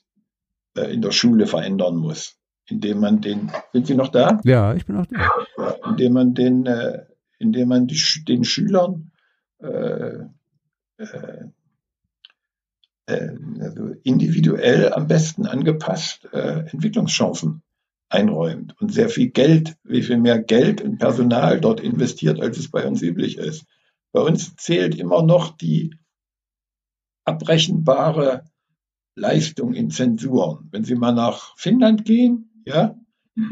äh, 0.76 0.92
in 0.92 1.02
der 1.02 1.10
Schule 1.10 1.46
verändern 1.46 1.96
muss, 1.96 2.36
indem 2.66 3.00
man 3.00 3.20
den, 3.20 3.50
sind 3.72 3.86
Sie 3.86 3.94
noch 3.94 4.08
da? 4.08 4.40
Ja, 4.44 4.74
ich 4.74 4.86
bin 4.86 4.96
auch 4.96 5.06
da. 5.06 5.30
Ja, 5.58 5.74
indem 5.88 6.12
man 6.12 6.34
den, 6.34 6.66
äh, 6.66 7.04
indem 7.42 7.68
man 7.68 7.86
die, 7.86 8.00
den 8.26 8.44
Schülern 8.44 9.12
äh, 9.58 10.24
äh, 10.98 11.44
äh, 13.06 13.36
also 13.60 13.94
individuell 14.04 14.92
am 14.92 15.08
besten 15.08 15.46
angepasst 15.46 16.28
äh, 16.32 16.60
Entwicklungschancen 16.70 17.62
einräumt 18.08 18.80
und 18.80 18.92
sehr 18.92 19.08
viel 19.08 19.30
Geld, 19.30 19.76
wie 19.84 20.02
viel 20.02 20.18
mehr 20.18 20.38
Geld 20.38 20.80
und 20.82 20.98
Personal 20.98 21.60
dort 21.60 21.80
investiert, 21.80 22.40
als 22.40 22.58
es 22.58 22.70
bei 22.70 22.86
uns 22.86 23.02
üblich 23.02 23.38
ist. 23.38 23.64
Bei 24.12 24.20
uns 24.20 24.54
zählt 24.56 24.94
immer 24.94 25.22
noch 25.22 25.56
die 25.56 25.94
abrechenbare 27.24 28.44
Leistung 29.14 29.74
in 29.74 29.90
Zensuren. 29.90 30.68
Wenn 30.70 30.84
Sie 30.84 30.94
mal 30.94 31.12
nach 31.12 31.56
Finnland 31.56 32.04
gehen, 32.04 32.62
ja, 32.66 32.96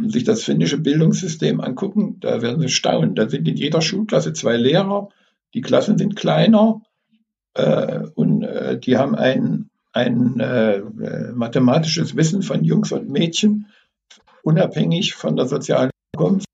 sich 0.06 0.24
das 0.24 0.42
finnische 0.42 0.78
Bildungssystem 0.78 1.60
angucken, 1.60 2.18
da 2.20 2.42
werden 2.42 2.60
Sie 2.60 2.68
staunen. 2.68 3.14
Da 3.14 3.28
sind 3.28 3.48
in 3.48 3.56
jeder 3.56 3.80
Schulklasse 3.80 4.32
zwei 4.32 4.56
Lehrer, 4.56 5.08
die 5.54 5.62
Klassen 5.62 5.98
sind 5.98 6.16
kleiner 6.16 6.82
äh, 7.54 8.00
und 8.14 8.42
äh, 8.42 8.78
die 8.78 8.96
haben 8.96 9.14
ein, 9.14 9.70
ein 9.92 10.38
äh, 10.38 10.80
mathematisches 11.34 12.16
Wissen 12.16 12.42
von 12.42 12.62
Jungs 12.62 12.92
und 12.92 13.08
Mädchen, 13.08 13.66
unabhängig 14.42 15.14
von 15.14 15.36
der 15.36 15.46
sozialen 15.46 15.90
Herkunft, 16.14 16.46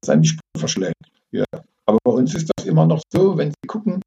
das 0.00 0.10
einem 0.10 0.22
die 0.22 0.28
Spur 0.28 0.40
verschlägt. 0.56 0.94
Ja. 1.32 1.44
Aber 1.86 1.98
bei 2.04 2.12
uns 2.12 2.34
ist 2.34 2.50
das 2.56 2.66
immer 2.66 2.86
noch 2.86 3.02
so, 3.12 3.36
wenn 3.36 3.50
Sie 3.50 3.66
gucken, 3.66 4.00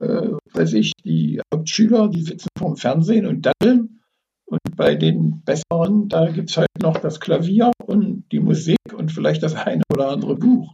äh, 0.00 0.30
weiß 0.52 0.74
ich, 0.74 0.92
die 1.04 1.40
Hauptschüler, 1.52 2.08
die 2.08 2.22
sitzen 2.22 2.48
vorm 2.58 2.76
Fernsehen 2.76 3.26
und 3.26 3.46
daddeln. 3.46 4.00
Und 4.46 4.60
bei 4.76 4.94
den 4.94 5.42
Besseren, 5.44 6.08
da 6.08 6.30
gibt 6.30 6.50
es 6.50 6.56
halt 6.56 6.68
noch 6.80 6.98
das 6.98 7.20
Klavier 7.20 7.72
und 7.84 8.24
die 8.30 8.40
Musik 8.40 8.78
und 8.94 9.10
vielleicht 9.10 9.42
das 9.42 9.54
eine 9.54 9.82
oder 9.92 10.10
andere 10.10 10.36
Buch. 10.36 10.72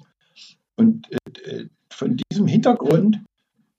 Und 0.77 1.09
äh, 1.11 1.67
von 1.91 2.19
diesem 2.31 2.47
Hintergrund 2.47 3.21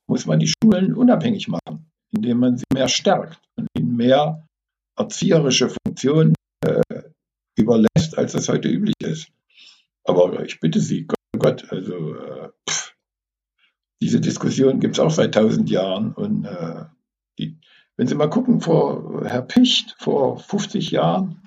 muss 0.08 0.26
man 0.26 0.40
die 0.40 0.52
Schulen 0.52 0.96
unabhängig 0.96 1.48
machen, 1.48 1.92
indem 2.12 2.40
man 2.40 2.58
sie 2.58 2.66
mehr 2.74 2.88
stärkt 2.88 3.40
und 3.56 3.68
ihnen 3.78 3.96
mehr 3.96 4.48
erzieherische 4.98 5.70
Funktionen 5.70 6.34
äh, 6.66 7.04
überlässt, 7.56 8.18
als 8.18 8.34
das 8.34 8.50
heute 8.50 8.70
üblich 8.70 8.96
ist. 9.00 9.30
Aber 10.06 10.44
ich 10.44 10.60
bitte 10.60 10.80
Sie, 10.80 11.08
Gott, 11.38 11.72
also 11.72 12.16
äh, 12.16 12.50
pff, 12.70 12.96
diese 14.02 14.20
Diskussion 14.20 14.80
gibt 14.80 14.96
es 14.96 15.00
auch 15.00 15.12
seit 15.12 15.34
tausend 15.34 15.70
Jahren. 15.70 16.14
Und 16.14 16.46
äh, 16.46 16.86
die, 17.40 17.58
wenn 17.98 18.08
Sie 18.08 18.16
mal 18.16 18.30
gucken, 18.30 18.62
vor 18.62 19.24
Herr 19.26 19.42
Picht 19.42 19.96
vor 20.00 20.38
50 20.40 20.92
Jahren 20.92 21.42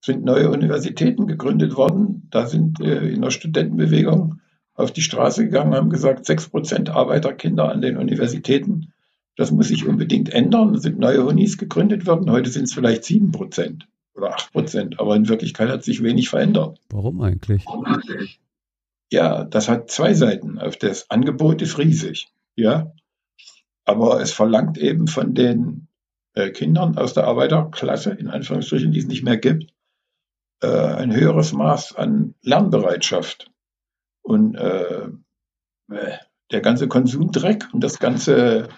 sind 0.00 0.24
neue 0.24 0.50
Universitäten 0.50 1.26
gegründet 1.26 1.76
worden. 1.76 2.28
Da 2.30 2.46
sind 2.46 2.80
äh, 2.80 3.08
in 3.08 3.22
der 3.22 3.30
Studentenbewegung 3.30 4.40
auf 4.74 4.92
die 4.92 5.02
Straße 5.02 5.44
gegangen, 5.44 5.74
haben 5.74 5.90
gesagt, 5.90 6.24
sechs 6.24 6.48
Prozent 6.48 6.88
Arbeiterkinder 6.88 7.70
an 7.70 7.82
den 7.82 7.98
Universitäten. 7.98 8.92
Das 9.36 9.50
muss 9.50 9.68
sich 9.68 9.86
unbedingt 9.86 10.32
ändern. 10.32 10.74
Es 10.74 10.82
sind 10.82 10.98
neue 10.98 11.24
Unis 11.24 11.58
gegründet 11.58 12.06
worden. 12.06 12.30
Heute 12.30 12.50
sind 12.50 12.64
es 12.64 12.72
vielleicht 12.72 13.04
sieben 13.04 13.30
Prozent 13.30 13.86
oder 14.14 14.34
acht 14.34 14.52
Prozent. 14.52 14.98
Aber 14.98 15.14
in 15.16 15.28
Wirklichkeit 15.28 15.68
hat 15.68 15.84
sich 15.84 16.02
wenig 16.02 16.28
verändert. 16.30 16.78
Warum 16.90 17.20
eigentlich? 17.20 17.64
Ja, 19.10 19.44
das 19.44 19.68
hat 19.68 19.90
zwei 19.90 20.14
Seiten. 20.14 20.58
Auf 20.58 20.76
das 20.76 21.10
Angebot 21.10 21.62
ist 21.62 21.78
riesig. 21.78 22.28
Ja. 22.54 22.92
Aber 23.90 24.20
es 24.20 24.32
verlangt 24.32 24.78
eben 24.78 25.08
von 25.08 25.34
den 25.34 25.88
äh, 26.34 26.50
Kindern 26.50 26.96
aus 26.96 27.12
der 27.12 27.24
Arbeiterklasse, 27.24 28.12
in 28.12 28.28
Anführungsstrichen, 28.28 28.92
die 28.92 29.00
es 29.00 29.08
nicht 29.08 29.24
mehr 29.24 29.36
gibt, 29.36 29.74
äh, 30.62 30.68
ein 30.68 31.12
höheres 31.12 31.52
Maß 31.52 31.96
an 31.96 32.36
Lernbereitschaft. 32.40 33.50
Und 34.22 34.54
äh, 34.54 35.08
der 36.52 36.60
ganze 36.60 36.86
Konsumdreck 36.86 37.66
und 37.72 37.82
das 37.82 37.98
ganze, 37.98 38.68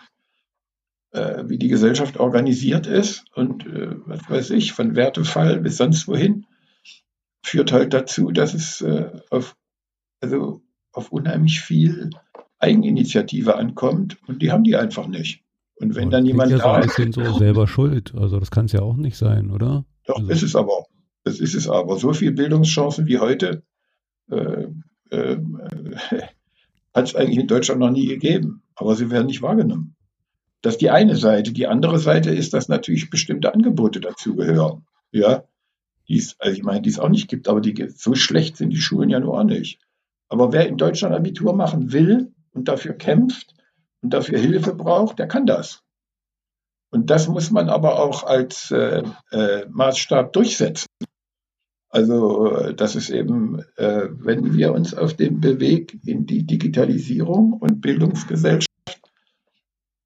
äh, 1.11 1.45
wie 1.47 1.59
die 1.59 1.69
Gesellschaft 1.69 2.17
organisiert 2.17 2.87
ist 2.87 3.27
und 3.35 3.67
äh, 3.67 3.95
was 4.07 4.31
weiß 4.31 4.51
ich, 4.53 4.73
von 4.73 4.97
Wertefall 4.97 5.61
bis 5.61 5.77
sonst 5.77 6.09
wohin, 6.09 6.47
führt 7.45 7.71
halt 7.71 7.93
dazu, 7.93 8.31
dass 8.31 8.55
es 8.55 8.81
äh, 8.81 9.11
auf, 9.29 9.59
also 10.23 10.63
auf 10.91 11.13
unheimlich 11.13 11.61
viel 11.61 12.09
Eigeninitiative 12.63 13.57
ankommt 13.57 14.19
und 14.27 14.41
die 14.41 14.53
haben 14.53 14.65
die 14.65 14.77
einfach 14.77 15.09
nicht. 15.09 15.43
Und 15.75 15.95
wenn 15.95 16.05
und 16.05 16.11
dann 16.13 16.27
jemand 16.27 16.51
ja 16.51 16.59
da 16.59 16.63
so 16.63 16.69
ein 16.71 16.83
bisschen 16.83 17.13
so 17.13 17.39
selber 17.39 17.67
schuld, 17.67 18.15
also 18.15 18.39
das 18.39 18.51
kann 18.51 18.67
es 18.67 18.73
ja 18.73 18.83
auch 18.83 18.97
nicht 18.97 19.17
sein, 19.17 19.51
oder? 19.51 19.85
Doch, 20.07 20.19
also. 20.19 20.31
ist 20.31 20.43
es 20.43 20.55
aber. 20.55 20.87
Das 21.25 21.41
ist 21.41 21.55
es 21.55 21.69
aber. 21.69 21.99
So 21.99 22.13
viele 22.13 22.33
Bildungschancen 22.33 23.07
wie 23.07 23.19
heute 23.19 23.63
äh, 24.31 24.69
äh, 25.11 25.37
hat 26.95 27.09
es 27.09 27.17
eigentlich 27.17 27.39
in 27.39 27.47
Deutschland 27.47 27.81
noch 27.81 27.91
nie 27.91 28.07
gegeben. 28.07 28.63
Aber 28.75 28.95
sie 28.95 29.11
werden 29.11 29.27
nicht 29.27 29.43
wahrgenommen. 29.43 29.97
Das 30.63 30.75
ist 30.75 30.81
die 30.81 30.91
eine 30.91 31.17
Seite. 31.17 31.53
Die 31.53 31.67
andere 31.67 31.99
Seite 31.99 32.31
ist, 32.31 32.55
dass 32.55 32.69
natürlich 32.69 33.11
bestimmte 33.11 33.53
Angebote 33.53 34.01
dazugehören. 34.01 34.87
Ja, 35.11 35.45
die 36.09 36.19
es, 36.19 36.37
also 36.39 36.57
ich 36.57 36.63
meine, 36.63 36.83
die 36.83 36.91
es 36.91 36.99
auch 36.99 37.09
nicht 37.09 37.29
gibt, 37.29 37.49
aber 37.49 37.61
die, 37.61 37.89
so 37.95 38.15
schlecht 38.15 38.57
sind 38.57 38.71
die 38.71 38.81
Schulen 38.81 39.11
ja 39.11 39.21
nur 39.21 39.39
auch 39.39 39.45
nicht. 39.45 39.81
Aber 40.29 40.53
wer 40.53 40.67
in 40.67 40.79
Deutschland 40.79 41.15
Abitur 41.15 41.55
machen 41.55 41.93
will 41.93 42.32
und 42.53 42.69
dafür 42.69 42.95
kämpft 42.95 43.55
und 44.03 44.13
dafür 44.13 44.39
Hilfe 44.39 44.75
braucht, 44.75 45.19
der 45.19 45.29
kann 45.29 45.47
das. 45.47 45.83
Und 46.91 47.09
das 47.09 47.27
muss 47.27 47.51
man 47.51 47.71
aber 47.71 47.99
auch 47.99 48.25
als 48.25 48.71
äh, 48.71 49.03
äh, 49.31 49.67
Maßstab 49.71 50.33
durchsetzen. 50.33 50.87
Also 51.89 52.51
äh, 52.51 52.75
das 52.75 52.97
ist 52.97 53.11
eben, 53.11 53.61
äh, 53.77 54.09
wenn 54.11 54.55
wir 54.55 54.73
uns 54.73 54.95
auf 54.95 55.15
dem 55.15 55.43
Weg 55.43 55.99
in 56.07 56.27
die 56.27 56.45
Digitalisierung 56.45 57.55
und 57.55 57.81
Bildungsgesellschaft 57.81 58.69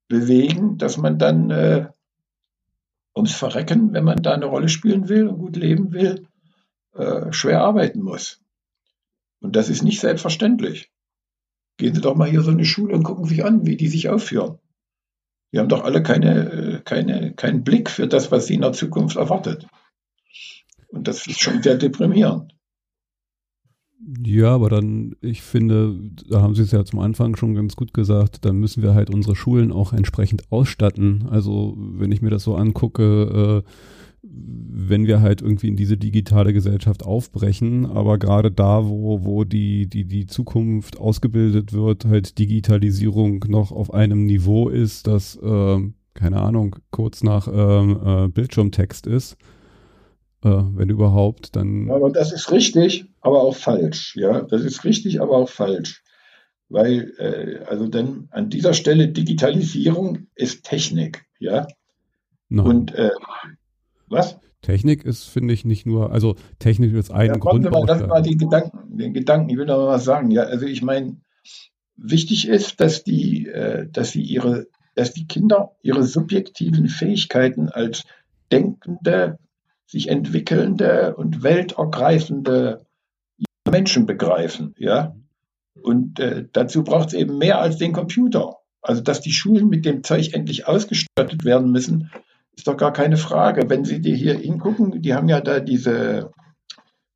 bewegen, 0.07 0.77
dass 0.77 0.97
man 0.97 1.19
dann 1.19 1.51
äh, 1.51 1.87
ums 3.15 3.35
Verrecken, 3.35 3.93
wenn 3.93 4.03
man 4.03 4.21
da 4.21 4.33
eine 4.33 4.45
Rolle 4.45 4.69
spielen 4.69 5.09
will 5.09 5.27
und 5.27 5.39
gut 5.39 5.57
leben 5.57 5.91
will, 5.91 6.27
äh, 6.93 7.31
schwer 7.33 7.61
arbeiten 7.61 8.01
muss. 8.01 8.41
Und 9.39 9.55
das 9.55 9.69
ist 9.69 9.83
nicht 9.83 9.99
selbstverständlich. 9.99 10.89
Gehen 11.77 11.93
Sie 11.93 12.01
doch 12.01 12.15
mal 12.15 12.29
hier 12.29 12.41
so 12.41 12.51
eine 12.51 12.65
Schule 12.65 12.95
und 12.95 13.03
gucken 13.03 13.25
sich 13.25 13.45
an, 13.45 13.65
wie 13.65 13.77
die 13.77 13.87
sich 13.87 14.09
aufführen. 14.09 14.57
Die 15.53 15.59
haben 15.59 15.69
doch 15.69 15.83
alle 15.83 16.03
keine, 16.03 16.51
äh, 16.51 16.81
keine, 16.83 17.33
keinen 17.33 17.63
Blick 17.63 17.89
für 17.89 18.07
das, 18.07 18.31
was 18.31 18.47
sie 18.47 18.55
in 18.55 18.61
der 18.61 18.73
Zukunft 18.73 19.15
erwartet. 19.15 19.67
Und 20.89 21.07
das 21.07 21.25
ist 21.27 21.41
schon 21.41 21.61
sehr 21.61 21.75
deprimierend. 21.75 22.53
Ja, 24.23 24.53
aber 24.53 24.69
dann, 24.69 25.15
ich 25.21 25.41
finde, 25.41 25.99
da 26.29 26.41
haben 26.41 26.53
Sie 26.53 26.61
es 26.61 26.71
ja 26.71 26.85
zum 26.85 26.99
Anfang 26.99 27.35
schon 27.35 27.55
ganz 27.55 27.75
gut 27.75 27.93
gesagt, 27.93 28.45
dann 28.45 28.57
müssen 28.57 28.83
wir 28.83 28.93
halt 28.93 29.09
unsere 29.09 29.35
Schulen 29.35 29.71
auch 29.71 29.91
entsprechend 29.91 30.51
ausstatten. 30.51 31.27
Also 31.29 31.75
wenn 31.77 32.11
ich 32.11 32.21
mir 32.21 32.29
das 32.29 32.43
so 32.43 32.55
angucke, 32.55 33.63
äh, 33.65 33.69
wenn 34.29 35.07
wir 35.07 35.21
halt 35.21 35.41
irgendwie 35.41 35.67
in 35.67 35.75
diese 35.75 35.97
digitale 35.97 36.53
Gesellschaft 36.53 37.03
aufbrechen, 37.03 37.85
aber 37.85 38.17
gerade 38.17 38.51
da, 38.51 38.87
wo, 38.87 39.23
wo 39.23 39.43
die, 39.43 39.87
die, 39.87 40.05
die 40.05 40.27
Zukunft 40.27 40.97
ausgebildet 40.97 41.73
wird, 41.73 42.05
halt 42.05 42.37
Digitalisierung 42.37 43.43
noch 43.47 43.71
auf 43.71 43.93
einem 43.93 44.25
Niveau 44.25 44.69
ist, 44.69 45.07
das, 45.07 45.35
äh, 45.37 45.79
keine 46.13 46.41
Ahnung, 46.41 46.77
kurz 46.91 47.23
nach 47.23 47.47
ähm, 47.51 47.99
äh, 48.03 48.27
Bildschirmtext 48.29 49.07
ist, 49.07 49.37
äh, 50.43 50.49
wenn 50.49 50.89
überhaupt, 50.89 51.55
dann. 51.55 51.89
Aber 51.89 52.09
das 52.09 52.31
ist 52.31 52.51
richtig, 52.51 53.05
aber 53.21 53.41
auch 53.41 53.55
falsch. 53.55 54.15
Ja, 54.15 54.41
das 54.41 54.63
ist 54.63 54.83
richtig, 54.83 55.21
aber 55.21 55.37
auch 55.37 55.49
falsch. 55.49 56.03
Weil, 56.69 57.13
äh, 57.17 57.65
also 57.65 57.87
dann 57.87 58.27
an 58.31 58.49
dieser 58.49 58.73
Stelle 58.73 59.07
Digitalisierung 59.07 60.27
ist 60.35 60.63
Technik. 60.63 61.25
Ja. 61.39 61.67
Nein. 62.49 62.65
Und 62.65 62.95
äh, 62.95 63.11
was? 64.09 64.39
Technik 64.61 65.05
ist, 65.05 65.25
finde 65.25 65.53
ich, 65.53 65.65
nicht 65.65 65.85
nur, 65.85 66.11
also 66.11 66.35
Technik 66.59 66.93
ist 66.93 67.11
ein 67.11 67.27
ja, 67.27 67.37
Grund. 67.37 67.69
Mal, 67.69 67.85
lass 67.87 68.05
mal 68.05 68.21
die 68.21 68.37
Gedanken, 68.37 68.97
den 68.97 69.13
Gedanken, 69.13 69.49
ich 69.49 69.57
will 69.57 69.65
noch 69.65 69.77
mal 69.77 69.87
was 69.87 70.03
sagen. 70.03 70.31
Ja, 70.31 70.43
also 70.43 70.65
ich 70.65 70.81
meine, 70.81 71.17
wichtig 71.95 72.47
ist, 72.47 72.79
dass 72.81 73.03
die, 73.03 73.47
äh, 73.47 73.87
dass 73.89 74.11
sie 74.11 74.21
ihre, 74.21 74.67
dass 74.95 75.13
die 75.13 75.27
Kinder 75.27 75.71
ihre 75.81 76.03
subjektiven 76.03 76.87
Fähigkeiten 76.87 77.69
als 77.69 78.03
denkende, 78.51 79.37
sich 79.85 80.09
entwickelnde 80.09 81.15
und 81.15 81.43
weltergreifende 81.43 82.85
Menschen 83.69 84.05
begreifen, 84.05 84.73
ja. 84.77 85.15
Und 85.81 86.19
äh, 86.19 86.45
dazu 86.51 86.83
braucht 86.83 87.09
es 87.09 87.13
eben 87.13 87.37
mehr 87.37 87.61
als 87.61 87.77
den 87.77 87.93
Computer. 87.93 88.57
Also, 88.81 89.01
dass 89.01 89.21
die 89.21 89.31
Schulen 89.31 89.69
mit 89.69 89.85
dem 89.85 90.03
Zeug 90.03 90.33
endlich 90.33 90.67
ausgestattet 90.67 91.45
werden 91.45 91.71
müssen, 91.71 92.11
ist 92.57 92.67
doch 92.67 92.75
gar 92.75 92.91
keine 92.91 93.17
Frage. 93.17 93.69
Wenn 93.69 93.85
Sie 93.85 94.01
dir 94.01 94.15
hier 94.15 94.35
hingucken, 94.35 95.01
die 95.01 95.13
haben 95.13 95.29
ja 95.29 95.39
da 95.39 95.61
diese, 95.61 96.31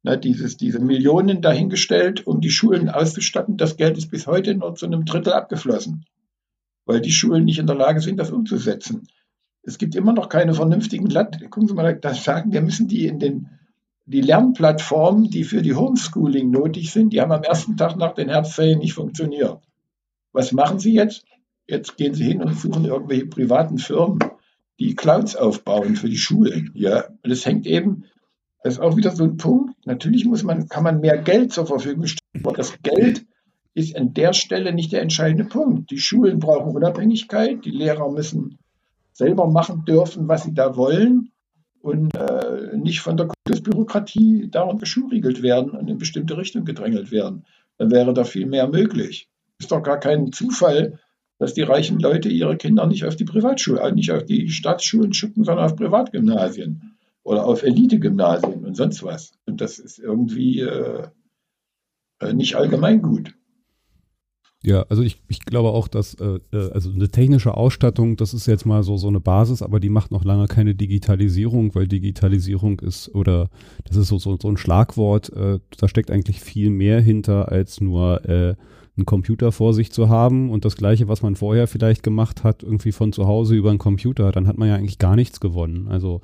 na, 0.04 0.16
dieses, 0.16 0.56
diese 0.56 0.80
Millionen 0.80 1.42
dahingestellt, 1.42 2.26
um 2.26 2.40
die 2.40 2.52
Schulen 2.52 2.90
auszustatten. 2.90 3.58
Das 3.58 3.76
Geld 3.76 3.98
ist 3.98 4.10
bis 4.10 4.28
heute 4.28 4.56
nur 4.56 4.76
zu 4.76 4.86
einem 4.86 5.04
Drittel 5.04 5.34
abgeflossen, 5.34 6.06
weil 6.86 7.02
die 7.02 7.12
Schulen 7.12 7.44
nicht 7.44 7.60
in 7.60 7.68
der 7.68 7.76
Lage 7.76 8.00
sind, 8.00 8.18
das 8.18 8.32
umzusetzen 8.32 9.08
es 9.64 9.78
gibt 9.78 9.96
immer 9.96 10.14
noch 10.14 10.30
keine 10.30 10.54
vernünftigen 10.54 11.08
Land. 11.08 11.40
Gucken 11.52 11.68
Sie 11.68 11.74
mal, 11.74 11.96
das 11.96 12.24
sagen, 12.24 12.52
wir 12.52 12.62
müssen 12.62 12.88
die 12.88 13.06
in 13.06 13.20
den 13.20 13.50
die 14.08 14.22
Lernplattformen, 14.22 15.30
die 15.30 15.44
für 15.44 15.62
die 15.62 15.76
Homeschooling 15.76 16.50
nötig 16.50 16.92
sind, 16.92 17.14
die 17.14 17.22
haben 17.22 17.32
am 17.32 17.44
ersten 17.44 17.78
Tag 17.78 17.96
nach 17.98 18.14
den 18.14 18.30
Herbstferien 18.30 18.80
nicht 18.80 18.94
funktioniert. 18.94 19.60
Was 20.34 20.52
machen 20.52 20.80
Sie 20.80 20.94
jetzt? 20.94 21.24
Jetzt 21.68 21.96
gehen 21.98 22.14
Sie 22.14 22.26
hin 22.26 22.42
und 22.42 22.60
suchen 22.60 22.84
irgendwelche 22.84 23.28
privaten 23.28 23.78
Firmen, 23.78 24.20
die 24.88 24.96
Clouds 24.96 25.36
aufbauen 25.36 25.96
für 25.96 26.10
die 26.10 26.18
Schulen. 26.18 26.72
Ja, 26.74 27.06
das 27.24 27.46
hängt 27.46 27.68
eben, 27.68 28.06
das 28.64 28.76
ist 28.76 28.80
auch 28.80 28.98
wieder 28.98 29.12
so 29.12 29.24
ein 29.24 29.38
Punkt. 29.38 29.76
Natürlich 29.86 30.26
muss 30.26 30.44
man, 30.44 30.68
kann 30.68 30.84
man 30.84 31.02
mehr 31.02 31.18
Geld 31.18 31.52
zur 31.52 31.66
Verfügung 31.66 32.08
stellen, 32.08 32.44
aber 32.44 32.56
das 32.56 32.74
Geld 32.82 33.26
ist 33.74 33.96
an 33.96 34.14
der 34.14 34.34
Stelle 34.34 34.74
nicht 34.74 34.92
der 34.92 35.02
entscheidende 35.02 35.46
Punkt. 35.46 35.92
Die 35.92 36.00
Schulen 36.00 36.40
brauchen 36.40 36.76
Unabhängigkeit, 36.76 37.64
die 37.64 37.72
Lehrer 37.72 38.12
müssen 38.12 38.58
selber 39.14 39.48
machen 39.48 39.86
dürfen, 39.86 40.28
was 40.28 40.44
sie 40.44 40.54
da 40.54 40.76
wollen 40.76 41.32
und 41.82 42.16
äh, 42.16 42.76
nicht 42.76 43.02
von 43.02 43.18
der 43.18 43.28
Kultusbürokratie 43.28 44.50
daran 44.50 44.78
beschuriegelt 44.78 45.42
werden 45.42 45.72
und 45.72 45.88
in 45.90 45.98
bestimmte 45.98 46.38
Richtung 46.38 46.66
gedrängelt 46.66 47.12
werden. 47.12 47.46
Dann 47.78 47.92
wäre 47.92 48.14
da 48.14 48.24
viel 48.24 48.46
mehr 48.46 48.68
möglich. 48.68 49.30
Ist 49.60 49.72
doch 49.72 49.82
gar 49.82 50.00
kein 50.00 50.32
Zufall, 50.32 51.00
dass 51.42 51.56
die 51.56 51.64
reichen 51.64 52.00
Leute 52.00 52.30
ihre 52.30 52.56
Kinder 52.56 52.86
nicht 52.86 53.04
auf 53.04 53.16
die 53.16 53.26
Privatschulen, 53.26 53.82
äh, 53.82 53.92
nicht 53.92 54.12
auf 54.12 54.24
die 54.26 54.50
Staatsschulen 54.50 55.12
schicken, 55.12 55.44
sondern 55.44 55.66
auf 55.66 55.76
Privatgymnasien 55.76 56.94
oder 57.24 57.46
auf 57.48 57.64
Elitegymnasien 57.64 58.64
und 58.64 58.78
sonst 58.78 59.02
was. 59.02 59.34
Und 59.48 59.60
das 59.60 59.80
ist 59.80 59.98
irgendwie 59.98 60.60
äh, 60.60 61.08
äh 62.20 62.34
nicht 62.34 62.54
allgemein 62.54 63.02
gut. 63.02 63.34
Ja, 64.62 64.84
also 64.90 65.02
ich, 65.02 65.20
ich 65.30 65.40
glaube 65.40 65.70
auch, 65.70 65.88
dass 65.88 66.14
äh, 66.14 66.38
äh, 66.54 66.70
also 66.74 66.92
eine 66.92 67.10
technische 67.10 67.58
Ausstattung, 67.58 68.18
das 68.18 68.36
ist 68.36 68.46
jetzt 68.46 68.68
mal 68.68 68.84
so 68.84 68.98
so 68.98 69.08
eine 69.08 69.20
Basis, 69.20 69.64
aber 69.64 69.80
die 69.80 69.90
macht 69.90 70.12
noch 70.12 70.24
lange 70.24 70.46
keine 70.46 70.76
Digitalisierung, 70.76 71.74
weil 71.74 71.88
Digitalisierung 71.88 72.80
ist 72.82 73.10
oder 73.16 73.50
das 73.86 73.98
ist 73.98 74.10
so 74.10 74.20
so, 74.20 74.38
so 74.40 74.48
ein 74.48 74.58
Schlagwort, 74.58 75.34
äh, 75.34 75.58
da 75.76 75.88
steckt 75.88 76.12
eigentlich 76.12 76.40
viel 76.40 76.70
mehr 76.70 77.02
hinter 77.02 77.52
als 77.52 77.82
nur 77.82 78.24
äh, 78.30 78.56
einen 78.98 79.06
Computer 79.06 79.52
vor 79.52 79.74
sich 79.74 79.92
zu 79.92 80.10
haben 80.10 80.50
und 80.50 80.66
das 80.66 80.76
gleiche, 80.76 81.08
was 81.08 81.22
man 81.22 81.36
vorher 81.36 81.68
vielleicht 81.68 82.04
gemacht 82.04 82.44
hat, 82.44 82.64
irgendwie 82.64 82.92
von 82.92 83.14
zu 83.14 83.26
Hause 83.26 83.56
über 83.56 83.70
einen 83.70 83.80
Computer, 83.80 84.32
dann 84.32 84.48
hat 84.48 84.58
man 84.58 84.68
ja 84.68 84.76
eigentlich 84.76 85.00
gar 85.00 85.16
nichts 85.16 85.40
gewonnen. 85.40 85.88
Also 85.88 86.22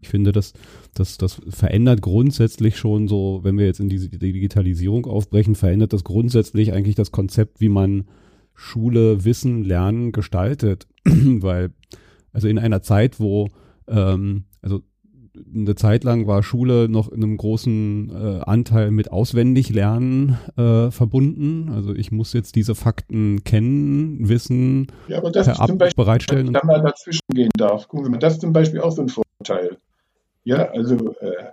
ich 0.00 0.08
finde, 0.08 0.32
das, 0.32 0.52
das, 0.94 1.18
das 1.18 1.40
verändert 1.48 2.02
grundsätzlich 2.02 2.76
schon 2.76 3.08
so, 3.08 3.40
wenn 3.42 3.58
wir 3.58 3.66
jetzt 3.66 3.80
in 3.80 3.88
diese 3.88 4.08
Digitalisierung 4.08 5.06
aufbrechen, 5.06 5.54
verändert 5.54 5.92
das 5.92 6.04
grundsätzlich 6.04 6.72
eigentlich 6.72 6.94
das 6.94 7.10
Konzept, 7.12 7.60
wie 7.60 7.68
man 7.68 8.06
Schule, 8.54 9.24
Wissen, 9.24 9.64
Lernen 9.64 10.12
gestaltet. 10.12 10.86
Weil, 11.04 11.70
also 12.32 12.48
in 12.48 12.58
einer 12.58 12.82
Zeit, 12.82 13.20
wo, 13.20 13.48
ähm, 13.88 14.44
also 14.62 14.82
eine 15.54 15.74
Zeit 15.74 16.04
lang 16.04 16.26
war 16.26 16.42
Schule 16.42 16.88
noch 16.88 17.10
in 17.10 17.22
einem 17.22 17.36
großen 17.36 18.10
äh, 18.10 18.40
Anteil 18.44 18.90
mit 18.90 19.12
Auswendiglernen 19.12 20.38
äh, 20.56 20.90
verbunden. 20.90 21.70
Also 21.74 21.94
ich 21.94 22.12
muss 22.12 22.32
jetzt 22.32 22.56
diese 22.56 22.74
Fakten 22.74 23.44
kennen, 23.44 24.28
wissen, 24.28 24.88
ja, 25.08 25.18
aber 25.18 25.30
das 25.30 25.46
per 25.46 25.60
Ab 25.60 25.78
Beispiel, 25.78 26.04
bereitstellen. 26.04 26.46
Wenn 26.48 26.54
ich 26.54 26.60
da 26.60 26.66
mal 26.66 26.82
dazwischen 26.82 27.26
gehen 27.32 27.50
darf, 27.56 27.88
gucken 27.88 28.06
Sie 28.06 28.10
mal, 28.10 28.18
das 28.18 28.34
ist 28.34 28.40
zum 28.40 28.52
Beispiel 28.52 28.80
auch 28.80 28.92
so 28.92 29.02
ein 29.02 29.08
Vorteil. 29.08 29.78
Ja, 30.44 30.70
also 30.70 31.14
äh, 31.20 31.52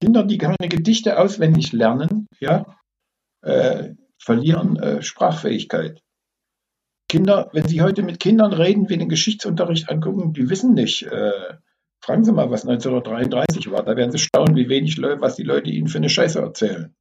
Kinder, 0.00 0.24
die 0.24 0.38
keine 0.38 0.56
Gedichte 0.68 1.18
auswendig 1.18 1.72
lernen, 1.72 2.28
ja, 2.40 2.66
äh, 3.42 3.94
verlieren 4.18 4.76
äh, 4.76 5.02
Sprachfähigkeit. 5.02 6.02
Kinder, 7.08 7.48
wenn 7.52 7.66
Sie 7.66 7.82
heute 7.82 8.02
mit 8.02 8.20
Kindern 8.20 8.52
reden, 8.52 8.88
wie 8.88 8.98
den 8.98 9.08
Geschichtsunterricht 9.08 9.90
angucken, 9.90 10.32
die 10.34 10.50
wissen 10.50 10.74
nicht. 10.74 11.04
Äh, 11.04 11.32
fragen 12.00 12.24
Sie 12.24 12.32
mal, 12.32 12.50
was 12.50 12.66
1933 12.66 13.70
war. 13.70 13.82
Da 13.82 13.96
werden 13.96 14.12
Sie 14.12 14.18
staunen, 14.18 14.56
wie 14.56 14.68
wenig, 14.68 15.00
was 15.00 15.36
die 15.36 15.42
Leute 15.42 15.70
Ihnen 15.70 15.88
für 15.88 15.98
eine 15.98 16.10
Scheiße 16.10 16.38
erzählen. 16.38 16.94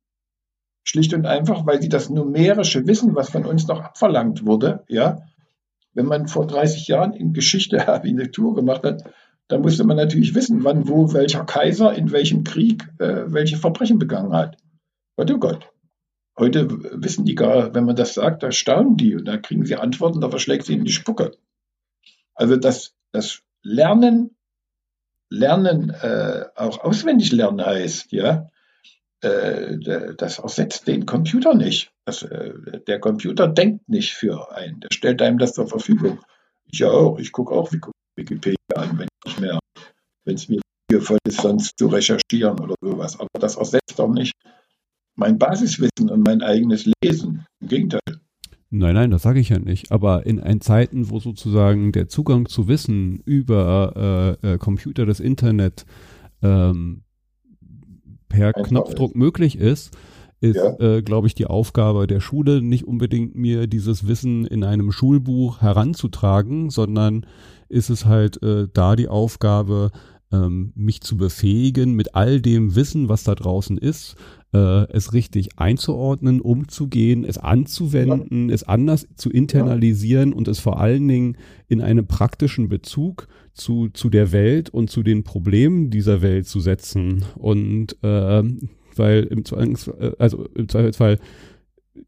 Schlicht 0.87 1.13
und 1.13 1.25
einfach, 1.25 1.65
weil 1.65 1.81
sie 1.81 1.89
das 1.89 2.09
numerische 2.09 2.87
Wissen, 2.87 3.13
was 3.13 3.29
von 3.29 3.45
uns 3.45 3.67
noch 3.67 3.81
abverlangt 3.81 4.45
wurde, 4.45 4.85
ja, 4.87 5.21
wenn 5.93 6.05
man 6.05 6.29
vor 6.29 6.47
30 6.47 6.87
Jahren 6.87 7.11
in 7.11 7.33
Geschichte 7.33 7.87
Abitur 7.93 8.55
gemacht 8.55 8.83
hat, 8.83 9.03
dann 9.49 9.61
musste 9.61 9.83
man 9.83 9.97
natürlich 9.97 10.33
wissen, 10.33 10.63
wann, 10.63 10.87
wo, 10.87 11.11
welcher 11.13 11.43
Kaiser 11.43 11.93
in 11.93 12.11
welchem 12.11 12.45
Krieg 12.45 12.87
äh, 12.99 13.23
welche 13.27 13.57
Verbrechen 13.57 13.99
begangen 13.99 14.33
hat. 14.33 14.57
Gott, 15.17 15.31
oh 15.31 15.37
Gott. 15.39 15.69
Heute 16.39 16.67
wissen 17.01 17.25
die 17.25 17.35
gar, 17.35 17.73
wenn 17.73 17.85
man 17.85 17.95
das 17.95 18.13
sagt, 18.13 18.43
da 18.43 18.51
staunen 18.51 18.95
die 18.95 19.15
und 19.15 19.25
da 19.25 19.37
kriegen 19.37 19.65
sie 19.65 19.75
Antworten, 19.75 20.21
da 20.21 20.29
verschlägt 20.29 20.65
sie 20.65 20.73
in 20.73 20.85
die 20.85 20.91
Spucke. 20.91 21.31
Also 22.35 22.57
das, 22.57 22.93
das 23.11 23.41
Lernen, 23.63 24.35
Lernen, 25.29 25.89
äh, 25.89 26.45
auch 26.55 26.83
auswendig 26.83 27.31
lernen 27.31 27.65
heißt, 27.65 28.11
ja, 28.11 28.49
äh, 29.21 29.77
das 30.15 30.39
ersetzt 30.39 30.87
den 30.87 31.05
Computer 31.07 31.55
nicht. 31.55 31.91
Das, 32.05 32.21
äh, 32.21 32.53
der 32.85 32.99
Computer 32.99 33.47
denkt 33.47 33.89
nicht 33.89 34.13
für 34.13 34.55
einen, 34.55 34.79
der 34.79 34.89
stellt 34.93 35.21
einem 35.23 35.39
das 35.39 35.53
zur 35.53 35.67
Verfügung. 35.67 36.19
Ich 36.65 36.83
auch, 36.85 37.17
ich 37.17 37.31
gucke 37.31 37.53
auch 37.53 37.71
Wikipedia 38.15 38.57
an, 38.75 38.99
wenn 38.99 40.35
es 40.35 40.49
mir 40.49 40.61
gefällt, 40.89 41.19
sonst 41.29 41.77
zu 41.77 41.87
recherchieren 41.87 42.59
oder 42.59 42.75
sowas. 42.81 43.19
Aber 43.19 43.27
das 43.39 43.55
ersetzt 43.55 43.97
doch 43.97 44.09
nicht 44.09 44.33
mein 45.17 45.37
Basiswissen 45.37 46.09
und 46.09 46.25
mein 46.25 46.41
eigenes 46.41 46.89
Lesen. 47.03 47.45
Im 47.59 47.67
Gegenteil. 47.67 47.99
Nein, 48.69 48.95
nein, 48.95 49.11
das 49.11 49.23
sage 49.23 49.39
ich 49.39 49.49
ja 49.49 49.59
nicht. 49.59 49.91
Aber 49.91 50.25
in 50.25 50.39
ein 50.39 50.61
Zeiten, 50.61 51.09
wo 51.09 51.19
sozusagen 51.19 51.91
der 51.91 52.07
Zugang 52.07 52.47
zu 52.47 52.67
Wissen 52.67 53.21
über 53.25 54.37
äh, 54.43 54.53
äh, 54.53 54.57
Computer, 54.57 55.05
das 55.05 55.19
Internet 55.19 55.85
ähm, 56.41 57.03
per 58.29 58.47
Einfach 58.47 58.63
Knopfdruck 58.63 59.11
ist. 59.11 59.17
möglich 59.17 59.57
ist, 59.57 59.95
ist, 60.41 60.57
ja. 60.57 60.77
äh, 60.79 61.01
glaube 61.01 61.27
ich, 61.27 61.33
die 61.33 61.47
Aufgabe 61.47 62.07
der 62.07 62.19
Schule 62.19 62.61
nicht 62.61 62.85
unbedingt 62.85 63.35
mir 63.35 63.67
dieses 63.67 64.07
Wissen 64.07 64.45
in 64.45 64.63
einem 64.63 64.91
Schulbuch 64.91 65.61
heranzutragen, 65.61 66.69
sondern 66.69 67.25
ist 67.69 67.89
es 67.89 68.05
halt 68.05 68.43
äh, 68.43 68.67
da 68.71 68.95
die 68.95 69.07
Aufgabe, 69.07 69.91
ähm, 70.31 70.73
mich 70.75 71.01
zu 71.01 71.17
befähigen, 71.17 71.93
mit 71.93 72.15
all 72.15 72.41
dem 72.41 72.75
Wissen, 72.75 73.09
was 73.09 73.23
da 73.23 73.33
draußen 73.33 73.77
ist, 73.77 74.15
äh, 74.53 74.91
es 74.91 75.13
richtig 75.13 75.57
einzuordnen, 75.57 76.41
umzugehen, 76.41 77.23
es 77.23 77.37
anzuwenden, 77.37 78.49
ja. 78.49 78.55
es 78.55 78.63
anders 78.63 79.07
zu 79.15 79.29
internalisieren 79.29 80.31
ja. 80.31 80.35
und 80.35 80.47
es 80.47 80.59
vor 80.59 80.79
allen 80.79 81.07
Dingen 81.07 81.37
in 81.67 81.81
einen 81.81 82.07
praktischen 82.07 82.69
Bezug 82.69 83.27
zu, 83.53 83.89
zu 83.89 84.09
der 84.09 84.31
Welt 84.31 84.69
und 84.69 84.89
zu 84.89 85.03
den 85.03 85.23
Problemen 85.23 85.89
dieser 85.89 86.21
Welt 86.21 86.47
zu 86.47 86.59
setzen. 86.59 87.25
Und 87.35 87.97
äh, 88.03 88.43
weil 88.95 89.23
im 89.23 89.45
Zweifelsfall, 89.45 89.95
äh, 89.99 90.15
also 90.17 90.45
im 90.55 90.69
Zweifelsfall 90.69 91.19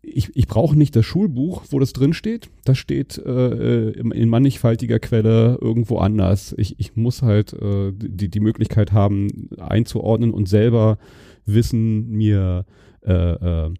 ich, 0.02 0.36
ich 0.36 0.48
brauche 0.48 0.78
nicht 0.78 0.96
das 0.96 1.06
Schulbuch, 1.06 1.64
wo 1.70 1.80
das 1.80 1.94
drin 1.94 2.14
steht. 2.14 2.50
Das 2.64 2.78
steht 2.78 3.18
äh, 3.18 3.90
in 3.92 4.30
mannigfaltiger 4.30 5.00
Quelle 5.00 5.58
irgendwo 5.62 5.98
anders. 5.98 6.54
Ich, 6.58 6.80
ich 6.80 6.96
muss 6.96 7.22
halt 7.22 7.54
äh, 7.54 7.92
die, 7.94 8.30
die 8.30 8.40
Möglichkeit 8.40 8.92
haben, 8.92 9.50
einzuordnen 9.58 10.32
und 10.32 10.48
selber 10.48 10.98
Wissen 11.54 12.10
mir 12.10 12.66
äh, 13.02 13.12
äh, 13.14 13.74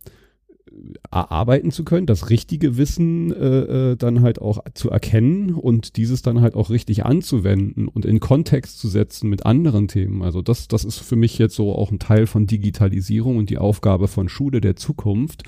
erarbeiten 1.12 1.72
zu 1.72 1.84
können, 1.84 2.06
das 2.06 2.30
richtige 2.30 2.78
Wissen 2.78 3.34
äh, 3.34 3.92
äh, 3.92 3.96
dann 3.96 4.22
halt 4.22 4.40
auch 4.40 4.64
zu 4.74 4.90
erkennen 4.90 5.54
und 5.54 5.98
dieses 5.98 6.22
dann 6.22 6.42
halt 6.42 6.56
auch 6.56 6.70
richtig 6.70 7.06
anzuwenden 7.06 7.88
und 7.88 8.06
in 8.06 8.20
Kontext 8.20 8.80
zu 8.80 8.88
setzen 8.88 9.30
mit 9.30 9.46
anderen 9.46 9.88
Themen. 9.88 10.22
Also 10.22 10.42
das, 10.42 10.68
das 10.68 10.86
ist 10.86 11.00
für 11.00 11.16
mich 11.16 11.38
jetzt 11.38 11.56
so 11.56 11.74
auch 11.74 11.92
ein 11.92 12.00
Teil 12.00 12.28
von 12.28 12.48
Digitalisierung 12.48 13.38
und 13.38 13.50
die 13.50 13.58
Aufgabe 13.58 14.08
von 14.08 14.30
Schule 14.30 14.62
der 14.62 14.76
Zukunft, 14.76 15.44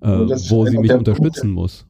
äh, 0.00 0.08
wo 0.08 0.66
sie 0.66 0.78
mich 0.78 0.92
unterstützen 0.92 1.54
Punkte. 1.54 1.60
muss. 1.60 1.86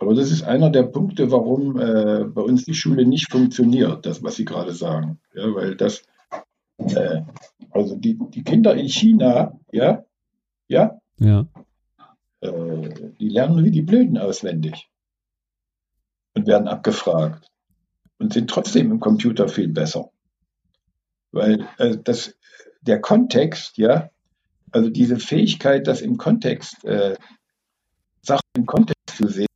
Aber 0.00 0.14
das 0.14 0.30
ist 0.30 0.44
einer 0.44 0.70
der 0.70 0.84
Punkte, 0.84 1.32
warum 1.32 1.80
äh, 1.80 2.24
bei 2.24 2.42
uns 2.42 2.64
die 2.64 2.74
Schule 2.74 3.04
nicht 3.04 3.30
funktioniert, 3.30 4.06
das, 4.06 4.22
was 4.22 4.36
Sie 4.36 4.44
gerade 4.44 4.72
sagen. 4.72 5.18
Ja, 5.34 5.52
weil 5.54 5.74
das, 5.74 6.04
äh, 6.78 7.22
also 7.78 7.96
die, 7.96 8.18
die 8.18 8.42
Kinder 8.42 8.74
in 8.74 8.88
China, 8.88 9.58
ja, 9.72 10.04
ja, 10.68 10.98
ja. 11.18 11.46
Äh, 12.40 13.12
die 13.18 13.28
lernen 13.28 13.64
wie 13.64 13.70
die 13.70 13.82
Blöden 13.82 14.18
auswendig 14.18 14.88
und 16.34 16.46
werden 16.46 16.68
abgefragt 16.68 17.48
und 18.18 18.32
sind 18.32 18.50
trotzdem 18.50 18.92
im 18.92 19.00
Computer 19.00 19.48
viel 19.48 19.68
besser. 19.68 20.10
Weil 21.32 21.66
äh, 21.78 21.96
das, 22.02 22.36
der 22.80 23.00
Kontext, 23.00 23.78
ja, 23.78 24.10
also 24.70 24.90
diese 24.90 25.18
Fähigkeit, 25.18 25.86
das 25.86 26.00
im 26.00 26.16
Kontext, 26.16 26.84
äh, 26.84 27.16
Sachen 28.22 28.42
im 28.56 28.66
Kontext 28.66 29.16
zu 29.16 29.28
sehen, 29.28 29.46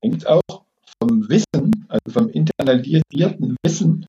hängt 0.00 0.26
auch 0.26 0.64
vom 1.00 1.28
Wissen, 1.28 1.86
also 1.88 2.10
vom 2.10 2.28
internalisierten 2.28 3.56
Wissen 3.62 4.06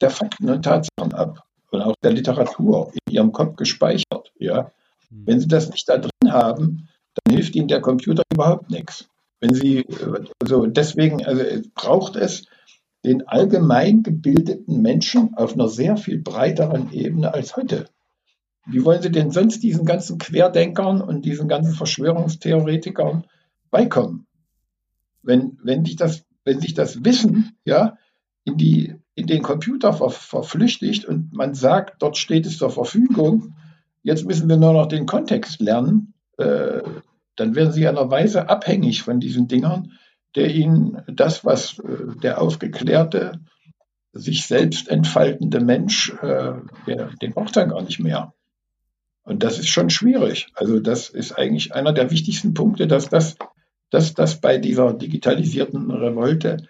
der 0.00 0.10
Fakten 0.10 0.48
und 0.48 0.62
Tatsachen 0.62 1.12
ab 1.12 1.44
und 1.72 1.82
auch 1.82 1.94
der 2.02 2.12
Literatur 2.12 2.92
in 3.06 3.14
ihrem 3.14 3.32
Kopf 3.32 3.56
gespeichert. 3.56 4.32
Ja? 4.38 4.70
Hm. 5.08 5.26
Wenn 5.26 5.40
Sie 5.40 5.48
das 5.48 5.70
nicht 5.70 5.88
da 5.88 5.98
drin 5.98 6.32
haben, 6.32 6.88
dann 7.14 7.34
hilft 7.34 7.56
Ihnen 7.56 7.68
der 7.68 7.80
Computer 7.80 8.22
überhaupt 8.32 8.70
nichts. 8.70 9.08
Wenn 9.40 9.54
Sie, 9.54 9.84
also 10.40 10.66
deswegen 10.66 11.24
also 11.26 11.42
braucht 11.74 12.16
es 12.16 12.46
den 13.04 13.26
allgemein 13.26 14.04
gebildeten 14.04 14.80
Menschen 14.82 15.34
auf 15.34 15.54
einer 15.54 15.68
sehr 15.68 15.96
viel 15.96 16.18
breiteren 16.18 16.92
Ebene 16.92 17.34
als 17.34 17.56
heute. 17.56 17.86
Wie 18.66 18.84
wollen 18.84 19.02
Sie 19.02 19.10
denn 19.10 19.32
sonst 19.32 19.64
diesen 19.64 19.84
ganzen 19.84 20.18
Querdenkern 20.18 21.00
und 21.00 21.24
diesen 21.24 21.48
ganzen 21.48 21.74
Verschwörungstheoretikern 21.74 23.24
beikommen? 23.70 24.26
Wenn, 25.22 25.58
wenn, 25.64 25.84
sich, 25.84 25.96
das, 25.96 26.24
wenn 26.44 26.60
sich 26.60 26.74
das 26.74 27.04
Wissen 27.04 27.56
ja, 27.64 27.98
in, 28.44 28.56
die, 28.56 28.94
in 29.14 29.26
den 29.26 29.42
Computer 29.42 29.92
ver, 29.92 30.10
verflüchtigt 30.10 31.04
und 31.04 31.32
man 31.32 31.54
sagt, 31.54 32.02
dort 32.02 32.16
steht 32.16 32.46
es 32.46 32.58
zur 32.58 32.70
Verfügung, 32.70 33.54
jetzt 34.02 34.24
müssen 34.24 34.48
wir 34.48 34.56
nur 34.56 34.72
noch 34.72 34.86
den 34.86 35.06
Kontext 35.06 35.60
lernen, 35.60 36.14
äh, 36.38 36.82
dann 37.36 37.54
werden 37.54 37.72
Sie 37.72 37.82
in 37.82 37.88
einer 37.88 38.10
Weise 38.10 38.48
abhängig 38.48 39.02
von 39.02 39.20
diesen 39.20 39.48
Dingern, 39.48 39.92
der 40.34 40.54
Ihnen 40.54 41.02
das, 41.06 41.44
was 41.44 41.78
äh, 41.78 42.18
der 42.22 42.40
aufgeklärte, 42.40 43.40
sich 44.12 44.44
selbst 44.44 44.88
entfaltende 44.88 45.60
Mensch, 45.60 46.12
äh, 46.22 46.52
der, 46.86 47.10
den 47.20 47.32
braucht 47.32 47.56
er 47.56 47.66
gar 47.66 47.82
nicht 47.82 47.98
mehr. 47.98 48.34
Und 49.24 49.42
das 49.42 49.58
ist 49.58 49.68
schon 49.68 49.88
schwierig. 49.88 50.48
Also 50.54 50.80
das 50.80 51.08
ist 51.08 51.32
eigentlich 51.32 51.74
einer 51.74 51.92
der 51.92 52.10
wichtigsten 52.10 52.54
Punkte, 52.54 52.86
dass 52.86 53.08
das, 53.08 53.36
dass 53.90 54.14
das 54.14 54.40
bei 54.40 54.58
dieser 54.58 54.92
digitalisierten 54.92 55.90
Revolte 55.90 56.68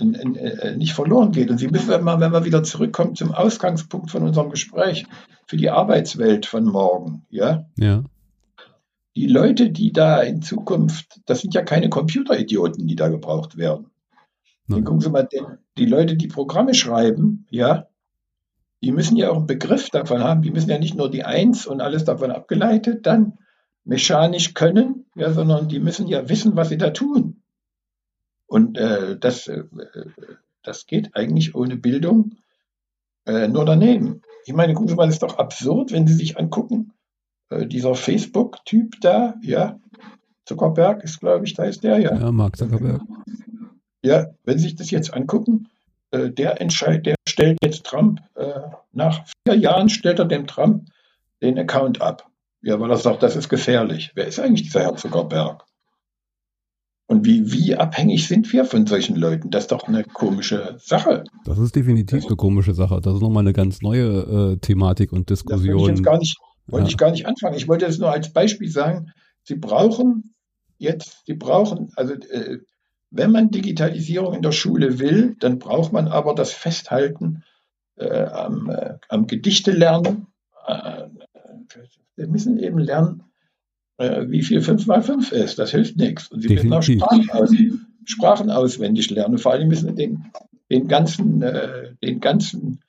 nicht 0.00 0.94
verloren 0.94 1.32
geht. 1.32 1.50
Und 1.50 1.58
Sie 1.58 1.68
müssen 1.68 1.88
mal, 2.02 2.20
wenn 2.20 2.32
wir 2.32 2.44
wieder 2.44 2.62
zurückkommen 2.62 3.14
zum 3.14 3.32
Ausgangspunkt 3.32 4.10
von 4.10 4.22
unserem 4.22 4.50
Gespräch 4.50 5.06
für 5.46 5.56
die 5.56 5.70
Arbeitswelt 5.70 6.46
von 6.46 6.64
morgen, 6.64 7.26
ja? 7.30 7.66
Ja. 7.78 8.02
Die 9.16 9.28
Leute, 9.28 9.70
die 9.70 9.92
da 9.92 10.20
in 10.22 10.42
Zukunft, 10.42 11.20
das 11.26 11.40
sind 11.40 11.54
ja 11.54 11.62
keine 11.62 11.88
Computeridioten, 11.88 12.86
die 12.86 12.96
da 12.96 13.08
gebraucht 13.08 13.56
werden. 13.56 13.90
Gucken 14.68 15.00
Sie 15.00 15.10
mal, 15.10 15.28
die 15.78 15.86
Leute, 15.86 16.16
die 16.16 16.26
Programme 16.26 16.74
schreiben, 16.74 17.46
ja, 17.50 17.86
die 18.82 18.92
müssen 18.92 19.16
ja 19.16 19.30
auch 19.30 19.36
einen 19.36 19.46
Begriff 19.46 19.90
davon 19.90 20.22
haben. 20.22 20.42
Die 20.42 20.50
müssen 20.50 20.70
ja 20.70 20.78
nicht 20.78 20.96
nur 20.96 21.10
die 21.10 21.24
Eins 21.24 21.66
und 21.66 21.80
alles 21.80 22.04
davon 22.04 22.30
abgeleitet 22.30 23.06
dann 23.06 23.38
mechanisch 23.84 24.54
können, 24.54 25.06
ja, 25.14 25.32
sondern 25.32 25.68
die 25.68 25.78
müssen 25.78 26.08
ja 26.08 26.28
wissen, 26.28 26.56
was 26.56 26.70
sie 26.70 26.78
da 26.78 26.90
tun. 26.90 27.33
Und 28.54 28.78
äh, 28.78 29.18
das, 29.18 29.48
äh, 29.48 29.64
das 30.62 30.86
geht 30.86 31.16
eigentlich 31.16 31.56
ohne 31.56 31.76
Bildung 31.76 32.36
äh, 33.26 33.48
nur 33.48 33.64
daneben. 33.64 34.22
Ich 34.46 34.54
meine, 34.54 34.74
gucken 34.74 34.90
Sie 34.90 34.94
mal, 34.94 35.06
das 35.06 35.16
ist 35.16 35.24
doch 35.24 35.38
absurd, 35.38 35.90
wenn 35.90 36.06
Sie 36.06 36.14
sich 36.14 36.38
angucken, 36.38 36.92
äh, 37.50 37.66
dieser 37.66 37.96
Facebook-Typ 37.96 39.00
da, 39.00 39.34
ja, 39.42 39.80
Zuckerberg 40.44 41.02
ist, 41.02 41.18
glaube 41.18 41.46
ich, 41.46 41.54
da 41.54 41.64
ist 41.64 41.82
der, 41.82 41.98
ja. 41.98 42.14
Ja, 42.14 42.30
Mark 42.30 42.56
Zuckerberg. 42.56 43.02
Ja, 44.04 44.28
wenn 44.44 44.58
Sie 44.58 44.66
sich 44.66 44.76
das 44.76 44.92
jetzt 44.92 45.12
angucken, 45.12 45.66
äh, 46.12 46.30
der 46.30 46.60
entscheidet, 46.60 47.06
der 47.06 47.14
stellt 47.28 47.58
jetzt 47.60 47.84
Trump, 47.84 48.20
äh, 48.36 48.60
nach 48.92 49.26
vier 49.44 49.56
Jahren 49.56 49.88
stellt 49.88 50.20
er 50.20 50.26
dem 50.26 50.46
Trump 50.46 50.86
den 51.42 51.58
Account 51.58 52.00
ab. 52.00 52.30
Ja, 52.62 52.78
weil 52.78 52.92
er 52.92 52.98
sagt, 52.98 53.24
das 53.24 53.34
ist 53.34 53.48
gefährlich. 53.48 54.12
Wer 54.14 54.28
ist 54.28 54.38
eigentlich 54.38 54.62
dieser 54.62 54.82
Herr 54.82 54.94
Zuckerberg? 54.94 55.64
Und 57.06 57.26
wie, 57.26 57.52
wie 57.52 57.76
abhängig 57.76 58.28
sind 58.28 58.50
wir 58.52 58.64
von 58.64 58.86
solchen 58.86 59.16
Leuten? 59.16 59.50
Das 59.50 59.64
ist 59.64 59.72
doch 59.72 59.86
eine 59.86 60.04
komische 60.04 60.76
Sache. 60.78 61.24
Das 61.44 61.58
ist 61.58 61.76
definitiv 61.76 62.24
eine 62.26 62.36
komische 62.36 62.72
Sache. 62.72 63.00
Das 63.02 63.14
ist 63.14 63.20
nochmal 63.20 63.42
eine 63.42 63.52
ganz 63.52 63.82
neue 63.82 64.52
äh, 64.52 64.56
Thematik 64.56 65.12
und 65.12 65.28
Diskussion. 65.28 65.78
Das 65.78 65.82
ich 65.82 65.88
jetzt 65.88 66.02
gar 66.02 66.18
nicht, 66.18 66.38
wollte 66.66 66.86
ja. 66.86 66.90
ich 66.90 66.96
gar 66.96 67.10
nicht 67.10 67.26
anfangen. 67.26 67.56
Ich 67.56 67.68
wollte 67.68 67.86
das 67.86 67.98
nur 67.98 68.10
als 68.10 68.32
Beispiel 68.32 68.70
sagen. 68.70 69.10
Sie 69.42 69.56
brauchen 69.56 70.34
jetzt, 70.78 71.26
Sie 71.26 71.34
brauchen, 71.34 71.92
also 71.96 72.14
äh, 72.14 72.58
wenn 73.10 73.30
man 73.30 73.50
Digitalisierung 73.50 74.34
in 74.34 74.42
der 74.42 74.52
Schule 74.52 74.98
will, 74.98 75.36
dann 75.38 75.58
braucht 75.58 75.92
man 75.92 76.08
aber 76.08 76.34
das 76.34 76.52
Festhalten 76.52 77.44
äh, 77.96 78.24
am, 78.24 78.70
äh, 78.70 78.94
am 79.08 79.26
Gedichtelernen. 79.26 80.26
Äh, 80.66 81.04
wir 82.16 82.28
müssen 82.28 82.58
eben 82.58 82.78
lernen, 82.78 83.24
äh, 83.98 84.28
wie 84.28 84.42
viel 84.42 84.60
5 84.60 84.86
mal 84.86 85.02
5 85.02 85.32
ist. 85.32 85.58
Das 85.58 85.70
hilft 85.70 85.96
nichts. 85.96 86.28
Und 86.28 86.40
sie 86.40 86.48
müssen 86.48 86.72
auch 86.72 86.82
Sprachen, 86.82 87.30
aus, 87.30 87.50
Sprachen, 88.04 88.50
auswendig 88.50 89.10
lernen. 89.10 89.38
vor 89.38 89.52
allem 89.52 89.68
müssen 89.68 89.88
sie 89.88 89.94
den, 89.94 90.24
den 90.70 90.88
ganzen, 90.88 91.42
äh, 91.42 91.94
den 92.02 92.20
ganzen 92.20 92.80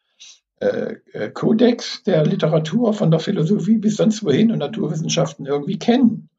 äh, 0.60 0.96
äh, 1.12 1.30
Kodex 1.32 2.04
der 2.04 2.26
Literatur 2.26 2.94
von 2.94 3.12
der 3.12 3.20
Philosophie 3.20 3.78
bis 3.78 3.98
sonst 3.98 4.24
wohin 4.24 4.52
und 4.52 4.60
Naturwissenschaften 4.60 5.46
irgendwie 5.46 5.78
kennen, 5.78 6.30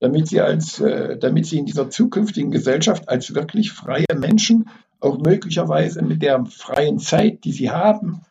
damit 0.00 0.28
sie, 0.28 0.40
als, 0.40 0.80
äh, 0.80 1.16
damit 1.18 1.46
sie 1.46 1.58
in 1.58 1.66
dieser 1.66 1.88
zukünftigen 1.88 2.50
Gesellschaft 2.50 3.08
als 3.08 3.34
wirklich 3.34 3.72
freie 3.72 4.04
Menschen 4.14 4.68
auch 5.00 5.18
möglicherweise 5.18 6.02
mit 6.02 6.22
der 6.22 6.44
freien 6.46 6.98
Zeit, 6.98 7.44
die 7.44 7.52
sie 7.52 7.70
haben, 7.70 8.22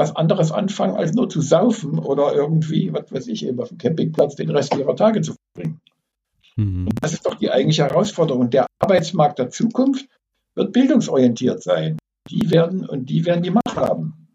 was 0.00 0.16
anderes 0.16 0.50
anfangen, 0.50 0.96
als 0.96 1.12
nur 1.12 1.28
zu 1.28 1.42
saufen 1.42 1.98
oder 1.98 2.32
irgendwie, 2.32 2.90
was 2.90 3.12
weiß 3.12 3.26
ich, 3.26 3.44
eben 3.44 3.60
auf 3.60 3.68
dem 3.68 3.76
Campingplatz 3.76 4.34
den 4.34 4.48
Rest 4.48 4.74
ihrer 4.74 4.96
Tage 4.96 5.20
zu 5.20 5.34
verbringen. 5.34 5.78
Mhm. 6.56 6.88
Das 7.02 7.12
ist 7.12 7.26
doch 7.26 7.34
die 7.34 7.50
eigentliche 7.50 7.84
Herausforderung. 7.84 8.48
Der 8.48 8.64
Arbeitsmarkt 8.78 9.38
der 9.38 9.50
Zukunft 9.50 10.08
wird 10.54 10.72
bildungsorientiert 10.72 11.62
sein. 11.62 11.98
Die 12.30 12.50
werden 12.50 12.88
und 12.88 13.10
die 13.10 13.26
werden 13.26 13.42
die 13.42 13.50
Macht 13.50 13.76
haben. 13.76 14.26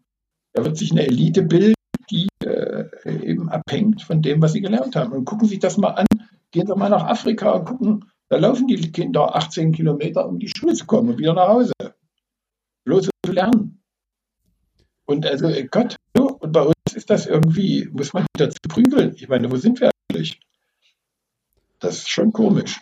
Da 0.52 0.64
wird 0.64 0.76
sich 0.76 0.92
eine 0.92 1.04
Elite 1.04 1.42
bilden, 1.42 1.74
die 2.12 2.28
äh, 2.44 2.84
eben 3.04 3.48
abhängt 3.48 4.02
von 4.02 4.22
dem, 4.22 4.40
was 4.40 4.52
sie 4.52 4.60
gelernt 4.60 4.94
haben. 4.94 5.10
Und 5.10 5.24
gucken 5.24 5.48
Sie 5.48 5.54
sich 5.54 5.60
das 5.60 5.78
mal 5.78 5.90
an. 5.90 6.06
Gehen 6.52 6.68
Sie 6.68 6.76
mal 6.76 6.90
nach 6.90 7.08
Afrika 7.08 7.50
und 7.50 7.64
gucken, 7.64 8.04
da 8.28 8.36
laufen 8.36 8.68
die 8.68 8.92
Kinder 8.92 9.34
18 9.34 9.72
Kilometer, 9.72 10.28
um 10.28 10.38
die 10.38 10.52
Schule 10.56 10.74
zu 10.74 10.86
kommen 10.86 11.08
und 11.08 11.18
wieder 11.18 11.34
nach 11.34 11.48
Hause. 11.48 11.72
Bloß 12.84 13.10
zu 13.24 13.32
lernen. 13.32 13.75
Und 15.06 15.24
also 15.24 15.46
äh, 15.46 15.66
Gott, 15.70 15.96
und 16.14 16.52
bei 16.52 16.62
uns 16.62 16.94
ist 16.94 17.10
das 17.10 17.26
irgendwie, 17.26 17.88
muss 17.92 18.12
man 18.12 18.26
dazu 18.34 18.58
prügeln. 18.68 19.14
Ich 19.16 19.28
meine, 19.28 19.50
wo 19.50 19.56
sind 19.56 19.80
wir 19.80 19.90
eigentlich? 20.10 20.40
Das 21.78 21.98
ist 21.98 22.08
schon 22.08 22.32
komisch. 22.32 22.80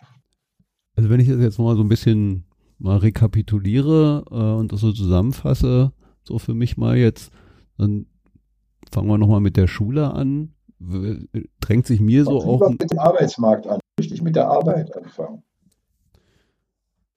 Also 0.97 1.11
wenn 1.11 1.20
ich 1.20 1.29
das 1.29 1.39
jetzt 1.41 1.59
mal 1.59 1.77
so 1.77 1.83
ein 1.83 1.89
bisschen 1.89 2.45
mal 2.79 2.99
rekapituliere 2.99 4.25
äh, 4.31 4.59
und 4.59 4.72
das 4.72 4.81
so 4.81 4.93
zusammenfasse, 4.93 5.93
so 6.22 6.39
für 6.39 6.55
mich 6.55 6.77
mal 6.77 6.97
jetzt, 6.97 7.33
dann 7.79 8.07
fangen 8.91 9.09
wir 9.09 9.18
nochmal 9.18 9.41
mit 9.41 9.57
der 9.57 9.66
Schule 9.66 10.12
an. 10.12 10.55
Drängt 11.61 11.87
sich 11.87 12.01
mir 12.01 12.25
so 12.25 12.41
auch. 12.41 12.68
Mit 12.68 12.91
dem 12.91 12.99
Arbeitsmarkt 12.99 13.66
an, 13.66 13.81
richtig 13.99 14.22
mit 14.22 14.37
der 14.37 14.49
Arbeit 14.49 14.95
anfangen. 14.97 15.43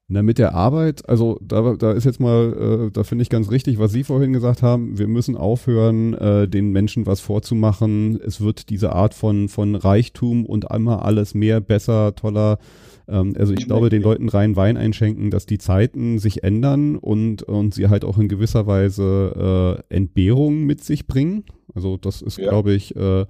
Na, 0.09 0.23
mit 0.23 0.37
der 0.37 0.53
Arbeit, 0.55 1.07
also 1.09 1.37
da, 1.41 1.75
da 1.75 1.91
ist 1.91 2.05
jetzt 2.05 2.21
mal, 2.21 2.87
äh, 2.87 2.91
da 2.91 3.03
finde 3.03 3.23
ich 3.23 3.29
ganz 3.29 3.51
richtig, 3.51 3.77
was 3.77 3.91
Sie 3.91 4.05
vorhin 4.05 4.31
gesagt 4.31 4.61
haben, 4.61 4.97
wir 4.97 5.07
müssen 5.07 5.35
aufhören, 5.35 6.13
äh, 6.13 6.47
den 6.47 6.71
Menschen 6.71 7.05
was 7.05 7.19
vorzumachen. 7.19 8.17
Es 8.25 8.39
wird 8.39 8.69
diese 8.69 8.93
Art 8.93 9.13
von, 9.13 9.49
von 9.49 9.75
Reichtum 9.75 10.45
und 10.45 10.71
einmal 10.71 10.99
alles 10.99 11.33
mehr, 11.33 11.59
besser, 11.59 12.15
toller. 12.15 12.57
Ähm, 13.09 13.33
also 13.37 13.51
ich 13.51 13.65
glaube, 13.65 13.89
den 13.89 14.01
Leuten 14.01 14.29
rein 14.29 14.55
Wein 14.55 14.77
einschenken, 14.77 15.29
dass 15.29 15.45
die 15.45 15.57
Zeiten 15.57 16.19
sich 16.19 16.41
ändern 16.41 16.95
und, 16.95 17.43
und 17.43 17.73
sie 17.73 17.89
halt 17.89 18.05
auch 18.05 18.17
in 18.17 18.29
gewisser 18.29 18.65
Weise 18.65 19.83
äh, 19.89 19.93
Entbehrungen 19.93 20.63
mit 20.63 20.85
sich 20.85 21.07
bringen. 21.07 21.43
Also 21.75 21.97
das 21.97 22.21
ist, 22.21 22.37
ja. 22.37 22.47
glaube 22.47 22.73
ich, 22.73 22.95
äh, 22.95 23.25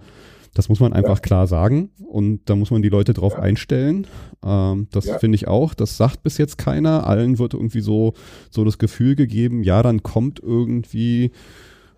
das 0.58 0.70
muss 0.70 0.80
man 0.80 0.92
einfach 0.92 1.18
ja. 1.18 1.22
klar 1.22 1.46
sagen 1.46 1.92
und 2.08 2.42
da 2.46 2.56
muss 2.56 2.72
man 2.72 2.82
die 2.82 2.90
Leute 2.90 3.14
drauf 3.14 3.34
ja. 3.34 3.40
einstellen. 3.40 4.08
Ähm, 4.44 4.88
das 4.92 5.06
ja. 5.06 5.20
finde 5.20 5.36
ich 5.36 5.48
auch. 5.48 5.76
Das 5.76 5.98
sagt 5.98 6.24
bis 6.24 6.40
jetzt 6.40 6.58
keiner. 6.58 7.06
Allen 7.06 7.38
wird 7.38 7.54
irgendwie 7.54 7.82
so, 7.82 8.14
so 8.50 8.66
das 8.66 8.80
Gefühl 8.80 9.16
gegeben, 9.16 9.62
ja, 9.62 9.84
dann 9.84 10.02
kommt 10.02 10.40
irgendwie, 10.40 11.30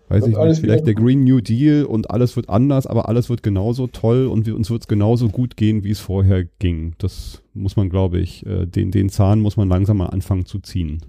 weiß 0.08 0.26
ich 0.26 0.36
nicht, 0.36 0.60
vielleicht 0.60 0.86
der 0.86 0.94
Green 0.94 1.24
New 1.24 1.40
Deal 1.40 1.86
und 1.86 2.10
alles 2.10 2.36
wird 2.36 2.50
anders, 2.50 2.86
aber 2.86 3.08
alles 3.08 3.30
wird 3.30 3.42
genauso 3.42 3.86
toll 3.86 4.26
und 4.26 4.44
wir, 4.44 4.54
uns 4.54 4.68
wird 4.68 4.82
es 4.82 4.88
genauso 4.88 5.30
gut 5.30 5.56
gehen, 5.56 5.82
wie 5.82 5.92
es 5.92 6.00
vorher 6.00 6.44
ging. 6.58 6.92
Das 6.98 7.40
muss 7.54 7.76
man, 7.76 7.88
glaube 7.88 8.18
ich, 8.18 8.44
äh, 8.44 8.66
den, 8.66 8.90
den 8.90 9.08
Zahn 9.08 9.40
muss 9.40 9.56
man 9.56 9.70
langsam 9.70 9.96
mal 9.96 10.08
anfangen 10.08 10.44
zu 10.44 10.58
ziehen. 10.58 11.00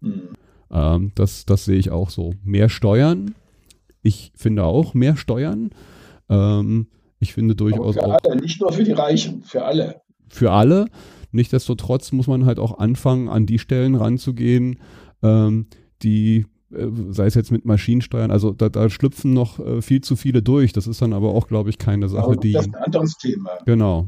Mhm. 0.00 0.22
Ähm, 0.70 1.10
das, 1.16 1.44
das 1.44 1.64
sehe 1.64 1.78
ich 1.78 1.90
auch 1.90 2.10
so. 2.10 2.34
Mehr 2.44 2.68
Steuern. 2.68 3.34
Ich 4.04 4.30
finde 4.36 4.62
auch 4.62 4.94
mehr 4.94 5.16
Steuern. 5.16 5.70
Ähm, 6.28 6.88
ich 7.20 7.32
finde 7.32 7.54
durchaus 7.54 7.96
Aber 7.96 8.18
für 8.20 8.28
alle, 8.30 8.40
nicht 8.40 8.60
nur 8.60 8.72
für 8.72 8.84
die 8.84 8.92
Reichen, 8.92 9.42
für 9.42 9.64
alle. 9.64 10.02
Für 10.28 10.52
alle. 10.52 10.86
Nichtsdestotrotz 11.32 12.12
muss 12.12 12.26
man 12.26 12.46
halt 12.46 12.58
auch 12.58 12.78
anfangen, 12.78 13.28
an 13.28 13.46
die 13.46 13.58
Stellen 13.58 13.94
ranzugehen, 13.94 14.78
ähm, 15.22 15.66
die 16.02 16.46
äh, 16.72 16.88
sei 17.10 17.26
es 17.26 17.34
jetzt 17.34 17.50
mit 17.50 17.64
Maschinensteuern, 17.64 18.30
also 18.30 18.52
da, 18.52 18.68
da 18.68 18.88
schlüpfen 18.90 19.32
noch 19.32 19.58
äh, 19.58 19.82
viel 19.82 20.00
zu 20.00 20.16
viele 20.16 20.42
durch. 20.42 20.72
Das 20.72 20.86
ist 20.86 21.00
dann 21.02 21.12
aber 21.12 21.34
auch, 21.34 21.48
glaube 21.48 21.70
ich, 21.70 21.78
keine 21.78 22.08
Sache, 22.08 22.36
die. 22.36 22.52
Das 22.52 22.66
ist 22.66 22.74
ein 22.74 22.82
anderes 22.82 23.16
Thema. 23.16 23.50
Genau. 23.66 24.06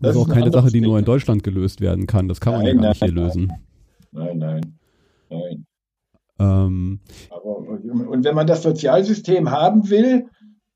Das, 0.00 0.14
das 0.14 0.16
ist 0.16 0.22
auch 0.22 0.34
keine 0.34 0.52
Sache, 0.52 0.68
die 0.68 0.80
Thema. 0.80 0.86
nur 0.86 0.98
in 0.98 1.04
Deutschland 1.04 1.42
gelöst 1.42 1.80
werden 1.80 2.06
kann. 2.06 2.28
Das 2.28 2.40
kann 2.40 2.54
nein, 2.54 2.62
man 2.62 2.76
ja 2.76 2.82
gar 2.82 2.88
nicht 2.90 3.04
hier 3.04 3.12
nein. 3.12 3.24
lösen. 3.24 3.52
Nein, 4.12 4.38
nein, 4.38 4.60
nein. 5.30 5.66
Ähm, 6.40 7.00
aber, 7.30 7.58
und 8.08 8.24
wenn 8.24 8.34
man 8.34 8.46
das 8.46 8.62
Sozialsystem 8.62 9.50
haben 9.50 9.90
will, 9.90 10.26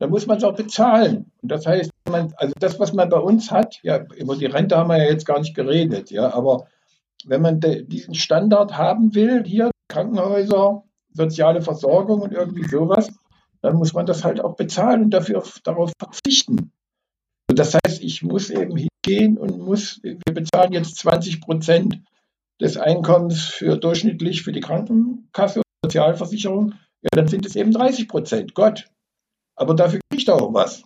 dann 0.03 0.11
muss 0.11 0.27
man 0.27 0.39
es 0.39 0.43
auch 0.43 0.57
bezahlen. 0.57 1.31
Und 1.43 1.53
das 1.53 1.65
heißt, 1.65 1.93
man, 2.11 2.35
also 2.37 2.53
das, 2.59 2.81
was 2.81 2.93
man 2.93 3.09
bei 3.09 3.21
uns 3.21 3.53
hat, 3.53 3.79
ja, 3.85 4.05
über 4.17 4.35
die 4.35 4.47
Rente 4.47 4.77
haben 4.77 4.89
wir 4.89 4.99
ja 4.99 5.09
jetzt 5.09 5.25
gar 5.25 5.39
nicht 5.39 5.55
geredet, 5.55 6.11
ja, 6.11 6.35
aber 6.35 6.67
wenn 7.25 7.41
man 7.41 7.61
de, 7.61 7.85
diesen 7.85 8.17
Standard 8.17 8.77
haben 8.77 9.15
will, 9.15 9.45
hier 9.45 9.71
Krankenhäuser, 9.87 10.83
soziale 11.13 11.63
Versorgung 11.63 12.21
und 12.21 12.33
irgendwie 12.33 12.69
sowas, 12.69 13.13
dann 13.61 13.77
muss 13.77 13.93
man 13.93 14.05
das 14.05 14.25
halt 14.25 14.41
auch 14.41 14.57
bezahlen 14.57 15.05
und 15.05 15.11
dafür 15.11 15.41
darauf 15.63 15.93
verzichten. 15.97 16.73
Und 17.49 17.59
das 17.61 17.75
heißt, 17.75 18.03
ich 18.03 18.25
muss 18.25 18.51
eben 18.51 18.77
hingehen 18.77 19.39
und 19.39 19.61
muss, 19.61 20.01
wir 20.03 20.35
bezahlen 20.35 20.73
jetzt 20.73 20.97
20 20.97 21.41
Prozent 21.41 22.01
des 22.61 22.77
Einkommens 22.77 23.45
für 23.45 23.77
durchschnittlich 23.77 24.43
für 24.43 24.51
die 24.51 24.63
Krankenkasse 24.63 25.61
und 25.61 25.65
Sozialversicherung, 25.85 26.73
ja, 27.03 27.11
dann 27.13 27.29
sind 27.29 27.47
es 27.47 27.55
eben 27.55 27.71
30 27.71 28.09
Prozent. 28.09 28.55
Gott, 28.55 28.89
aber 29.57 29.75
dafür 29.75 30.01
kriegt 30.11 30.29
er 30.29 30.37
auch 30.37 30.53
was. 30.55 30.83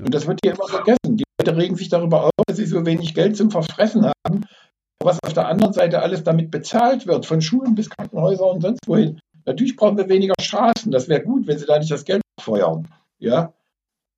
Und 0.00 0.14
das 0.14 0.26
wird 0.26 0.40
hier 0.42 0.54
immer 0.54 0.68
vergessen. 0.68 1.16
Die 1.16 1.24
Leute 1.40 1.56
regen 1.56 1.76
sich 1.76 1.88
darüber 1.88 2.24
auf, 2.24 2.30
dass 2.46 2.56
sie 2.56 2.66
so 2.66 2.86
wenig 2.86 3.14
Geld 3.14 3.36
zum 3.36 3.50
Verfressen 3.50 4.06
haben, 4.06 4.44
was 5.02 5.22
auf 5.22 5.32
der 5.32 5.48
anderen 5.48 5.72
Seite 5.72 6.00
alles 6.00 6.24
damit 6.24 6.50
bezahlt 6.50 7.06
wird, 7.06 7.26
von 7.26 7.40
Schulen 7.40 7.74
bis 7.74 7.90
Krankenhäusern 7.90 8.56
und 8.56 8.60
sonst 8.60 8.86
wohin. 8.86 9.20
Natürlich 9.44 9.76
brauchen 9.76 9.96
wir 9.96 10.08
weniger 10.08 10.34
Straßen. 10.40 10.92
Das 10.92 11.08
wäre 11.08 11.22
gut, 11.22 11.46
wenn 11.46 11.58
sie 11.58 11.66
da 11.66 11.78
nicht 11.78 11.90
das 11.90 12.04
Geld 12.04 12.22
feuern. 12.40 12.88
Ja? 13.18 13.54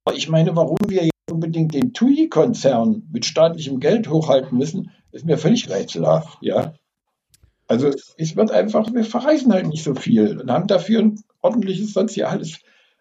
Aber 0.05 0.15
ich 0.15 0.29
meine, 0.29 0.55
warum 0.55 0.77
wir 0.87 1.03
jetzt 1.05 1.31
unbedingt 1.31 1.73
den 1.73 1.93
TUI-Konzern 1.93 3.07
mit 3.11 3.25
staatlichem 3.25 3.79
Geld 3.79 4.09
hochhalten 4.09 4.57
müssen, 4.57 4.91
ist 5.11 5.25
mir 5.25 5.37
völlig 5.37 5.69
rätselhaft. 5.69 6.37
Ja? 6.41 6.73
Also 7.67 7.89
es 8.17 8.35
wird 8.35 8.51
einfach, 8.51 8.93
wir 8.93 9.05
verreisen 9.05 9.53
halt 9.53 9.67
nicht 9.67 9.83
so 9.83 9.95
viel 9.95 10.41
und 10.41 10.51
haben 10.51 10.67
dafür 10.67 10.99
ein 10.99 11.23
ordentliches 11.41 11.93
soziales 11.93 12.59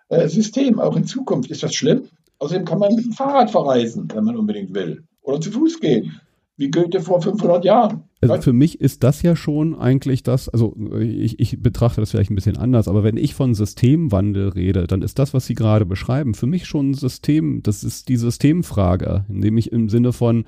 äh, 0.08 0.28
System, 0.28 0.78
auch 0.78 0.96
in 0.96 1.04
Zukunft. 1.04 1.50
Ist 1.50 1.62
das 1.62 1.74
schlimm? 1.74 2.08
Außerdem 2.38 2.64
kann 2.64 2.78
man 2.78 2.94
mit 2.94 3.04
dem 3.04 3.12
Fahrrad 3.12 3.50
verreisen, 3.50 4.08
wenn 4.14 4.24
man 4.24 4.36
unbedingt 4.36 4.74
will. 4.74 5.04
Oder 5.22 5.40
zu 5.40 5.50
Fuß 5.50 5.80
gehen. 5.80 6.20
Wie 6.56 6.70
Goethe 6.70 7.00
vor 7.00 7.22
500 7.22 7.64
Jahren. 7.64 8.02
Also 8.22 8.42
für 8.42 8.52
mich 8.52 8.80
ist 8.80 9.02
das 9.02 9.22
ja 9.22 9.34
schon 9.34 9.74
eigentlich 9.74 10.22
das, 10.22 10.50
also 10.50 10.76
ich, 11.00 11.40
ich 11.40 11.62
betrachte 11.62 12.02
das 12.02 12.10
vielleicht 12.10 12.30
ein 12.30 12.34
bisschen 12.34 12.58
anders, 12.58 12.86
aber 12.86 13.02
wenn 13.02 13.16
ich 13.16 13.34
von 13.34 13.54
Systemwandel 13.54 14.50
rede, 14.50 14.86
dann 14.86 15.00
ist 15.00 15.18
das, 15.18 15.32
was 15.32 15.46
Sie 15.46 15.54
gerade 15.54 15.86
beschreiben, 15.86 16.34
für 16.34 16.46
mich 16.46 16.66
schon 16.66 16.90
ein 16.90 16.94
System, 16.94 17.62
das 17.62 17.82
ist 17.82 18.10
die 18.10 18.18
Systemfrage, 18.18 19.24
nämlich 19.28 19.72
im 19.72 19.88
Sinne 19.88 20.12
von, 20.12 20.44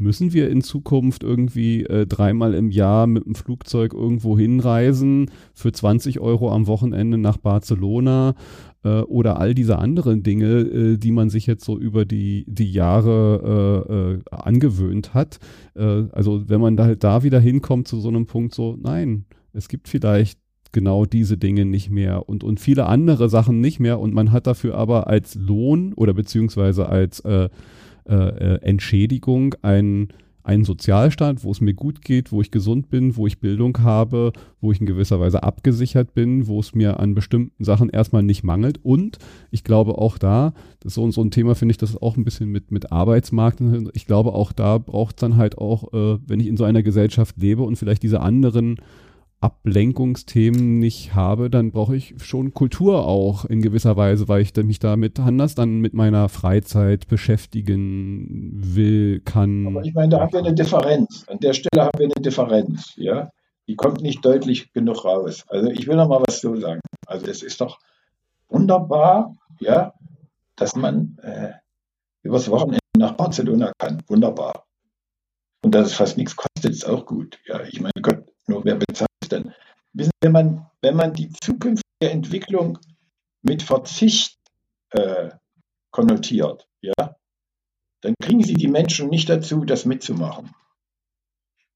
Müssen 0.00 0.32
wir 0.32 0.48
in 0.48 0.62
Zukunft 0.62 1.22
irgendwie 1.22 1.84
äh, 1.84 2.06
dreimal 2.06 2.54
im 2.54 2.70
Jahr 2.70 3.06
mit 3.06 3.26
dem 3.26 3.34
Flugzeug 3.34 3.92
irgendwo 3.92 4.38
hinreisen 4.38 5.30
für 5.52 5.72
20 5.72 6.20
Euro 6.20 6.50
am 6.50 6.66
Wochenende 6.66 7.18
nach 7.18 7.36
Barcelona 7.36 8.34
äh, 8.82 9.00
oder 9.00 9.38
all 9.38 9.54
diese 9.54 9.78
anderen 9.78 10.22
Dinge, 10.22 10.60
äh, 10.60 10.96
die 10.96 11.12
man 11.12 11.28
sich 11.28 11.46
jetzt 11.46 11.66
so 11.66 11.78
über 11.78 12.06
die, 12.06 12.46
die 12.48 12.72
Jahre 12.72 13.84
äh, 13.90 13.92
äh, 13.92 14.20
angewöhnt 14.30 15.12
hat? 15.12 15.38
Äh, 15.74 16.04
also 16.12 16.48
wenn 16.48 16.62
man 16.62 16.78
da 16.78 16.84
halt 16.84 17.04
da 17.04 17.22
wieder 17.22 17.38
hinkommt 17.38 17.86
zu 17.86 18.00
so 18.00 18.08
einem 18.08 18.24
Punkt 18.24 18.54
so, 18.54 18.78
nein, 18.80 19.26
es 19.52 19.68
gibt 19.68 19.86
vielleicht 19.86 20.40
genau 20.72 21.04
diese 21.04 21.36
Dinge 21.36 21.66
nicht 21.66 21.90
mehr 21.90 22.26
und, 22.26 22.42
und 22.42 22.58
viele 22.58 22.86
andere 22.86 23.28
Sachen 23.28 23.60
nicht 23.60 23.80
mehr 23.80 24.00
und 24.00 24.14
man 24.14 24.32
hat 24.32 24.46
dafür 24.46 24.76
aber 24.76 25.08
als 25.08 25.34
Lohn 25.34 25.92
oder 25.92 26.14
beziehungsweise 26.14 26.88
als 26.88 27.22
äh, 28.08 28.14
äh, 28.14 28.62
Entschädigung 28.62 29.54
einen 29.62 30.08
einen 30.42 30.64
Sozialstaat, 30.64 31.44
wo 31.44 31.50
es 31.50 31.60
mir 31.60 31.74
gut 31.74 32.02
geht, 32.02 32.32
wo 32.32 32.40
ich 32.40 32.50
gesund 32.50 32.88
bin, 32.88 33.16
wo 33.16 33.26
ich 33.26 33.40
Bildung 33.40 33.78
habe, 33.80 34.32
wo 34.60 34.72
ich 34.72 34.80
in 34.80 34.86
gewisser 34.86 35.20
Weise 35.20 35.42
abgesichert 35.42 36.14
bin, 36.14 36.46
wo 36.46 36.60
es 36.60 36.74
mir 36.74 36.98
an 36.98 37.14
bestimmten 37.14 37.62
Sachen 37.62 37.90
erstmal 37.90 38.22
nicht 38.22 38.42
mangelt. 38.42 38.80
Und 38.82 39.18
ich 39.50 39.64
glaube 39.64 39.98
auch 39.98 40.18
da, 40.18 40.54
das 40.80 40.92
ist 40.92 40.94
so, 40.94 41.10
so 41.10 41.22
ein 41.22 41.30
Thema, 41.30 41.54
finde 41.54 41.72
ich, 41.72 41.78
das 41.78 41.90
ist 41.90 42.02
auch 42.02 42.16
ein 42.16 42.24
bisschen 42.24 42.50
mit, 42.50 42.70
mit 42.70 42.90
Arbeitsmarkt. 42.90 43.60
Ich 43.92 44.06
glaube 44.06 44.32
auch 44.32 44.52
da 44.52 44.78
braucht 44.78 45.16
es 45.16 45.20
dann 45.20 45.36
halt 45.36 45.58
auch, 45.58 45.92
äh, 45.92 46.18
wenn 46.26 46.40
ich 46.40 46.46
in 46.46 46.56
so 46.56 46.64
einer 46.64 46.82
Gesellschaft 46.82 47.36
lebe 47.38 47.62
und 47.62 47.76
vielleicht 47.76 48.02
diese 48.02 48.20
anderen 48.20 48.76
Ablenkungsthemen 49.40 50.78
nicht 50.78 51.14
habe, 51.14 51.48
dann 51.48 51.72
brauche 51.72 51.96
ich 51.96 52.14
schon 52.22 52.52
Kultur 52.52 53.06
auch 53.06 53.46
in 53.46 53.62
gewisser 53.62 53.96
Weise, 53.96 54.28
weil 54.28 54.42
ich 54.42 54.54
mich 54.56 54.78
damit 54.78 55.18
anders 55.18 55.54
dann 55.54 55.80
mit 55.80 55.94
meiner 55.94 56.28
Freizeit 56.28 57.08
beschäftigen 57.08 58.52
will, 58.52 59.20
kann. 59.20 59.66
Aber 59.66 59.82
ich 59.82 59.94
meine, 59.94 60.10
da 60.10 60.20
haben 60.20 60.32
wir 60.32 60.40
eine 60.40 60.54
Differenz. 60.54 61.24
An 61.28 61.38
der 61.40 61.54
Stelle 61.54 61.84
haben 61.84 61.98
wir 61.98 62.06
eine 62.06 62.22
Differenz, 62.22 62.92
ja. 62.96 63.30
Die 63.66 63.76
kommt 63.76 64.02
nicht 64.02 64.24
deutlich 64.24 64.72
genug 64.72 65.04
raus. 65.04 65.44
Also 65.48 65.70
ich 65.70 65.86
will 65.86 65.96
noch 65.96 66.08
mal 66.08 66.22
was 66.26 66.40
so 66.40 66.56
sagen. 66.56 66.80
Also 67.06 67.26
es 67.26 67.42
ist 67.42 67.60
doch 67.60 67.78
wunderbar, 68.48 69.36
ja, 69.58 69.94
dass 70.56 70.76
man 70.76 71.16
äh, 71.22 71.52
übers 72.22 72.50
Wochenende 72.50 72.80
nach 72.96 73.12
Barcelona 73.12 73.72
kann. 73.78 74.02
Wunderbar. 74.08 74.66
Und 75.62 75.74
dass 75.74 75.86
es 75.86 75.94
fast 75.94 76.16
nichts 76.16 76.36
kostet, 76.36 76.72
ist 76.72 76.86
auch 76.86 77.06
gut. 77.06 77.38
Ja, 77.46 77.62
ich 77.62 77.80
meine 77.80 77.92
Gott, 78.02 78.24
nur 78.46 78.64
wer 78.64 78.74
bezahlt 78.74 79.08
denn? 79.32 79.52
Wissen, 79.92 80.12
wenn 80.20 80.32
man, 80.32 80.70
wenn 80.82 80.96
man 80.96 81.12
die 81.12 81.30
zukünftige 81.30 81.82
Entwicklung 82.00 82.78
mit 83.42 83.62
Verzicht 83.62 84.38
äh, 84.90 85.30
konnotiert, 85.90 86.66
ja, 86.80 87.16
dann 88.02 88.14
kriegen 88.22 88.42
Sie 88.42 88.54
die 88.54 88.68
Menschen 88.68 89.08
nicht 89.08 89.28
dazu, 89.28 89.64
das 89.64 89.84
mitzumachen. 89.84 90.54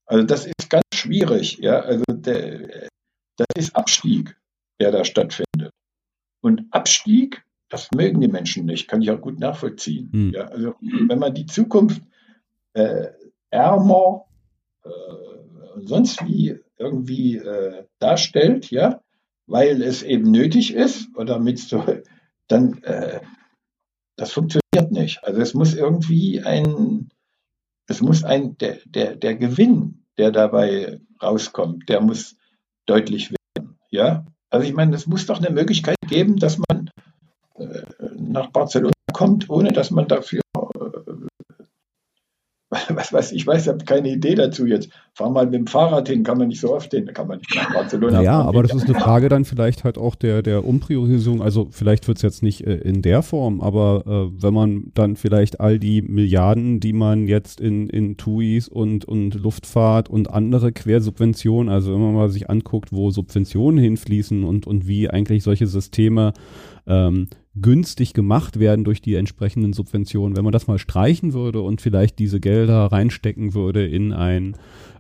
Also 0.07 0.25
das 0.25 0.47
ist 0.47 0.71
ganz 0.71 0.85
schwierig, 0.95 1.59
ja. 1.59 1.81
Also 1.81 2.05
der, 2.09 2.89
das 3.37 3.47
ist 3.57 3.77
Abstieg, 3.77 4.37
der 4.81 4.93
da 4.93 5.05
stattfindet. 5.05 5.73
Und 6.41 6.67
Abstieg, 6.71 7.45
das 7.69 7.91
mögen 7.95 8.21
die 8.21 8.29
Menschen 8.29 8.67
nicht, 8.67 8.89
kann 8.89 9.03
ich 9.03 9.11
auch 9.11 9.21
gut 9.21 9.39
nachvollziehen. 9.39 10.11
Hm. 10.13 10.33
Ja, 10.33 10.49
also 10.49 10.75
wenn 11.09 11.19
man 11.19 11.35
die 11.35 11.47
Zukunft 11.47 12.03
äh, 12.75 13.09
ärmer, 13.51 14.27
äh, 14.85 14.91
sonst 15.85 16.25
wie 16.27 16.61
irgendwie 16.85 17.37
äh, 17.37 17.85
darstellt, 17.99 18.71
ja, 18.71 19.01
weil 19.47 19.83
es 19.83 20.03
eben 20.03 20.31
nötig 20.31 20.75
ist 20.75 21.09
oder 21.17 21.39
mit 21.39 21.59
so, 21.59 21.85
dann 22.49 22.83
äh, 22.83 23.21
das 24.17 24.33
funktioniert 24.33 24.91
nicht. 24.91 25.25
Also 25.25 25.41
es 25.41 25.55
muss 25.55 25.75
irgendwie 25.75 26.43
ein, 26.43 27.09
es 27.87 28.01
muss 28.01 28.25
ein, 28.25 28.57
der, 28.59 28.79
der, 28.87 29.17
der 29.17 29.35
Gewinn, 29.35 30.05
der 30.19 30.31
dabei 30.31 31.01
rauskommt, 31.23 31.89
der 31.89 32.01
muss 32.01 32.37
deutlich 32.87 33.33
werden. 33.33 33.77
Ja, 33.91 34.25
also 34.51 34.67
ich 34.67 34.75
meine, 34.75 34.95
es 34.95 35.07
muss 35.07 35.27
doch 35.27 35.39
eine 35.39 35.51
Möglichkeit 35.51 35.97
geben, 36.07 36.37
dass 36.37 36.59
man 36.59 36.91
äh, 37.57 37.83
nach 38.17 38.51
Barcelona 38.51 38.93
kommt, 39.13 39.51
ohne 39.51 39.73
dass 39.73 39.91
man 39.91 40.07
dafür 40.07 40.44
was 42.91 43.13
weiß 43.13 43.33
ich, 43.33 43.47
weiß, 43.47 43.63
ich 43.63 43.69
habe 43.69 43.85
keine 43.85 44.11
Idee 44.11 44.35
dazu 44.35 44.67
jetzt. 44.67 44.89
Fahr 45.13 45.31
mal 45.31 45.45
mit 45.45 45.55
dem 45.55 45.67
Fahrrad 45.67 46.09
hin, 46.09 46.25
kann 46.25 46.39
man 46.39 46.49
nicht 46.49 46.61
so 46.61 46.75
oft 46.75 46.91
hin, 46.91 47.07
da 47.07 47.13
kann 47.13 47.29
man 47.29 47.39
nicht 47.39 47.55
nach 47.55 47.73
Barcelona. 47.73 48.23
Ja, 48.23 48.43
aber 48.43 48.63
das 48.63 48.75
ist 48.75 48.87
eine 48.87 48.99
Frage 48.99 49.29
dann 49.29 49.45
vielleicht 49.45 49.85
halt 49.85 49.97
auch 49.97 50.15
der, 50.15 50.43
der 50.43 50.65
Umpriorisierung. 50.65 51.41
Also 51.41 51.69
vielleicht 51.71 52.09
wird 52.09 52.19
es 52.19 52.23
jetzt 52.23 52.43
nicht 52.43 52.67
äh, 52.67 52.75
in 52.77 53.03
der 53.03 53.23
Form, 53.23 53.61
aber 53.61 54.05
äh, 54.07 54.43
wenn 54.43 54.55
man 54.55 54.85
dann 54.95 55.17
vielleicht 55.17 55.61
all 55.61 55.79
die 55.79 56.03
Milliarden, 56.03 56.81
die 56.81 56.93
man 56.93 57.29
jetzt 57.29 57.61
in, 57.61 57.89
in 57.89 58.17
TUIs 58.17 58.69
und, 58.69 59.05
und 59.05 59.35
Luftfahrt 59.35 60.11
und 60.11 60.31
andere 60.31 60.73
Quersubventionen, 60.73 61.73
also 61.73 61.93
wenn 61.93 62.01
man 62.01 62.15
mal 62.15 62.29
sich 62.29 62.51
anguckt, 62.51 62.93
wo 62.93 63.11
Subventionen 63.11 63.79
hinfließen 63.79 64.43
und, 64.43 64.67
und 64.67 64.89
wie 64.89 65.09
eigentlich 65.09 65.45
solche 65.45 65.67
Systeme 65.67 66.33
ähm, 66.87 67.29
günstig 67.61 68.15
gemacht 68.15 68.59
werden 68.59 68.85
durch 68.85 69.01
die 69.01 69.15
entsprechenden 69.15 69.73
Subventionen. 69.73 70.37
Wenn 70.37 70.45
man 70.45 70.53
das 70.53 70.67
mal 70.67 70.79
streichen 70.79 71.33
würde 71.33 71.61
und 71.61 71.81
vielleicht 71.81 72.19
diese 72.19 72.41
Gelder 72.41 72.87
reinstecken 72.87 73.55
würde 73.55 73.87
in 73.87 74.13
ein 74.13 74.57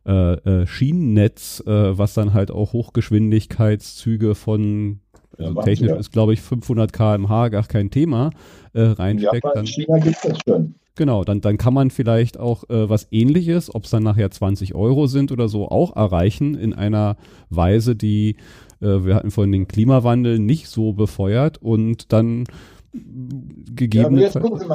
äh, 0.06 0.34
äh, 0.34 0.66
Schienennetz, 0.66 1.62
äh, 1.66 1.98
was 1.98 2.14
dann 2.14 2.32
halt 2.32 2.50
auch 2.50 2.72
Hochgeschwindigkeitszüge 2.72 4.34
von 4.34 5.00
also 5.38 5.54
ja, 5.54 5.62
technisch 5.62 5.90
ja. 5.90 5.96
ist, 5.96 6.12
glaube 6.12 6.32
ich, 6.32 6.40
500 6.40 6.92
km/h 6.92 7.48
gar 7.48 7.64
kein 7.64 7.90
Thema, 7.90 8.30
äh, 8.72 8.82
reinsteckt. 8.82 9.44
Ja, 9.44 9.52
dann, 9.52 9.66
China 9.66 9.98
gibt 9.98 10.24
das 10.24 10.38
schon. 10.46 10.74
Genau, 10.96 11.24
dann, 11.24 11.40
dann 11.40 11.58
kann 11.58 11.74
man 11.74 11.90
vielleicht 11.90 12.38
auch 12.38 12.70
äh, 12.70 12.88
was 12.88 13.08
ähnliches, 13.10 13.74
ob 13.74 13.84
es 13.84 13.90
dann 13.90 14.04
nachher 14.04 14.30
20 14.30 14.76
Euro 14.76 15.08
sind 15.08 15.32
oder 15.32 15.48
so, 15.48 15.68
auch 15.68 15.96
erreichen 15.96 16.54
in 16.54 16.72
einer 16.72 17.16
Weise, 17.50 17.96
die 17.96 18.36
wir 18.80 19.14
hatten 19.14 19.30
vorhin 19.30 19.52
den 19.52 19.68
Klimawandel 19.68 20.38
nicht 20.38 20.68
so 20.68 20.92
befeuert 20.92 21.58
und 21.58 22.12
dann 22.12 22.44
gegeben. 22.92 24.18
Ja, 24.18 24.30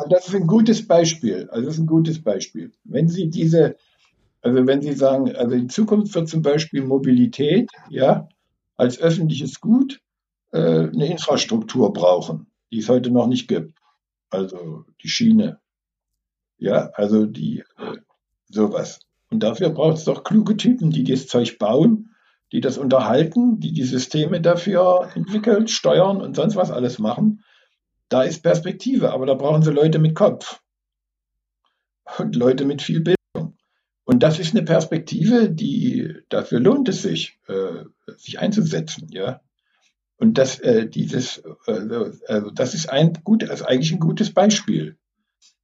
das 0.09 0.27
ist 0.27 0.35
ein 0.35 0.47
gutes 0.47 0.87
Beispiel. 0.87 1.47
Also 1.51 1.65
das 1.65 1.75
ist 1.75 1.81
ein 1.81 1.87
gutes 1.87 2.21
Beispiel. 2.21 2.71
Wenn 2.83 3.07
Sie 3.07 3.29
diese, 3.29 3.77
also 4.41 4.65
wenn 4.67 4.81
Sie 4.81 4.93
sagen, 4.93 5.35
also 5.35 5.55
in 5.55 5.69
Zukunft 5.69 6.13
wird 6.15 6.27
zum 6.27 6.41
Beispiel 6.41 6.83
Mobilität, 6.83 7.69
ja, 7.89 8.27
als 8.75 8.99
öffentliches 8.99 9.61
Gut 9.61 10.01
äh, 10.51 10.59
eine 10.59 11.11
Infrastruktur 11.11 11.93
brauchen, 11.93 12.47
die 12.71 12.79
es 12.79 12.89
heute 12.89 13.11
noch 13.11 13.27
nicht 13.27 13.47
gibt. 13.47 13.77
Also 14.29 14.85
die 15.01 15.09
Schiene. 15.09 15.59
Ja, 16.57 16.91
also 16.93 17.25
die 17.25 17.59
äh, 17.77 17.97
sowas. 18.49 18.99
Und 19.31 19.43
dafür 19.43 19.69
braucht 19.69 19.97
es 19.97 20.05
doch 20.05 20.23
kluge 20.23 20.57
Typen, 20.57 20.91
die 20.91 21.03
das 21.03 21.27
Zeug 21.27 21.57
bauen 21.57 22.09
die 22.51 22.61
das 22.61 22.77
unterhalten, 22.77 23.59
die 23.59 23.73
die 23.73 23.83
Systeme 23.83 24.41
dafür 24.41 25.11
entwickeln, 25.13 25.67
steuern 25.67 26.21
und 26.21 26.35
sonst 26.35 26.55
was 26.55 26.71
alles 26.71 26.99
machen. 26.99 27.43
Da 28.09 28.23
ist 28.23 28.41
Perspektive, 28.41 29.11
aber 29.11 29.25
da 29.25 29.35
brauchen 29.35 29.61
sie 29.61 29.71
Leute 29.71 29.99
mit 29.99 30.15
Kopf 30.15 30.61
und 32.17 32.35
Leute 32.35 32.65
mit 32.65 32.81
viel 32.81 33.01
Bildung. 33.01 33.55
Und 34.03 34.23
das 34.23 34.39
ist 34.39 34.55
eine 34.55 34.65
Perspektive, 34.65 35.51
die 35.51 36.15
dafür 36.29 36.59
lohnt 36.59 36.89
es 36.89 37.03
sich, 37.03 37.39
äh, 37.47 37.85
sich 38.17 38.39
einzusetzen, 38.39 39.09
ja. 39.11 39.41
Und 40.17 40.37
das, 40.37 40.59
äh, 40.59 40.87
dieses, 40.87 41.43
äh, 41.67 42.11
also 42.27 42.49
das 42.49 42.73
ist 42.73 42.89
ein 42.89 43.13
gut, 43.23 43.47
also 43.49 43.65
eigentlich 43.65 43.91
ein 43.91 43.99
gutes 43.99 44.33
Beispiel. 44.33 44.97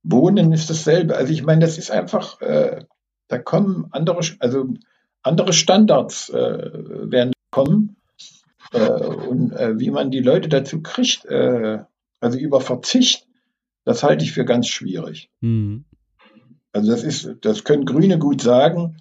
Wohnen 0.04 0.54
ist 0.54 0.70
dasselbe. 0.70 1.18
Also 1.18 1.34
ich 1.34 1.44
meine, 1.44 1.62
das 1.62 1.78
ist 1.78 1.92
einfach, 1.92 2.40
äh, 2.42 2.86
da 3.28 3.40
kommen 3.40 3.88
andere, 3.92 4.22
also 4.40 4.68
andere 5.26 5.54
Standards 5.54 6.30
äh, 6.30 6.70
werden 7.12 7.34
kommen. 7.52 7.98
Äh, 8.72 8.90
und 8.90 9.52
äh, 9.54 9.80
wie 9.80 9.92
man 9.92 10.12
die 10.12 10.20
Leute 10.20 10.50
dazu 10.50 10.82
kriegt, 10.82 11.28
also 11.28 12.38
über 12.40 12.62
Verzicht, 12.62 13.28
das 13.84 14.04
halte 14.04 14.24
ich 14.24 14.32
für 14.32 14.46
ganz 14.46 14.68
schwierig. 14.68 15.30
Mhm. 15.42 15.86
Also 16.72 16.92
das 16.92 17.04
ist, 17.04 17.36
das 17.42 17.64
können 17.64 17.86
Grüne 17.86 18.18
gut 18.20 18.42
sagen. 18.42 18.98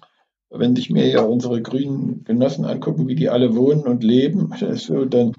Wenn 0.49 0.75
sich 0.75 0.89
mir 0.89 1.07
ja 1.07 1.21
unsere 1.21 1.61
grünen 1.61 2.23
Genossen 2.23 2.65
angucken, 2.65 3.07
wie 3.07 3.15
die 3.15 3.29
alle 3.29 3.55
wohnen 3.55 3.87
und 3.87 4.03
leben, 4.03 4.53
so, 4.75 5.05
dann 5.05 5.33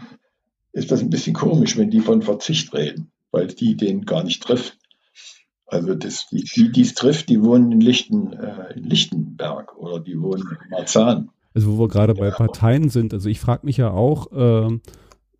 ist 0.72 0.90
das 0.90 1.00
ein 1.00 1.10
bisschen 1.10 1.34
komisch, 1.34 1.78
wenn 1.78 1.90
die 1.90 2.00
von 2.00 2.22
Verzicht 2.22 2.74
reden, 2.74 3.10
weil 3.30 3.46
die 3.46 3.76
den 3.76 4.04
gar 4.04 4.24
nicht 4.24 4.42
trifft. 4.42 4.78
Also 5.66 5.94
das, 5.94 6.28
die, 6.30 6.70
die 6.70 6.80
es 6.80 6.94
trifft, 6.94 7.28
die 7.28 7.42
wohnen 7.42 7.72
in, 7.72 7.80
Lichten, 7.80 8.32
äh, 8.32 8.74
in 8.74 8.84
Lichtenberg 8.84 9.76
oder 9.76 10.00
die 10.00 10.20
wohnen 10.20 10.42
in 10.42 10.70
Marzahn. 10.70 11.30
Also 11.54 11.76
wo 11.76 11.84
wir 11.84 11.88
gerade 11.88 12.14
bei 12.14 12.30
Parteien 12.30 12.88
sind, 12.88 13.14
also 13.14 13.28
ich 13.28 13.40
frage 13.40 13.66
mich 13.66 13.78
ja 13.78 13.90
auch, 13.90 14.30
äh, 14.30 14.78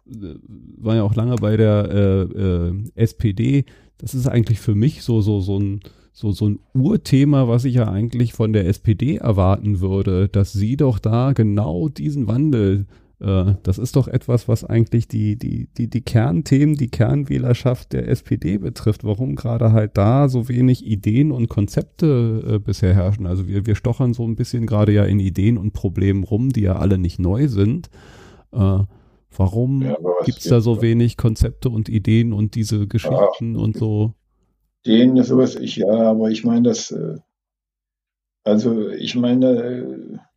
war 0.07 0.97
ja 0.97 1.03
auch 1.03 1.15
lange 1.15 1.37
bei 1.37 1.57
der 1.57 1.89
äh, 1.91 2.23
äh 2.23 2.75
SPD, 2.95 3.65
das 3.99 4.15
ist 4.15 4.27
eigentlich 4.27 4.61
für 4.61 4.75
mich 4.75 5.03
so, 5.03 5.21
so, 5.21 5.41
so 5.41 5.59
ein 5.59 5.81
so, 6.17 6.33
so 6.33 6.49
ein 6.49 6.61
Urthema, 6.73 7.47
was 7.47 7.67
ich 7.67 7.75
ja 7.75 7.89
eigentlich 7.89 8.33
von 8.33 8.55
der 8.55 8.67
SPD 8.67 9.17
erwarten 9.17 9.81
würde, 9.81 10.31
dass 10.31 10.55
sie 10.55 10.79
doch 10.79 10.99
da 10.99 11.35
genau 11.35 11.91
diesen 11.91 12.27
Wandel 12.27 12.87
das 13.19 13.79
ist 13.79 13.97
doch 13.97 14.09
etwas, 14.09 14.47
was 14.47 14.63
eigentlich 14.63 15.09
die, 15.09 15.39
die, 15.39 15.69
die, 15.79 15.89
die 15.89 16.03
Kernthemen, 16.03 16.75
die 16.75 16.91
Kernwählerschaft 16.91 17.95
der 17.95 18.09
SPD 18.09 18.59
betrifft. 18.59 19.05
Warum 19.05 19.37
gerade 19.37 19.73
halt 19.73 19.97
da 19.97 20.29
so 20.29 20.51
wenig 20.51 20.85
Ideen 20.85 21.33
und 21.33 21.49
Konzepte 21.49 22.43
äh, 22.47 22.59
bisher 22.59 22.95
herrschen? 22.95 23.27
Also 23.27 23.49
wir, 23.49 23.65
wir 23.65 23.75
stochern 23.75 24.13
so 24.13 24.27
ein 24.27 24.37
bisschen 24.37 24.67
gerade 24.67 24.93
ja 24.93 25.05
in 25.05 25.19
Ideen 25.19 25.57
und 25.57 25.73
Problemen 25.73 26.25
rum, 26.25 26.51
die 26.51 26.61
ja 26.61 26.77
alle 26.77 26.99
nicht 26.99 27.19
neu 27.19 27.49
sind. 27.49 27.89
Äh, 28.53 28.81
warum 29.35 29.83
ja, 29.83 29.97
gibt 30.27 30.39
es 30.39 30.45
da 30.45 30.61
so 30.61 30.83
wenig 30.83 31.17
Konzepte 31.17 31.71
und 31.71 31.89
Ideen 31.89 32.35
und 32.35 32.55
diese 32.55 32.87
Geschichten 32.87 33.55
ja, 33.55 33.61
und 33.61 33.79
so? 33.79 34.13
Ideen, 34.85 35.23
sowas, 35.23 35.57
ich, 35.57 35.77
ja, 35.77 35.89
aber 35.89 36.31
ich 36.31 36.45
meine, 36.45 36.65
das, 36.65 36.91
äh, 36.91 37.17
also 38.45 38.91
ich 38.91 39.15
meine, 39.15 40.21
Ach, 40.21 40.36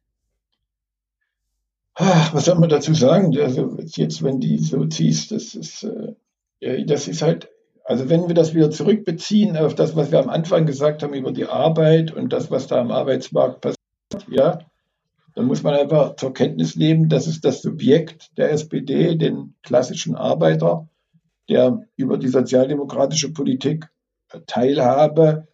was 2.00 2.46
soll 2.46 2.60
man 2.60 2.70
dazu 2.70 2.94
sagen? 2.94 3.38
Also 3.38 3.78
jetzt, 3.96 4.24
wenn 4.24 4.40
die 4.40 4.58
so 4.58 4.86
ziehst, 4.86 5.32
das 5.32 5.54
ist, 5.54 5.84
äh, 6.62 6.86
das 6.86 7.08
ist 7.08 7.22
halt, 7.22 7.50
also 7.84 8.10
wenn 8.10 8.28
wir 8.28 8.36
das 8.36 8.54
wieder 8.54 8.72
zurückbeziehen 8.72 9.58
auf 9.58 9.76
das, 9.76 9.96
was 9.96 10.12
wir 10.12 10.20
am 10.20 10.30
Anfang 10.30 10.66
gesagt 10.66 11.04
haben 11.04 11.14
über 11.14 11.32
die 11.32 11.46
Arbeit 11.46 12.12
und 12.12 12.32
das, 12.32 12.52
was 12.52 12.68
da 12.68 12.80
am 12.80 12.92
Arbeitsmarkt 12.92 13.62
passiert, 13.62 13.78
ja, 14.30 14.60
dann 15.36 15.46
muss 15.46 15.64
man 15.64 15.74
einfach 15.74 16.16
zur 16.16 16.34
Kenntnis 16.34 16.76
nehmen, 16.76 17.10
dass 17.10 17.28
es 17.28 17.42
das 17.42 17.62
Subjekt 17.62 18.38
der 18.38 18.52
SPD, 18.52 19.16
den 19.16 19.56
klassischen 19.64 20.16
Arbeiter, 20.16 20.88
der 21.50 21.86
über 21.96 22.18
die 22.18 22.28
sozialdemokratische 22.28 23.34
Politik 23.34 23.90
Teilhabe, 24.48 25.48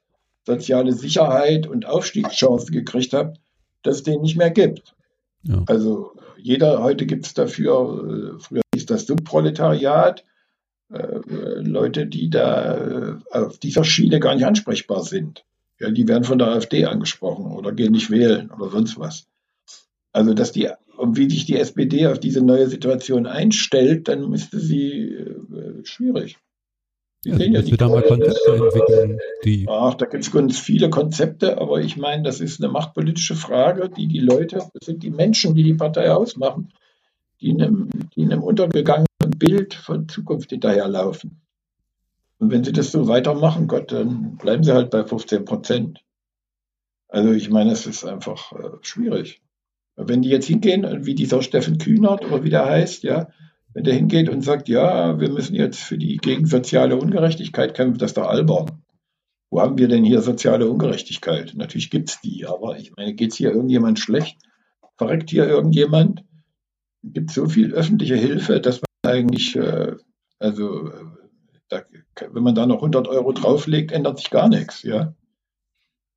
soziale 0.46 0.92
Sicherheit 0.92 1.66
und 1.66 1.86
Aufstiegschancen 1.86 2.72
gekriegt 2.72 3.14
hat, 3.14 3.40
dass 3.84 3.98
es 3.98 4.04
den 4.04 4.22
nicht 4.22 4.38
mehr 4.38 4.52
gibt. 4.52 4.95
Ja. 5.48 5.64
Also 5.68 6.14
jeder, 6.38 6.82
heute 6.82 7.06
gibt 7.06 7.26
es 7.26 7.34
dafür, 7.34 8.36
äh, 8.36 8.40
früher 8.40 8.62
hieß 8.74 8.86
das 8.86 9.06
Subproletariat, 9.06 10.26
äh, 10.92 11.20
Leute, 11.62 12.08
die 12.08 12.30
da 12.30 12.78
äh, 12.78 13.16
auf 13.32 13.58
dieser 13.58 13.84
Schiene 13.84 14.20
gar 14.20 14.36
nicht 14.36 14.46
ansprechbar 14.46 15.04
sind. 15.04 15.46
Ja, 15.80 15.92
die 15.92 16.08
werden 16.08 16.24
von 16.24 16.38
der 16.38 16.50
AfD 16.50 16.86
angesprochen 16.86 17.52
oder 17.52 17.72
gehen 17.72 17.92
nicht 17.92 18.10
wählen 18.10 18.52
oder 18.52 18.70
sonst 18.70 18.98
was. 18.98 19.28
Also, 20.14 20.34
dass 20.34 20.52
die, 20.52 20.70
und 20.96 21.18
wie 21.18 21.30
sich 21.30 21.46
die 21.46 21.58
SPD 21.58 22.08
auf 22.08 22.20
diese 22.20 22.42
neue 22.42 22.68
Situation 22.68 23.26
einstellt, 23.26 24.08
dann 24.08 24.30
müsste 24.30 24.60
sie 24.60 25.10
äh, 25.10 25.84
schwierig. 25.84 26.38
Ja, 27.26 27.36
sehen 27.38 27.54
ja 27.54 27.62
die 27.62 27.76
da 27.76 27.90
mal 27.90 28.04
Konzepte 28.04 28.56
entwickeln, 28.56 29.20
die. 29.44 29.66
Ach, 29.68 29.96
da 29.96 30.06
gibt 30.06 30.24
es 30.24 30.32
ganz 30.32 30.60
viele 30.60 30.92
Konzepte, 30.92 31.58
aber 31.58 31.82
ich 31.82 31.98
meine, 31.98 32.22
das 32.22 32.40
ist 32.40 32.64
eine 32.64 32.72
machtpolitische 32.72 33.36
Frage, 33.36 33.90
die 33.90 34.08
die 34.08 34.20
Leute, 34.20 34.58
das 34.58 34.86
sind 34.86 35.02
die 35.02 35.10
Menschen, 35.10 35.56
die 35.56 35.64
die 35.64 35.74
Partei 35.74 36.12
ausmachen, 36.12 36.72
die 37.42 37.50
in 37.50 37.62
einem, 37.62 37.90
die 38.16 38.22
in 38.22 38.32
einem 38.32 38.44
untergegangenen 38.44 39.08
Bild 39.38 39.74
von 39.74 40.08
Zukunft 40.08 40.52
hinterherlaufen. 40.52 41.42
Und 42.38 42.52
wenn 42.52 42.64
sie 42.64 42.74
das 42.74 42.92
so 42.92 43.08
weitermachen, 43.08 43.68
Gott, 43.68 43.92
dann 43.92 44.38
bleiben 44.38 44.64
sie 44.64 44.74
halt 44.74 44.92
bei 44.92 45.04
15 45.04 45.46
Prozent. 45.46 46.04
Also 47.08 47.32
ich 47.32 47.50
meine, 47.50 47.72
es 47.72 47.88
ist 47.88 48.04
einfach 48.04 48.52
äh, 48.52 48.70
schwierig. 48.82 49.42
Wenn 49.96 50.22
die 50.22 50.30
jetzt 50.30 50.48
hingehen, 50.48 51.06
wie 51.06 51.16
dieser 51.16 51.42
Steffen 51.42 51.78
Kühnert 51.80 52.24
oder 52.26 52.44
wie 52.44 52.50
der 52.50 52.66
heißt, 52.66 53.04
ja, 53.04 53.30
wenn 53.76 53.84
der 53.84 53.94
hingeht 53.94 54.30
und 54.30 54.42
sagt, 54.42 54.70
ja, 54.70 55.20
wir 55.20 55.30
müssen 55.30 55.54
jetzt 55.54 55.82
für 55.82 55.98
die 55.98 56.16
gegen 56.16 56.46
soziale 56.46 56.96
Ungerechtigkeit 56.96 57.74
kämpfen, 57.74 58.00
das 58.00 58.12
ist 58.12 58.18
doch 58.18 58.30
albern. 58.30 58.82
Wo 59.52 59.60
haben 59.60 59.78
wir 59.78 59.90
denn 59.90 60.06
hier 60.06 60.22
soziale 60.22 60.70
Ungerechtigkeit? 60.70 61.54
Natürlich 61.56 61.90
gibt 61.90 62.10
es 62.10 62.22
die, 62.22 62.48
aber 62.48 62.78
ich 62.78 62.96
meine, 62.96 63.14
geht 63.14 63.34
es 63.34 63.38
hier 63.38 63.52
irgendjemand 63.52 64.00
schlecht? 64.00 64.38
Verreckt 64.98 65.30
hier 65.30 65.46
irgendjemand? 65.46 66.24
Gibt 67.04 67.32
so 67.32 67.50
viel 67.50 67.74
öffentliche 67.74 68.16
Hilfe, 68.16 68.62
dass 68.62 68.80
man 68.80 69.12
eigentlich, 69.14 69.58
äh, 69.58 69.92
also 70.40 70.90
da, 71.68 71.84
wenn 72.32 72.44
man 72.44 72.56
da 72.56 72.66
noch 72.66 72.78
100 72.78 73.10
Euro 73.10 73.34
drauflegt, 73.34 73.92
ändert 73.92 74.20
sich 74.20 74.30
gar 74.30 74.48
nichts, 74.48 74.84
ja. 74.84 75.14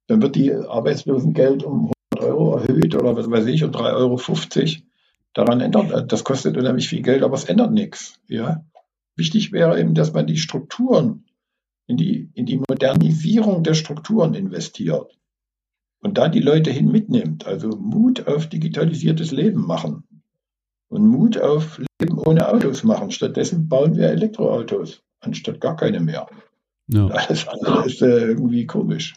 Dann 0.06 0.22
wird 0.22 0.36
die 0.36 0.54
Arbeitslosengeld 0.54 1.64
um 1.64 1.90
100 2.14 2.30
Euro 2.30 2.56
erhöht 2.56 2.94
oder 2.94 3.16
was 3.16 3.28
weiß 3.28 3.46
ich, 3.46 3.64
um 3.64 3.72
3,50 3.72 3.96
Euro. 3.96 4.87
Daran 5.38 5.60
ändert, 5.60 6.10
das 6.10 6.24
kostet 6.24 6.56
unheimlich 6.56 6.88
viel 6.88 7.00
Geld, 7.00 7.22
aber 7.22 7.36
es 7.36 7.44
ändert 7.44 7.70
nichts, 7.70 8.18
ja. 8.26 8.64
Wichtig 9.14 9.52
wäre 9.52 9.78
eben, 9.80 9.94
dass 9.94 10.12
man 10.12 10.26
die 10.26 10.36
Strukturen 10.36 11.26
in 11.86 11.96
die, 11.96 12.28
in 12.34 12.44
die 12.44 12.56
Modernisierung 12.68 13.62
der 13.62 13.74
Strukturen 13.74 14.34
investiert 14.34 15.16
und 16.00 16.18
da 16.18 16.28
die 16.28 16.40
Leute 16.40 16.72
hin 16.72 16.90
mitnimmt. 16.90 17.46
Also 17.46 17.68
Mut 17.68 18.26
auf 18.26 18.48
digitalisiertes 18.48 19.30
Leben 19.30 19.64
machen 19.64 20.02
und 20.88 21.06
Mut 21.06 21.40
auf 21.40 21.80
Leben 22.00 22.18
ohne 22.18 22.48
Autos 22.48 22.82
machen. 22.82 23.12
Stattdessen 23.12 23.68
bauen 23.68 23.94
wir 23.94 24.08
Elektroautos 24.08 25.04
anstatt 25.20 25.60
gar 25.60 25.76
keine 25.76 26.00
mehr. 26.00 26.26
Ja. 26.88 27.06
Alles 27.06 27.46
andere 27.46 27.86
ist 27.86 28.02
äh, 28.02 28.26
irgendwie 28.26 28.66
komisch. 28.66 29.14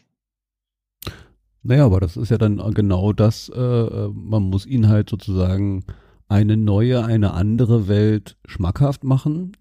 Naja, 1.63 1.83
aber 1.83 1.99
das 1.99 2.15
ist 2.15 2.29
ja 2.29 2.37
dann 2.37 2.57
genau 2.75 3.11
das, 3.11 3.49
äh, 3.49 3.59
äh, 3.59 4.09
man 4.13 4.43
muss 4.43 4.67
ihn 4.67 4.87
halt 4.87 5.09
sozusagen 5.09 5.83
eine 6.31 6.55
neue, 6.55 7.03
eine 7.03 7.33
andere 7.33 7.87
Welt 7.87 8.37
schmackhaft 8.45 9.03
machen, 9.03 9.51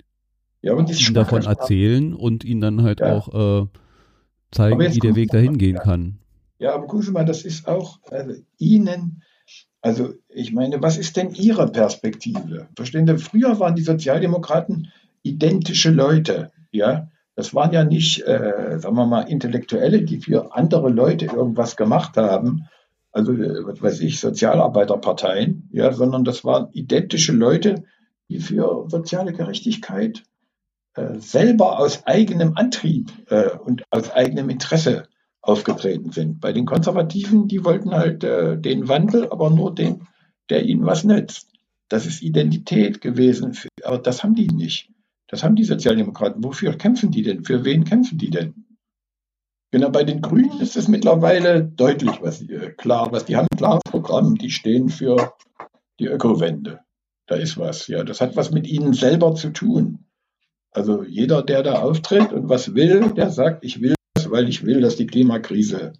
ja, 0.63 0.75
und 0.75 0.89
ihm 0.89 1.15
davon 1.15 1.43
erzählen 1.43 2.15
und 2.15 2.45
ihn 2.45 2.61
dann 2.61 2.83
halt 2.83 3.01
ja. 3.01 3.17
auch 3.17 3.63
äh, 3.63 3.67
zeigen, 4.53 4.79
wie 4.79 4.99
der 4.99 5.17
Weg 5.17 5.31
dahin 5.31 5.59
gehen 5.59 5.77
ja. 5.77 5.83
kann. 5.83 6.19
Ja, 6.59 6.75
aber 6.75 6.87
gucken 6.87 7.03
Sie 7.03 7.13
mal, 7.13 7.25
das 7.25 7.45
ist 7.45 7.67
auch 7.67 7.99
also 8.11 8.35
Ihnen, 8.59 9.23
also 9.81 10.13
ich 10.29 10.53
meine, 10.53 10.81
was 10.83 10.97
ist 10.97 11.17
denn 11.17 11.31
Ihre 11.35 11.67
Perspektive? 11.69 12.69
Verstehen 12.77 13.07
Sie, 13.07 13.19
früher 13.19 13.59
waren 13.59 13.75
die 13.75 13.83
Sozialdemokraten 13.83 14.93
identische 15.23 15.91
Leute. 15.91 16.53
Ja, 16.71 17.09
das 17.35 17.55
waren 17.55 17.73
ja 17.73 17.85
nicht, 17.85 18.23
äh, 18.27 18.79
sagen 18.79 18.97
wir 18.97 19.07
mal, 19.07 19.23
Intellektuelle, 19.23 20.03
die 20.03 20.19
für 20.19 20.55
andere 20.55 20.91
Leute 20.91 21.27
irgendwas 21.27 21.77
gemacht 21.77 22.17
haben. 22.17 22.69
Also, 23.13 23.33
äh, 23.33 23.67
was 23.67 23.83
weiß 23.83 24.01
ich, 24.01 24.21
Sozialarbeiterparteien, 24.21 25.69
ja, 25.73 25.93
sondern 25.93 26.25
das 26.25 26.45
waren 26.45 26.73
identische 26.73 27.33
Leute, 27.33 27.85
die 28.29 28.39
für 28.39 28.87
soziale 28.89 29.33
Gerechtigkeit 29.33 30.23
äh, 30.95 31.19
selber 31.19 31.79
aus 31.79 32.07
eigenem 32.07 32.57
Antrieb 32.57 33.11
äh, 33.29 33.51
und 33.51 33.85
aus 33.91 34.11
eigenem 34.11 34.51
Interesse 34.51 35.09
aufgetreten 35.43 36.13
sind. 36.13 36.41
Bei 36.41 36.53
den 36.53 36.67
Konservativen, 36.67 37.49
die 37.49 37.65
wollten 37.65 37.93
halt 37.93 38.25
äh, 38.25 38.59
den 38.59 38.89
Wandel, 38.89 39.31
aber 39.31 39.51
nur 39.51 39.75
den, 39.75 40.07
der 40.49 40.65
ihnen 40.65 40.85
was 40.85 41.05
nützt. 41.05 41.51
Das 41.89 42.07
ist 42.07 42.23
Identität 42.23 43.01
gewesen, 43.01 43.57
aber 43.85 43.99
das 43.99 44.23
haben 44.23 44.35
die 44.35 44.49
nicht. 44.49 44.91
Das 45.27 45.43
haben 45.43 45.57
die 45.57 45.65
Sozialdemokraten. 45.65 46.43
Wofür 46.45 46.75
kämpfen 46.75 47.11
die 47.11 47.23
denn? 47.23 47.45
Für 47.45 47.65
wen 47.65 47.85
kämpfen 47.85 48.19
die 48.19 48.31
denn? 48.31 48.67
Genau, 49.73 49.91
bei 49.91 50.03
den 50.03 50.21
Grünen 50.21 50.61
ist 50.61 50.77
es 50.77 50.89
mittlerweile 50.89 51.63
deutlich 51.63 52.21
was, 52.21 52.43
äh, 52.43 52.73
klar, 52.77 53.13
was 53.13 53.25
die 53.25 53.37
haben 53.37 53.47
ein 53.53 53.59
klares 53.59 53.83
Programm. 53.85 54.37
Die 54.37 54.51
stehen 54.51 54.89
für 54.89 55.35
die 56.01 56.07
Ökowende. 56.07 56.81
Da 57.27 57.37
ist 57.37 57.57
was, 57.57 57.87
ja. 57.87 58.03
Das 58.03 58.21
hat 58.21 58.37
was 58.37 58.51
mit 58.51 58.67
ihnen 58.67 58.95
selber 58.95 59.35
zu 59.35 59.51
tun. 59.51 60.07
Also 60.73 61.05
jeder, 61.05 61.43
der 61.43 61.63
da 61.63 61.81
auftritt 61.81 62.33
und 62.33 62.49
was 62.49 62.75
will, 62.75 63.13
der 63.13 63.31
sagt, 63.31 63.65
ich 63.65 63.81
will 63.81 63.95
das, 64.15 64.31
weil 64.31 64.49
ich 64.49 64.65
will, 64.65 64.81
dass 64.81 64.97
die 64.97 65.07
Klimakrise 65.07 65.93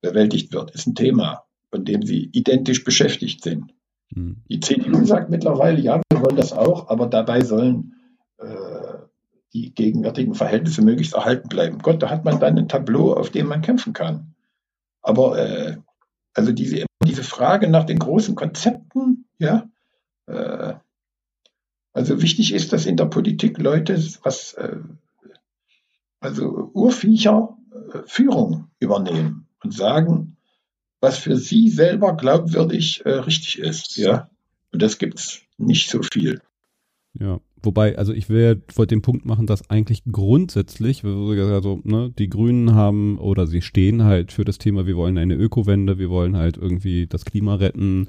bewältigt 0.00 0.52
wird. 0.52 0.70
Ist 0.70 0.86
ein 0.86 0.94
Thema, 0.94 1.44
von 1.70 1.84
dem 1.84 2.02
sie 2.02 2.30
identisch 2.32 2.84
beschäftigt 2.84 3.42
sind. 3.42 3.74
Hm. 4.14 4.42
Die 4.48 4.60
CDU 4.60 5.04
sagt 5.04 5.28
mittlerweile, 5.30 5.80
ja, 5.80 6.00
wir 6.10 6.22
wollen 6.22 6.36
das 6.36 6.52
auch, 6.52 6.88
aber 6.88 7.06
dabei 7.06 7.42
sollen 7.42 7.94
äh, 8.38 8.98
die 9.52 9.74
gegenwärtigen 9.74 10.34
Verhältnisse 10.34 10.82
möglichst 10.82 11.14
erhalten 11.14 11.48
bleiben. 11.48 11.78
Gott, 11.78 12.02
da 12.02 12.10
hat 12.10 12.24
man 12.24 12.40
dann 12.40 12.58
ein 12.58 12.68
Tableau, 12.68 13.14
auf 13.14 13.30
dem 13.30 13.46
man 13.46 13.62
kämpfen 13.62 13.92
kann. 13.92 14.34
Aber 15.02 15.38
äh, 15.38 15.76
also 16.34 16.52
diese, 16.52 16.84
diese 17.04 17.24
Frage 17.24 17.68
nach 17.68 17.84
den 17.84 17.98
großen 17.98 18.34
Konzepten, 18.34 19.26
ja, 19.38 19.68
äh, 20.26 20.74
also 21.92 22.20
wichtig 22.20 22.52
ist, 22.52 22.72
dass 22.72 22.84
in 22.84 22.98
der 22.98 23.06
Politik 23.06 23.58
Leute 23.58 23.94
was, 24.22 24.52
äh, 24.54 24.76
also 26.20 26.70
Urviecher 26.74 27.56
äh, 27.92 27.98
Führung 28.06 28.68
übernehmen 28.80 29.46
und 29.62 29.72
sagen, 29.72 30.36
was 31.00 31.18
für 31.18 31.36
sie 31.36 31.70
selber 31.70 32.16
glaubwürdig 32.16 33.02
äh, 33.06 33.10
richtig 33.10 33.58
ist, 33.58 33.96
ja. 33.96 34.28
Und 34.72 34.82
das 34.82 34.98
gibt 34.98 35.18
es 35.20 35.40
nicht 35.56 35.88
so 35.88 36.02
viel. 36.02 36.42
Ja, 37.18 37.40
wobei, 37.62 37.96
also 37.96 38.12
ich 38.12 38.28
will 38.28 38.62
wollte 38.74 38.94
den 38.94 39.00
Punkt 39.00 39.24
machen, 39.24 39.46
dass 39.46 39.70
eigentlich 39.70 40.02
grundsätzlich, 40.10 41.02
also 41.04 41.80
ne, 41.84 42.12
die 42.18 42.28
Grünen 42.28 42.74
haben 42.74 43.18
oder 43.18 43.46
sie 43.46 43.62
stehen 43.62 44.04
halt 44.04 44.32
für 44.32 44.44
das 44.44 44.58
Thema, 44.58 44.86
wir 44.86 44.96
wollen 44.96 45.16
eine 45.16 45.34
Ökowende, 45.34 45.98
wir 45.98 46.10
wollen 46.10 46.36
halt 46.36 46.58
irgendwie 46.58 47.06
das 47.06 47.24
Klima 47.24 47.54
retten 47.54 48.08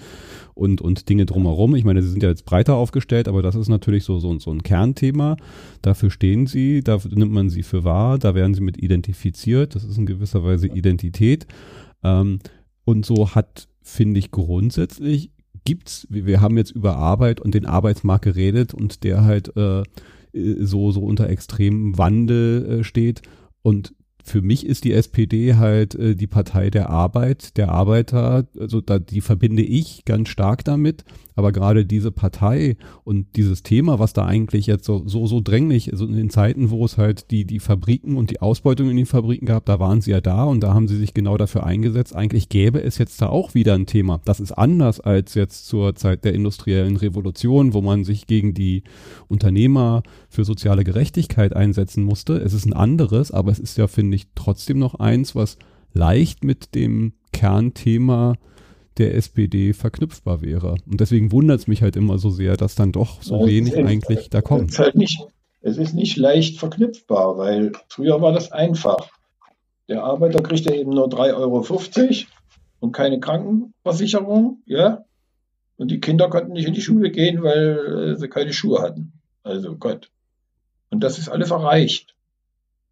und, 0.56 0.82
und 0.82 1.08
Dinge 1.08 1.26
drumherum. 1.26 1.76
Ich 1.76 1.86
meine, 1.86 2.02
sie 2.02 2.10
sind 2.10 2.22
ja 2.22 2.30
jetzt 2.30 2.46
breiter 2.46 2.76
aufgestellt, 2.76 3.28
aber 3.28 3.42
das 3.42 3.56
ist 3.56 3.70
natürlich 3.70 4.04
so, 4.04 4.20
so, 4.20 4.38
so 4.40 4.52
ein 4.52 4.64
Kernthema. 4.64 5.38
Dafür 5.82 6.12
stehen 6.12 6.48
sie, 6.48 6.82
da 6.82 7.00
nimmt 7.10 7.32
man 7.32 7.50
sie 7.50 7.64
für 7.64 7.84
wahr, 7.84 8.20
da 8.20 8.36
werden 8.36 8.56
sie 8.56 8.62
mit 8.62 8.78
identifiziert, 8.82 9.76
das 9.76 9.86
ist 9.86 9.98
in 9.98 10.06
gewisser 10.06 10.44
Weise 10.44 10.68
Identität. 10.68 11.48
Ähm, 12.04 12.40
und 12.84 13.06
so 13.06 13.36
hat, 13.36 13.70
finde 13.82 14.20
ich, 14.20 14.32
grundsätzlich 14.32 15.32
gibt's, 15.68 16.08
wir 16.10 16.40
haben 16.40 16.56
jetzt 16.56 16.72
über 16.72 16.96
Arbeit 16.96 17.42
und 17.42 17.54
den 17.54 17.66
Arbeitsmarkt 17.66 18.24
geredet 18.24 18.74
und 18.74 19.04
der 19.04 19.26
halt 19.26 19.52
äh, 19.58 19.84
so, 20.32 20.92
so 20.92 21.02
unter 21.02 21.30
extremem 21.30 21.98
Wandel 21.98 22.80
äh, 22.80 22.84
steht. 22.86 23.22
Und 23.64 23.94
für 24.28 24.42
mich 24.42 24.66
ist 24.66 24.84
die 24.84 24.92
SPD 24.92 25.56
halt 25.56 25.96
äh, 25.96 26.16
die 26.16 26.28
Partei 26.28 26.70
der 26.70 26.90
Arbeit, 26.90 27.56
der 27.56 27.72
Arbeiter, 27.72 28.46
also 28.60 28.82
da, 28.82 29.00
die 29.00 29.22
verbinde 29.22 29.64
ich 29.64 30.04
ganz 30.04 30.28
stark 30.30 30.66
damit. 30.66 31.06
Aber 31.38 31.52
gerade 31.52 31.86
diese 31.86 32.12
Partei 32.12 32.78
und 33.04 33.36
dieses 33.36 33.62
Thema, 33.62 34.00
was 34.00 34.12
da 34.12 34.26
eigentlich 34.26 34.66
jetzt 34.66 34.86
so, 34.86 35.08
so, 35.08 35.28
so 35.28 35.40
dränglich, 35.40 35.92
also 35.92 36.08
in 36.08 36.16
den 36.16 36.32
Zeiten, 36.32 36.72
wo 36.72 36.84
es 36.84 36.98
halt 36.98 37.30
die, 37.30 37.46
die 37.46 37.60
Fabriken 37.60 38.18
und 38.18 38.32
die 38.32 38.42
Ausbeutung 38.42 38.90
in 38.90 38.98
den 38.98 39.06
Fabriken 39.06 39.46
gab, 39.46 39.64
da 39.66 39.80
waren 39.80 40.02
sie 40.02 40.10
ja 40.10 40.20
da 40.20 40.46
und 40.46 40.62
da 40.62 40.74
haben 40.74 40.88
sie 40.88 40.98
sich 40.98 41.14
genau 41.14 41.38
dafür 41.38 41.64
eingesetzt. 41.64 42.16
Eigentlich 42.16 42.50
gäbe 42.50 42.82
es 42.82 42.98
jetzt 42.98 43.22
da 43.22 43.30
auch 43.30 43.54
wieder 43.54 43.76
ein 43.76 43.86
Thema. 43.86 44.20
Das 44.26 44.40
ist 44.40 44.52
anders 44.52 45.00
als 45.00 45.36
jetzt 45.36 45.68
zur 45.68 45.94
Zeit 45.94 46.26
der 46.26 46.34
industriellen 46.34 46.98
Revolution, 46.98 47.74
wo 47.76 47.82
man 47.82 48.04
sich 48.04 48.26
gegen 48.26 48.56
die 48.56 48.82
Unternehmer 49.28 50.02
für 50.30 50.44
soziale 50.44 50.84
Gerechtigkeit 50.84 51.56
einsetzen 51.56 52.04
musste. 52.04 52.38
Es 52.38 52.54
ist 52.54 52.66
ein 52.66 52.74
anderes, 52.74 53.30
aber 53.30 53.52
es 53.52 53.60
ist 53.60 53.78
ja, 53.78 53.86
finde 53.86 54.16
ich, 54.16 54.17
trotzdem 54.36 54.80
noch 54.80 54.96
eins, 54.96 55.36
was 55.36 55.58
leicht 55.94 56.44
mit 56.44 56.76
dem 56.76 57.14
Kernthema 57.32 58.36
der 58.98 59.16
SPD 59.16 59.74
verknüpfbar 59.74 60.42
wäre. 60.42 60.76
Und 60.86 61.00
deswegen 61.00 61.32
wundert 61.32 61.60
es 61.60 61.68
mich 61.68 61.82
halt 61.82 61.96
immer 61.96 62.18
so 62.18 62.30
sehr, 62.30 62.58
dass 62.58 62.76
dann 62.76 62.92
doch 62.92 63.22
so 63.22 63.42
ja, 63.42 63.46
wenig 63.48 63.78
eigentlich 63.78 64.30
da 64.30 64.42
kommt. 64.42 64.70
Es 64.70 64.74
ist, 64.74 64.80
halt 64.80 64.96
nicht, 64.96 65.20
es 65.62 65.78
ist 65.78 65.94
nicht 65.94 66.18
leicht 66.18 66.60
verknüpfbar, 66.60 67.38
weil 67.38 67.74
früher 67.88 68.22
war 68.22 68.32
das 68.32 68.52
einfach. 68.52 69.10
Der 69.88 70.04
Arbeiter 70.04 70.42
kriegte 70.42 70.74
eben 70.74 70.92
nur 70.92 71.08
3,50 71.08 71.36
Euro 71.36 71.66
und 72.80 72.92
keine 72.92 73.20
Krankenversicherung, 73.20 74.62
ja. 74.66 75.06
Und 75.78 75.92
die 75.92 76.00
Kinder 76.00 76.30
konnten 76.30 76.54
nicht 76.54 76.68
in 76.68 76.74
die 76.74 76.82
Schule 76.82 77.12
gehen, 77.12 77.44
weil 77.44 78.14
äh, 78.14 78.16
sie 78.16 78.28
keine 78.28 78.52
Schuhe 78.52 78.82
hatten. 78.82 79.14
Also 79.44 79.76
Gott. 79.76 80.10
Und 80.90 81.04
das 81.04 81.20
ist 81.20 81.30
alles 81.30 81.52
erreicht. 81.52 82.16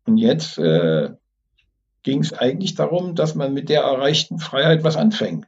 Und 0.05 0.17
jetzt 0.17 0.57
äh, 0.57 1.11
ging 2.03 2.21
es 2.21 2.33
eigentlich 2.33 2.75
darum, 2.75 3.15
dass 3.15 3.35
man 3.35 3.53
mit 3.53 3.69
der 3.69 3.81
erreichten 3.81 4.39
Freiheit 4.39 4.83
was 4.83 4.95
anfängt. 4.95 5.47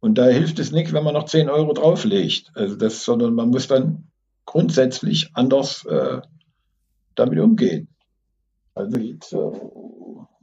Und 0.00 0.16
da 0.18 0.26
hilft 0.26 0.58
es 0.58 0.72
nicht, 0.72 0.92
wenn 0.92 1.04
man 1.04 1.14
noch 1.14 1.26
10 1.26 1.48
Euro 1.48 1.72
drauflegt. 1.72 2.50
Also 2.54 2.76
das, 2.76 3.04
sondern 3.04 3.34
man 3.34 3.50
muss 3.50 3.68
dann 3.68 4.08
grundsätzlich 4.46 5.30
anders 5.34 5.84
äh, 5.86 6.20
damit 7.14 7.38
umgehen. 7.38 7.88
Also 8.74 8.98
jetzt, 8.98 9.32
äh, 9.32 9.36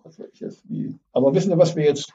was 0.03 0.15
soll 0.15 0.29
ich 0.31 0.39
jetzt, 0.39 0.63
wie, 0.69 0.97
aber 1.11 1.33
wissen 1.33 1.51
Sie, 1.51 1.57
was 1.57 1.75
wir 1.75 1.83
jetzt, 1.83 2.13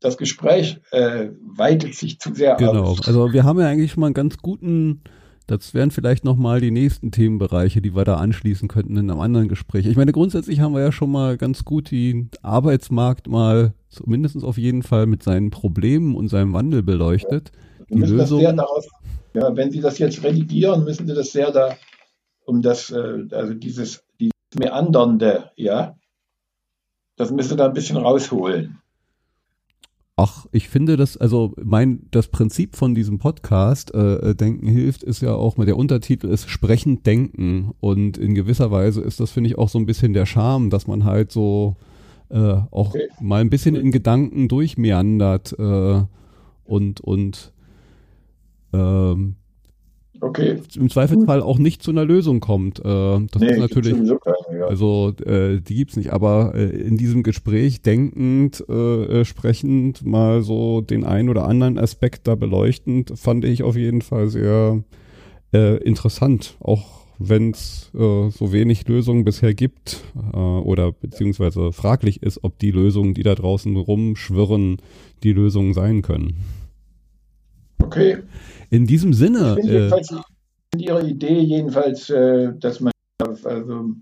das 0.00 0.18
Gespräch 0.18 0.78
äh, 0.90 1.30
weitet 1.40 1.94
sich 1.94 2.18
zu 2.18 2.34
sehr 2.34 2.56
genau. 2.56 2.82
aus. 2.82 3.00
Genau, 3.00 3.06
also 3.06 3.32
wir 3.32 3.44
haben 3.44 3.58
ja 3.58 3.68
eigentlich 3.68 3.92
schon 3.92 4.02
mal 4.02 4.08
einen 4.08 4.14
ganz 4.14 4.36
guten 4.38 5.02
das 5.46 5.74
wären 5.74 5.90
vielleicht 5.90 6.24
nochmal 6.24 6.60
die 6.60 6.72
nächsten 6.72 7.12
Themenbereiche, 7.12 7.80
die 7.80 7.94
wir 7.94 8.04
da 8.04 8.16
anschließen 8.16 8.68
könnten 8.68 8.96
in 8.96 9.10
einem 9.10 9.20
anderen 9.20 9.48
Gespräch. 9.48 9.86
Ich 9.86 9.96
meine, 9.96 10.12
grundsätzlich 10.12 10.60
haben 10.60 10.74
wir 10.74 10.80
ja 10.80 10.92
schon 10.92 11.10
mal 11.10 11.36
ganz 11.36 11.64
gut 11.64 11.90
den 11.92 12.30
Arbeitsmarkt 12.42 13.28
mal 13.28 13.72
zumindest 13.88 14.42
auf 14.42 14.58
jeden 14.58 14.82
Fall 14.82 15.06
mit 15.06 15.22
seinen 15.22 15.50
Problemen 15.50 16.16
und 16.16 16.28
seinem 16.28 16.52
Wandel 16.52 16.82
beleuchtet. 16.82 17.52
Die 17.88 18.00
Lösung. 18.00 18.42
Darauf, 18.42 18.86
ja, 19.34 19.54
wenn 19.54 19.70
Sie 19.70 19.80
das 19.80 19.98
jetzt 19.98 20.22
redigieren, 20.24 20.84
müssen 20.84 21.06
Sie 21.06 21.14
das 21.14 21.30
sehr 21.30 21.52
da 21.52 21.76
um 22.44 22.62
das, 22.62 22.90
äh, 22.90 23.26
also 23.30 23.54
dieses, 23.54 24.04
dieses 24.18 24.32
Meandernde, 24.58 25.50
ja, 25.56 25.96
das 27.16 27.30
müssen 27.30 27.50
Sie 27.50 27.56
da 27.56 27.66
ein 27.66 27.74
bisschen 27.74 27.96
rausholen. 27.96 28.78
Ach, 30.18 30.46
ich 30.50 30.70
finde 30.70 30.96
das, 30.96 31.18
also 31.18 31.52
mein, 31.62 32.06
das 32.10 32.28
Prinzip 32.28 32.74
von 32.74 32.94
diesem 32.94 33.18
Podcast, 33.18 33.94
äh, 33.94 34.34
Denken 34.34 34.66
hilft, 34.66 35.02
ist 35.02 35.20
ja 35.20 35.34
auch, 35.34 35.62
der 35.62 35.76
Untertitel 35.76 36.28
ist 36.28 36.48
Sprechend 36.48 37.04
Denken. 37.04 37.72
Und 37.80 38.16
in 38.16 38.34
gewisser 38.34 38.70
Weise 38.70 39.02
ist 39.02 39.20
das, 39.20 39.30
finde 39.30 39.50
ich, 39.50 39.58
auch 39.58 39.68
so 39.68 39.78
ein 39.78 39.84
bisschen 39.84 40.14
der 40.14 40.24
Charme, 40.24 40.70
dass 40.70 40.86
man 40.86 41.04
halt 41.04 41.32
so 41.32 41.76
äh, 42.30 42.38
auch 42.38 42.94
okay. 42.94 43.08
mal 43.20 43.42
ein 43.42 43.50
bisschen 43.50 43.76
in 43.76 43.92
Gedanken 43.92 44.48
durchmeandert 44.48 45.54
äh, 45.58 46.02
und, 46.64 47.00
und 47.02 47.52
ähm, 48.72 49.36
okay. 50.20 50.58
im 50.74 50.90
Zweifelsfall 50.90 51.42
auch 51.42 51.58
nicht 51.58 51.82
zu 51.82 51.90
einer 51.90 52.04
Lösung 52.04 52.40
kommt. 52.40 52.78
Äh, 52.80 52.82
das 52.82 53.40
nee, 53.40 53.50
ist 53.50 53.58
natürlich, 53.58 53.94
keine, 53.94 54.58
ja. 54.58 54.66
also 54.66 55.12
äh, 55.24 55.60
die 55.60 55.74
gibt's 55.74 55.96
nicht. 55.96 56.12
Aber 56.12 56.54
äh, 56.54 56.64
in 56.64 56.96
diesem 56.96 57.22
Gespräch 57.22 57.82
denkend, 57.82 58.68
äh, 58.68 59.24
sprechend, 59.24 60.04
mal 60.04 60.42
so 60.42 60.80
den 60.80 61.04
einen 61.04 61.28
oder 61.28 61.46
anderen 61.46 61.78
Aspekt 61.78 62.26
da 62.26 62.34
beleuchtend, 62.34 63.12
fand 63.16 63.44
ich 63.44 63.62
auf 63.62 63.76
jeden 63.76 64.02
Fall 64.02 64.28
sehr 64.28 64.82
äh, 65.52 65.76
interessant. 65.78 66.56
Auch 66.60 67.06
wenn 67.18 67.50
es 67.50 67.90
äh, 67.94 68.30
so 68.30 68.52
wenig 68.52 68.86
Lösungen 68.88 69.24
bisher 69.24 69.54
gibt 69.54 70.02
äh, 70.32 70.36
oder 70.36 70.92
beziehungsweise 70.92 71.72
fraglich 71.72 72.22
ist, 72.22 72.44
ob 72.44 72.58
die 72.58 72.70
Lösungen, 72.70 73.14
die 73.14 73.22
da 73.22 73.34
draußen 73.34 73.76
rumschwirren, 73.76 74.78
die 75.22 75.32
Lösungen 75.32 75.74
sein 75.74 76.02
können. 76.02 76.36
Okay. 77.82 78.18
In 78.70 78.86
diesem 78.86 79.12
Sinne. 79.12 79.56
Ich 79.58 79.66
finde 79.66 79.96
äh, 79.96 80.78
Ihre 80.78 81.06
Idee 81.06 81.40
jedenfalls, 81.40 82.10
äh, 82.10 82.52
dass 82.58 82.80
man 82.80 82.92
also 83.18 83.94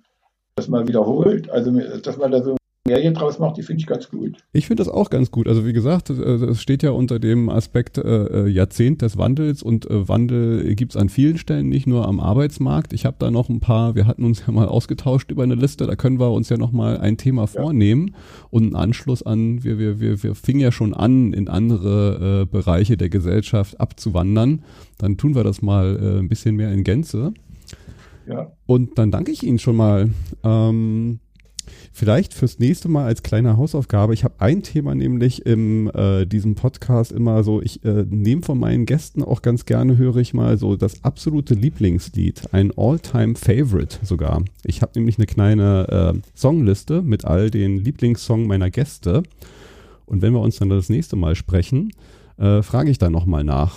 das 0.56 0.68
mal 0.68 0.86
wiederholt, 0.86 1.50
also 1.50 1.70
dass 1.98 2.16
man 2.16 2.30
da 2.32 2.42
so 2.42 2.56
Serie 2.86 3.12
draus 3.12 3.38
macht, 3.38 3.56
die 3.56 3.62
finde 3.62 3.80
ich 3.80 3.86
ganz 3.86 4.10
gut. 4.10 4.44
Ich 4.52 4.66
finde 4.66 4.82
das 4.82 4.92
auch 4.92 5.08
ganz 5.08 5.30
gut. 5.30 5.48
Also 5.48 5.64
wie 5.64 5.72
gesagt, 5.72 6.10
es 6.10 6.60
steht 6.60 6.82
ja 6.82 6.90
unter 6.90 7.18
dem 7.18 7.48
Aspekt 7.48 7.96
äh, 7.96 8.46
Jahrzehnt 8.46 9.00
des 9.00 9.16
Wandels 9.16 9.62
und 9.62 9.90
äh, 9.90 10.06
Wandel 10.06 10.74
gibt's 10.74 10.94
an 10.94 11.08
vielen 11.08 11.38
Stellen, 11.38 11.70
nicht 11.70 11.86
nur 11.86 12.06
am 12.06 12.20
Arbeitsmarkt. 12.20 12.92
Ich 12.92 13.06
habe 13.06 13.16
da 13.18 13.30
noch 13.30 13.48
ein 13.48 13.60
paar, 13.60 13.94
wir 13.94 14.06
hatten 14.06 14.24
uns 14.24 14.44
ja 14.46 14.52
mal 14.52 14.68
ausgetauscht 14.68 15.30
über 15.30 15.44
eine 15.44 15.54
Liste, 15.54 15.86
da 15.86 15.96
können 15.96 16.20
wir 16.20 16.30
uns 16.30 16.50
ja 16.50 16.58
noch 16.58 16.72
mal 16.72 16.98
ein 16.98 17.16
Thema 17.16 17.46
vornehmen 17.46 18.08
ja. 18.08 18.14
und 18.50 18.64
einen 18.64 18.76
Anschluss 18.76 19.22
an, 19.22 19.64
wir, 19.64 19.78
wir, 19.78 19.98
wir, 19.98 20.22
wir 20.22 20.34
fingen 20.34 20.60
ja 20.60 20.70
schon 20.70 20.92
an, 20.92 21.32
in 21.32 21.48
andere 21.48 22.42
äh, 22.42 22.44
Bereiche 22.44 22.98
der 22.98 23.08
Gesellschaft 23.08 23.80
abzuwandern. 23.80 24.62
Dann 24.98 25.16
tun 25.16 25.34
wir 25.34 25.42
das 25.42 25.62
mal 25.62 25.98
äh, 25.98 26.18
ein 26.18 26.28
bisschen 26.28 26.56
mehr 26.56 26.70
in 26.70 26.84
Gänze. 26.84 27.32
Ja. 28.26 28.52
Und 28.66 28.98
dann 28.98 29.10
danke 29.10 29.32
ich 29.32 29.42
Ihnen 29.42 29.58
schon 29.58 29.76
mal. 29.76 30.10
Ähm, 30.42 31.20
Vielleicht 31.96 32.34
fürs 32.34 32.58
nächste 32.58 32.88
Mal 32.88 33.04
als 33.04 33.22
kleine 33.22 33.56
Hausaufgabe. 33.56 34.14
Ich 34.14 34.24
habe 34.24 34.34
ein 34.38 34.64
Thema 34.64 34.96
nämlich 34.96 35.46
in 35.46 35.86
äh, 35.90 36.26
diesem 36.26 36.56
Podcast 36.56 37.12
immer 37.12 37.44
so, 37.44 37.62
ich 37.62 37.84
äh, 37.84 38.04
nehme 38.08 38.42
von 38.42 38.58
meinen 38.58 38.84
Gästen 38.84 39.22
auch 39.22 39.42
ganz 39.42 39.64
gerne, 39.64 39.96
höre 39.96 40.16
ich 40.16 40.34
mal 40.34 40.58
so 40.58 40.74
das 40.74 41.04
absolute 41.04 41.54
Lieblingslied, 41.54 42.52
ein 42.52 42.72
All-Time-Favorite 42.76 43.98
sogar. 44.02 44.42
Ich 44.64 44.82
habe 44.82 44.90
nämlich 44.96 45.18
eine 45.18 45.26
kleine 45.26 46.14
äh, 46.16 46.20
Songliste 46.34 47.00
mit 47.00 47.26
all 47.26 47.48
den 47.48 47.78
Lieblingssongs 47.78 48.48
meiner 48.48 48.70
Gäste. 48.70 49.22
Und 50.04 50.20
wenn 50.20 50.32
wir 50.32 50.40
uns 50.40 50.56
dann 50.56 50.70
das 50.70 50.88
nächste 50.88 51.14
Mal 51.14 51.36
sprechen, 51.36 51.92
äh, 52.38 52.62
frage 52.62 52.90
ich 52.90 52.98
dann 52.98 53.12
nochmal 53.12 53.44
nach. 53.44 53.76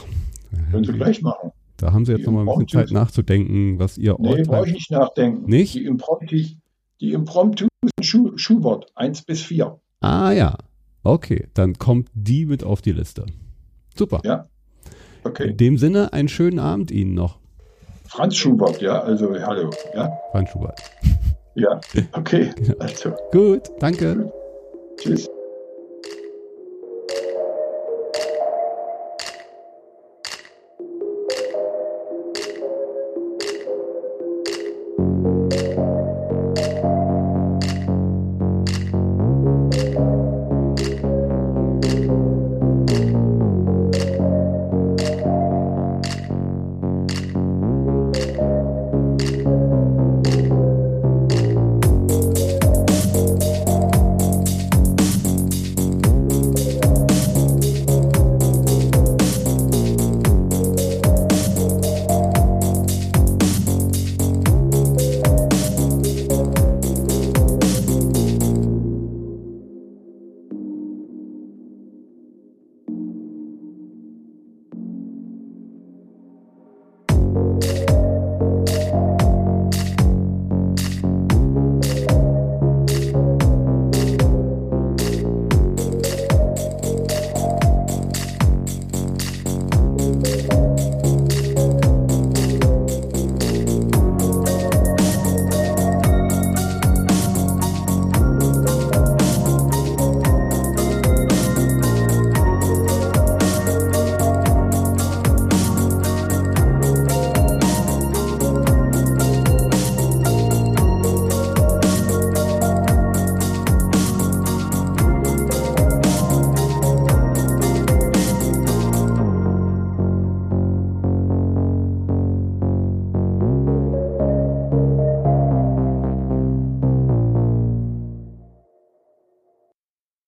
Können 0.71 0.85
Sie 0.85 0.93
gleich 0.93 1.21
machen. 1.21 1.51
Da 1.77 1.93
haben 1.93 2.03
Sie 2.03 2.13
jetzt 2.13 2.25
nochmal 2.25 2.49
ein 2.49 2.65
bisschen 2.65 2.67
Zeit 2.67 2.91
nachzudenken, 2.91 3.77
was 3.77 3.99
ihr 3.99 4.15
Nee, 4.17 4.41
brauche 4.41 4.65
ich 4.65 4.73
nicht 4.73 4.89
nachdenken. 4.89 5.47
Nicht? 5.47 5.75
Die 5.75 5.85
Impromptu, 5.85 6.35
die 6.99 7.11
Impromptu 7.11 7.67
Schu 8.01 8.37
Schubert 8.37 8.87
1 8.95 9.23
bis 9.23 9.41
4. 9.41 9.79
Ah 10.01 10.31
ja. 10.31 10.57
Okay, 11.03 11.47
dann 11.53 11.77
kommt 11.77 12.09
die 12.13 12.45
mit 12.45 12.63
auf 12.63 12.81
die 12.81 12.91
Liste. 12.91 13.25
Super. 13.95 14.21
Ja. 14.23 14.47
Okay. 15.23 15.49
In 15.49 15.57
dem 15.57 15.77
Sinne, 15.77 16.13
einen 16.13 16.27
schönen 16.27 16.59
Abend 16.59 16.91
Ihnen 16.91 17.13
noch. 17.13 17.39
Franz 18.05 18.35
Schubert, 18.35 18.81
ja, 18.81 19.01
also 19.01 19.33
hallo. 19.39 19.69
Ja? 19.93 20.11
Franz 20.31 20.49
Schubert. 20.51 20.79
Ja, 21.55 21.79
okay. 22.13 22.51
Also. 22.79 23.13
Gut, 23.31 23.63
danke. 23.79 24.31
Tschüss. 24.97 25.29